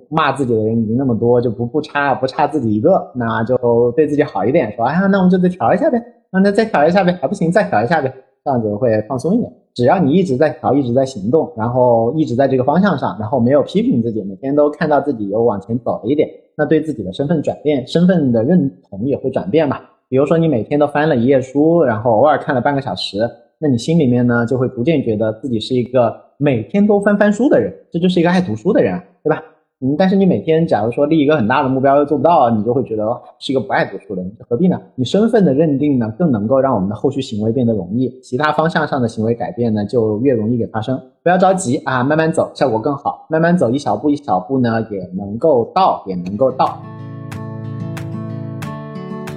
[0.10, 8.12] 骂自己的人已经那么多，就不不差不差自己一个，那就对自己好一点，说哎呀，那我们就再调一下呗，那再调一下呗，还不行再调一下呗。
[8.44, 9.52] 这样子会放松一点。
[9.74, 19.80] 只要你一直在调，一直在行动，然后一直在这个方向上，然后没有批评自己，每天都看到自己有往前走了一点，那对自己的身份转变、身份的认同也会转变嘛。
[20.10, 23.20] 比如说你每天都翻了一页书，然后偶尔看了半个小时，
[23.60, 29.42] 那你心里面呢就会逐渐觉得自己是一个每天都翻翻书的人，这就是一个爱读书的人，对吧？
[29.84, 34.80] 嗯，但是你每天假如说立一个很大的目标又做不到，你就会觉得是一个不爱读书的人，何必呢？
[34.94, 41.02] 你身份的认定呢，更能够让我们的后续行为变得容易，其他方向上的行为改变呢，就越容易给发生。
[41.24, 43.26] 不要着急啊，慢慢走，效果更好。
[43.28, 46.78] 慢慢走，一小步一小步呢，也能够到，也能够到。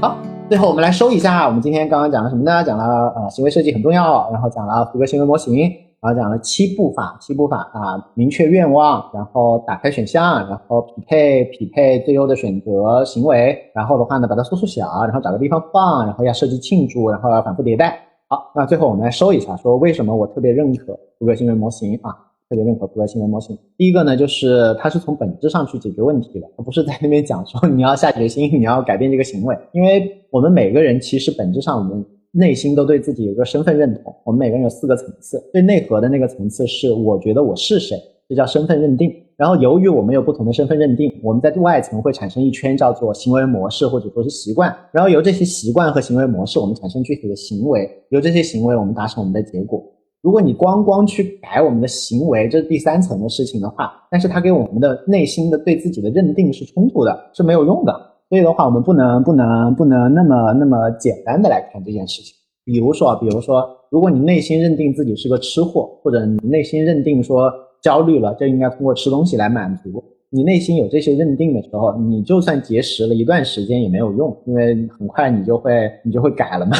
[0.03, 0.19] 好，
[0.51, 2.62] 最后我们来收一下，我们今天刚刚讲了什么呢？
[2.62, 2.85] 讲了
[3.16, 5.73] 呃，行为设计很重要，然后讲了福格行为模型。
[6.05, 17.98] 然后讲了七步法，七步法啊，明确愿望，然后打开选项，然后匹配匹配最优的选择行为，然后的话呢，把它缩缩小，然后找个地方放，然后要设计庆祝，然后要反复迭代。
[18.28, 22.14] 好，那最后我们来收一下，说为什么我特别认可福格行为模型啊？
[22.51, 23.59] 特别认可福格行为模型。
[23.78, 32.05] 第一个呢，就是它是从本质上去解决问题的，而不是在那边讲说你要下决心，你要改变这个行为，因为我们每个人其实本质上我们。
[32.36, 37.97] 内心都对自己有个身份认同，我们每个人有四个层次，最内核的那个层次是我觉得我是谁，
[38.28, 39.12] 这叫身份认定。
[39.36, 49.81] 然后由于我们有不同的身份认定，我们在外层会产生一圈叫做行为模式或者说是习惯，然后由这些习惯和行为模式，我们产生具体的行为，由这些行为我们达成我们的结果。
[50.20, 57.93] 如果你光光去改我们的行为，这是第三层的事情的话，但是它给我们的内心的对自己的认定是冲突的，是没有用的。
[58.28, 62.34] 所以的话，我们不能不能不能那么那么简单的来看这件事情。
[62.64, 67.52] 比如说，比如说，如果你内心认定自己是个吃货，或者你内心认定说
[67.82, 70.02] 焦虑了，就应该通过吃东西来满足。
[70.30, 76.76] 你内心有这些认定的时候，你就算节食了一段时间也没有用，因为很快你就会你就会改了嘛。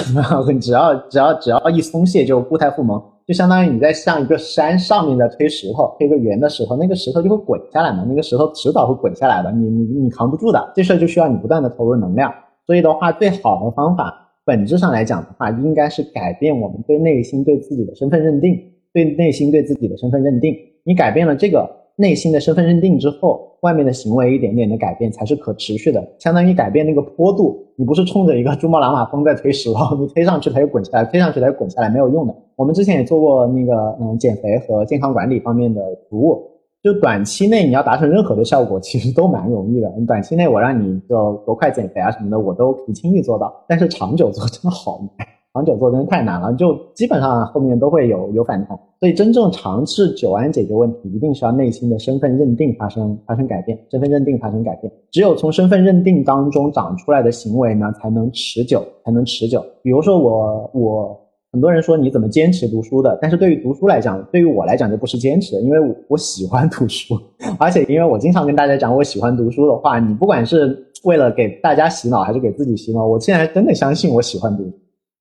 [0.51, 8.05] 你 只要只要只要一松懈，就固态复萌，就相当于你在向一个山上面在推石头，推个圆的石头，那个石头就会滚下来嘛。
[8.09, 10.73] 那个石头迟早会滚下来的，你你你扛不住的。
[10.75, 12.33] 这事儿就需要你不断的投入能量。
[12.67, 14.15] 所以的话，最好的方法，
[14.45, 18.59] 本质上来讲的话，应该是改变我们对内心对自己的身份认定，
[18.93, 20.55] 对内心对自己的身份认定。
[20.85, 21.84] 你改变了这个。
[21.97, 26.05] 内心的身份认定之后，外面的行为一点点的改变才是可持续的。
[26.19, 32.35] 相当于改变那个坡度，你不是冲着一个珠穆朗玛峰在推石头， 你推上去它又滚下来，推上去它又滚下来，没有用的。
[32.57, 36.43] 我们之前也做过那个嗯减肥和健康管理方面的服务，
[36.83, 39.93] 就短期内你要达成任何的效果，其实都蛮容易的。
[40.07, 43.65] 短期内我让你就多快减肥啊什么的，我都可以轻易做到。
[43.69, 45.27] 但是长久做真的好难。
[45.55, 59.65] 长久做真的太难了，就基本上后面都会有有反弹，所以真正长治久安解决问题，一定是要内心的身份认定发生发生改变，身份认定发生改变，只有从身份认定当中长出来的行为呢，才能持久，才能持久。
[59.81, 61.21] 比如说我我
[61.53, 67.15] 很多人说你怎么坚持读书的，但是对于读书来讲，对于我来讲就不是坚持，因为我我喜欢读书，
[67.61, 74.73] 而且因为我经常跟大家讲我喜欢读书的话，你不管是为了给大家洗脑还是给自己洗脑，我现在真的相信我喜欢读书。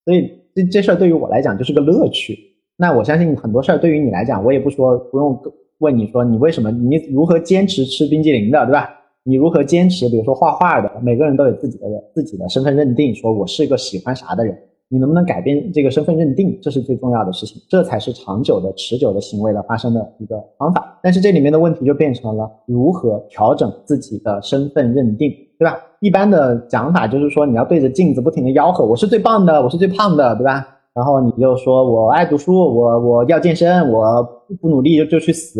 [0.05, 2.37] 所以这这事儿对于我来讲就是个乐趣。
[2.75, 5.39] 那我相信很多事儿对于你来讲，我也不说不用
[5.79, 8.89] 问你说你为什么你如何坚持吃冰激凌的，对吧？
[9.23, 14.57] 你如何坚持，比如说画画的，每个人都有自己的自己的身份认定，说我是一个喜欢啥的人。
[14.93, 20.99] 你能不能改变这个身份认定，这是最重要的事情，这才是长久的、持久的行为的发生的一个方法。
[21.01, 25.79] 但是这里面的问题就变成了如何调整自己的身份认定，对吧？
[25.99, 30.63] 一般的讲法就是说，你要对着镜子不停的吆喝，我是最棒的，我是最胖的，对吧？
[30.93, 34.23] 然后你就说我爱读书，我我要健身，我
[34.61, 35.59] 不努力就就去死，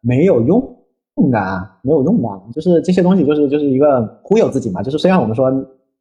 [0.00, 0.60] 没有用
[1.30, 4.82] 的啊，没有用的，就是这些东西就是就是一个忽悠自己嘛。
[4.82, 5.48] 就是虽然我们说。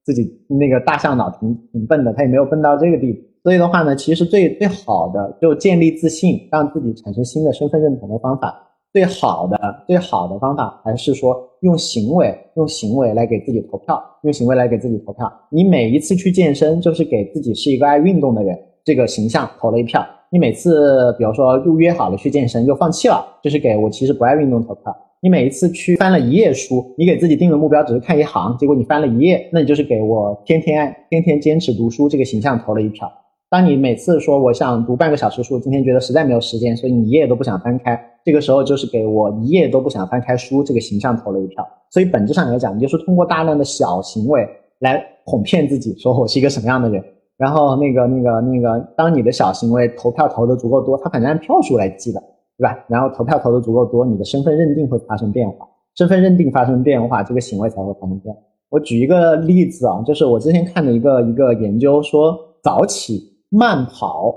[0.04, 3.20] 自己那个大象脑挺挺笨的，他也没有笨到这个地步。
[3.44, 8.56] 所以的话呢，其实最最好的就建立自信，让自己产生新的身份认同的方法，
[8.94, 9.58] 最好的
[9.88, 15.32] 最好的方法还是说用行为，用行为来给自己投票，用行为来给自己投票。
[15.50, 20.06] 你每一次去健身，就是给自己是一个爱运动的人这个形象投了一票。
[20.32, 24.96] 你每次比如说又约好了去健身又放弃了，就是给我其实不爱运动投票。
[25.24, 33.08] 你每一次去翻了一页书，你给自己定的目标只是看一行，结果你翻了一页，那你就是给我天天天天坚持读书这个形象投了一票。
[33.48, 41.64] 当你每次说我想读半个小时书，今天觉得实在没有时间，所以你一页都不想翻开，这个时候就是给我一页都不想翻开书这个形象投了一票。
[41.92, 44.44] 所以本质上来讲，你就是通过大量的小行为
[44.80, 47.00] 来哄骗自己，说我是一个什么样的人。
[47.38, 52.20] 然后那个那个那个，当你的小行为投票投的足够多，他反正按票数来记的。
[52.62, 52.86] 对吧？
[52.88, 58.40] 然后投票投的足够多，你的身份认定会发生变化，身份认定发生变化，这个行为才会发生变化。
[58.70, 64.36] 我举一个例子啊，就是我之前看的一个一个研究说，早起慢跑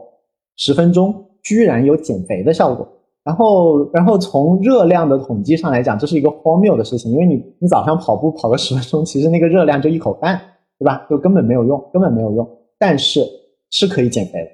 [0.56, 2.88] 十分钟居然有减肥的效果。
[3.22, 10.40] 然后，然后从热量的统计上来讲，这是一个荒谬的事情，因为你你早上跑步跑个十分钟，其实那个热量就一口饭，
[10.78, 11.06] 对吧？
[11.10, 12.48] 就根本没有用，根本没有用。
[12.78, 13.22] 但是
[13.70, 14.48] 是可以减肥的。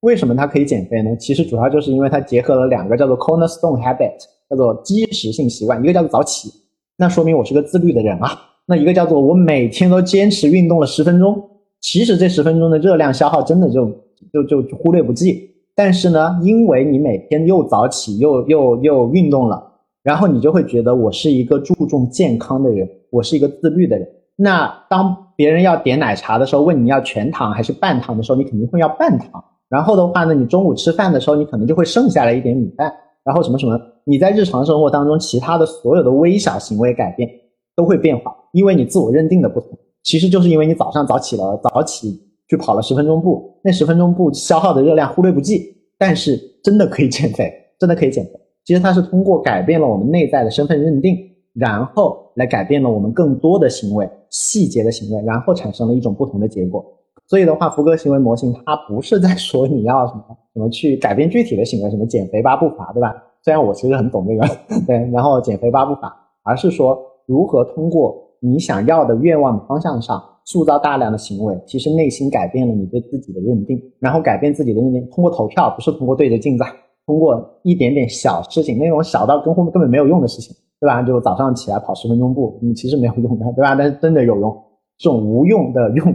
[0.00, 1.14] 为什么它可以减肥呢？
[1.16, 4.12] 其实主要就是因为它结合了两个叫做 cornerstone habit，
[4.48, 6.50] 叫做基石性习惯，一个叫做早起，
[6.96, 8.28] 那说明我是个自律的人啊。
[8.66, 11.42] 那一个叫做我每天都坚持运动了十分钟，
[11.80, 13.90] 其实这十分钟的热量消耗真的就
[14.32, 15.50] 就就忽略不计。
[15.74, 19.62] 但是呢，因为你每天又早起又又又运动了，
[20.02, 24.08] 然后你就会觉得我是一个注重健康的人，我是一个自律的人。
[24.36, 29.44] 那当别人要点奶茶的时候，问你要全糖还是半糖的时候，你肯定会要半糖。
[29.70, 32.92] 然后的话呢，你中午吃饭的时候，你可能就会剩下来一点米饭，
[33.24, 37.30] 然后什么什么，你在日常生活当中其他的所有的微小行为改变
[37.76, 47.48] 都会变化，因为你自我认定的不同，其实就是因为你早上早起了，早起去跑了十分钟步，那十分钟步消耗的热量忽略不计，但是真的可以减肥，
[47.78, 48.32] 真的可以减肥。
[48.64, 51.16] 其实它是通过改变了我们内在的身份认定，
[51.54, 56.84] 然后来改变了我们更多的行为细节的行为，然后产生了一种不同的结果。
[57.30, 63.14] 所以的话，福格行为模型它不是在说你要什么什么去改变具体的行为，什么减肥八步法，对吧？
[63.44, 64.44] 虽然我其实很懂这个，
[64.84, 66.12] 对，然后减肥八步法，
[66.42, 76.64] 而是说如何通过你想要的愿望的方向上塑造大量的行为，其实内心改变了你对自己的认定，然后改变自己的认定，通过投票，不是通过对着镜子，
[77.06, 81.00] 通过一点点小事情，那种小到跟后面根本没有用的事情，对吧？
[81.00, 83.76] 就早上起来跑十分钟步，你其实没有用的，对吧？
[83.76, 84.52] 但是真的有用，
[84.98, 86.12] 这种无用的用。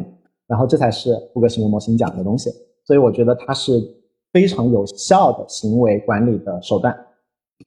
[0.48, 2.50] 然后这才是福格行为模型讲的东西，
[2.86, 3.82] 所以我觉得它是
[4.32, 6.96] 非常有效的行为管理的手段。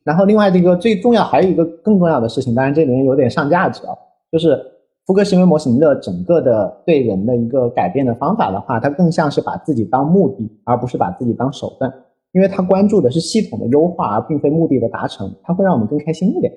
[0.05, 3.95] 然后另外这个最重要还有一个更重要的事情，当然这里面有点上价值啊，
[4.31, 4.61] 就是
[5.07, 11.93] 福格行为模型的整个的对人的一个改变的方法的话，它更像是把自己当目的，而不是把自己当手段，
[12.33, 16.53] 因为它关注的是系统的优化，而并非目的的达成，它会让我们更开心一点。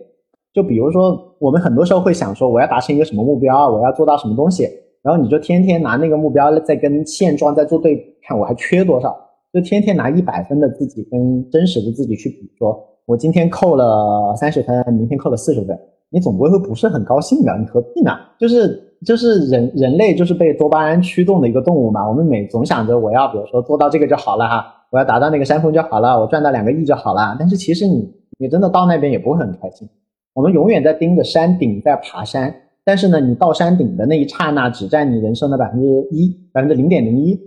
[0.53, 4.67] 就比如说我们很多时候会想说，我要达成一个什么目标，我要做到什么东西。
[5.03, 9.17] 然后你就天天拿那个目标在跟现状在做对比，看我还缺多少，
[9.51, 15.75] 就天天拿一百分的自己跟真实的自己去比，说我今天扣了三十分，明天扣了四十分，
[16.11, 18.11] 你总归会不是很高兴的，你何必呢？
[18.39, 28.07] 就是就是人人类就是被多巴胺驱动的一个动物嘛，我们每总想着我要比如说做到这个就好了哈，我要达到那个山峰就好了，我赚到两个亿就好了，但是其实你
[28.37, 29.89] 你真的到那边也不会很开心，
[30.35, 32.53] 我们永远在盯着山顶在爬山。
[32.83, 37.39] 但是呢，你到山顶的那一刹那只占你人生的百分之一，百分之零点零一。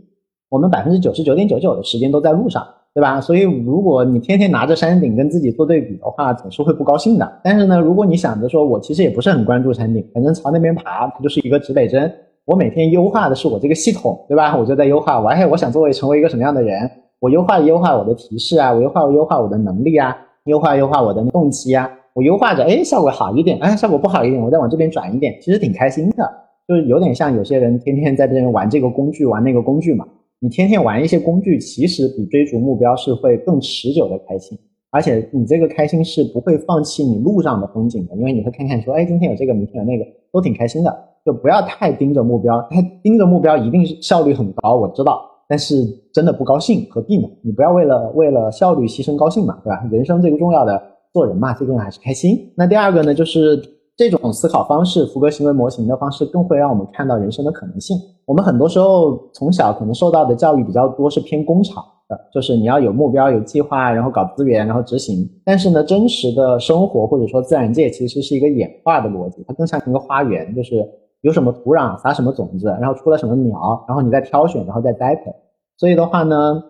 [0.48, 3.20] 我们百分之九十九点九九的时间都在路上，对吧？
[3.20, 7.40] 所以如果你天天拿着山顶跟自己做对比的话，总是会不高兴的。
[7.42, 12.12] 但是呢，如果你想着说我其实也不是很关注山顶，反正朝那边爬，它就是一个指北针。
[12.44, 14.56] 我每天优化的是我这个系统，对吧？
[14.56, 16.88] 我就在优化，我还我想作为成为一个什么样的人，
[17.18, 21.90] 我优化优化我的提示啊，我优化优化我的能力啊，优化优化我的动机啊。
[22.14, 26.30] 我优化着，哎，效果好一点，哎，效果不好一点，我再往这边转一点，其实挺开心的，
[26.68, 30.06] 就是有点像有些人天天在这边玩这个工具，玩那个工具嘛。
[30.38, 34.56] 你天天玩一些工具，其实比追逐目标是会更持久的开心，
[34.90, 40.96] 而且你这个开心是不会放弃你路上的风景的，因为你会看看说，哎，今天有这个，明天有那个，都挺开心的。
[41.24, 45.82] 就不要太盯着目标，太盯着目标一定是效率很高，我知道，但是
[46.12, 47.26] 真的不高兴，何必呢？
[47.42, 49.82] 你不要为了为了效率牺牲高兴嘛，对吧？
[49.90, 50.80] 人生最重要的
[51.14, 52.52] 做人嘛，最重要还是开心。
[52.54, 53.58] 那第二个呢，就是
[53.96, 57.96] 这种思考方式，福格行为模型的方式，更会让我们看到人生的可能性。
[58.26, 65.26] 我们很多时候从小可能受到的教育比较多是偏工厂的，就是你要有目标、有计划，然后搞资源，然后执行。
[65.44, 70.84] 但是呢，真实的生活或者说自然界其实是一个演化的逻辑，它更像一个花园，就是。
[71.24, 75.32] 有什么土壤撒什么种子，然后出了什么苗，然后你再挑选，然后再栽培。
[75.78, 76.62] 所以的话呢，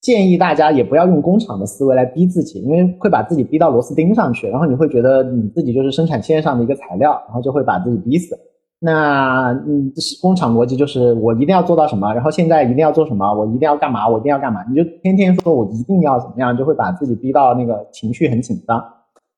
[0.00, 8.38] 建议大家也不要用工厂的思维来逼自己，因为会把自己逼到螺丝钉上去，然后你会觉得你自己就是生产线上的一个材料，然后就会把自己逼死。
[8.78, 9.90] 那嗯，
[10.20, 18.84] 工厂逻辑就是我一定要做到什么，然后现在一定要做什么，我一定要干嘛，我一定要干嘛，你就天天说我一定要怎么样，就会把自己逼到那个情绪很紧张。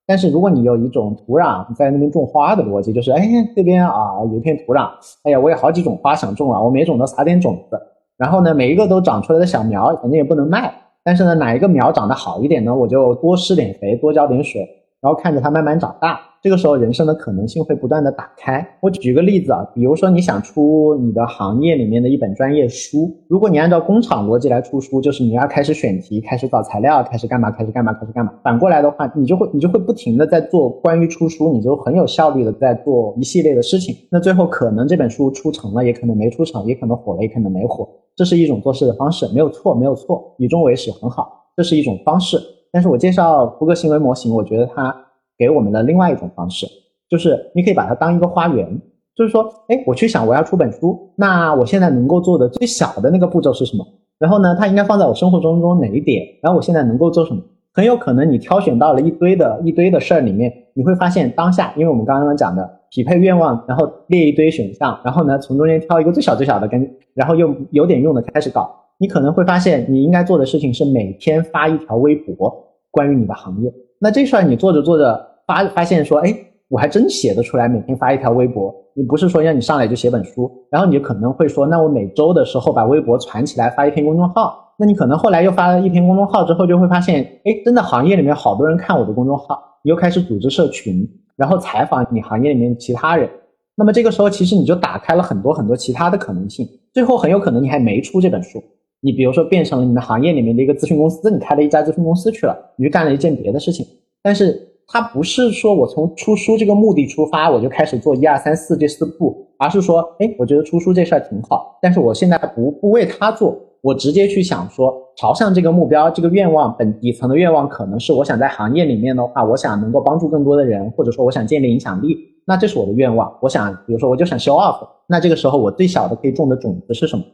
[0.07, 4.91] 但是如果你有一种土壤在那边种花的逻辑，就是哎这边啊有一片土壤，
[5.23, 7.81] 哎呀我有好几种花想种啊，我每种都撒点种子，
[8.19, 10.75] 然后呢每一个都长出来的小苗，反正也不能卖，
[11.05, 14.61] 但是呢哪一个苗长得好一点呢，我就多施点肥，多浇点水，
[15.01, 16.19] 然后看着它慢慢长大。
[16.41, 18.65] 这个时候，人生的可能性会不断的打开。
[18.81, 28.33] 我举个例子啊，比如说你想出你的行业里面的一本专业书，如果你按照工厂逻辑来出书，就是你要开始选题，开始找材料，开始干嘛，开始干嘛，开始干嘛。
[28.45, 33.97] 反过来的话，你就会你就会不停的在做关于出书，你就很有效率的在做一系列的事情。
[34.09, 37.89] 那最后可能这本书出成了，也可能没出成，也可能火了，也可能没火。
[38.19, 42.39] 这是一种做事的方式，没有错，没有错，以终为始很好，这是一种方式。
[42.71, 44.95] 但是我介绍福格行为模型，我觉得它。
[45.41, 46.67] 给我们的另外一种方式，
[47.09, 48.69] 就是你可以把它当一个花园，
[49.15, 53.87] 就是说，哎，我去想我要出本书，那我现在能够做的最小的那个步骤是什么？
[54.19, 56.27] 然后呢，它应该放在我生活中中哪一点？
[56.43, 57.41] 然后我现在能够做什么？
[57.73, 72.55] 很有可能你挑选到了一堆的一堆的事儿里面，你会发现当下，因为我们刚刚讲的匹配愿望，然后列一堆选项，然后呢，从中间挑一个最小最小的，跟然后又有点用的开始搞，你可能会发现你应该做的事情是每天发一条微博，
[72.93, 73.75] 关于你的行业。
[73.99, 76.33] 那这事儿你做着做着发发现说，哎，
[76.69, 78.73] 我还真写得出来，每天发一条微博。
[78.95, 84.68] 你不是说让你上来就写本书，然后你就可能会说，那我每周的时候把微博传起来发一篇公众号。
[84.81, 93.29] 那你可能后来又发了一篇公众号之后，就会发现，哎，真的行业里面好多人看我的公众号，你又开始组织社群，然后采访你行业里面其他人。
[93.75, 96.65] 那么这个时候其实你就打开了很多很多其他的可能性。
[96.93, 98.63] 最后很有可能你还没出这本书。
[99.01, 103.87] 你比如说变成了你们行业里面的一个咨询公司，你开了一家咨询公司去了，你去干了一件别的事情。
[104.23, 123.33] 但是它不是说我从出书这个目的出发，我就开始做一二三四这四步，而是说，哎，我觉得出书这事儿挺好，但是我现在不不为它做，我直接去想说，朝向这个目标，这个愿望本底层的愿望可能是我想在行业里面的话，我想能够帮助更多的人，或者说我想建立影响力，那这是我的愿望。
[123.41, 127.25] 我想，比如说我就想 show off，那这个时候我最小的可以种的种子是什么？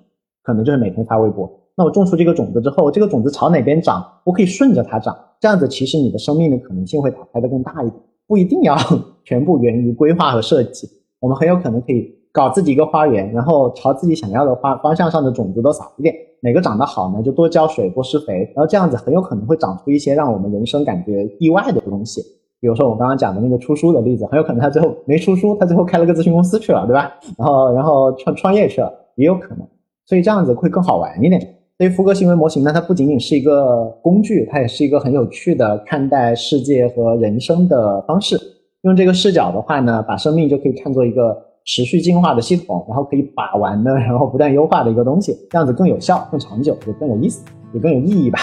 [0.42, 1.50] 可能就是每天发微博。
[1.76, 5.16] 那我种出这个种子之后，这个种子朝哪边长，我可以顺着它长。
[5.40, 8.00] 这样子，其实你的生命的可能性会打开的更大一点。
[8.26, 8.76] 不一定要
[9.24, 10.88] 全部源于规划和设计，
[11.20, 16.12] 我们很有可能可以搞自己一个花园，然后朝自己想要的花方向上的种子都撒一点。
[16.40, 22.20] 哪个长得好呢，就多浇水、多施肥，然后这样子很有可能会长出一些让我们人生感觉意外的东西。
[22.60, 27.12] 比如说我刚刚讲的那个出书的例子，很有可能他最后没出书，他最后开了个咨询公司去了，对吧？
[27.38, 29.66] 然后然后创创业去了，也有可能。
[30.06, 31.40] 所以这样子会更好玩一点。
[31.78, 38.38] 所以福格行为模型呢，它不仅仅是一个工具，它也是一个很有趣的看待世界和人生的方式。
[38.82, 48.40] 用这个视角的话呢，把生命就可以看作一个持续进化的系统，然后可以把玩的，然后不断优化的一个东西，这样子更有效、更长久，也更有意思，也更有意义吧。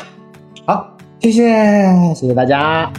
[0.65, 2.91] 好，谢谢，谢谢大家。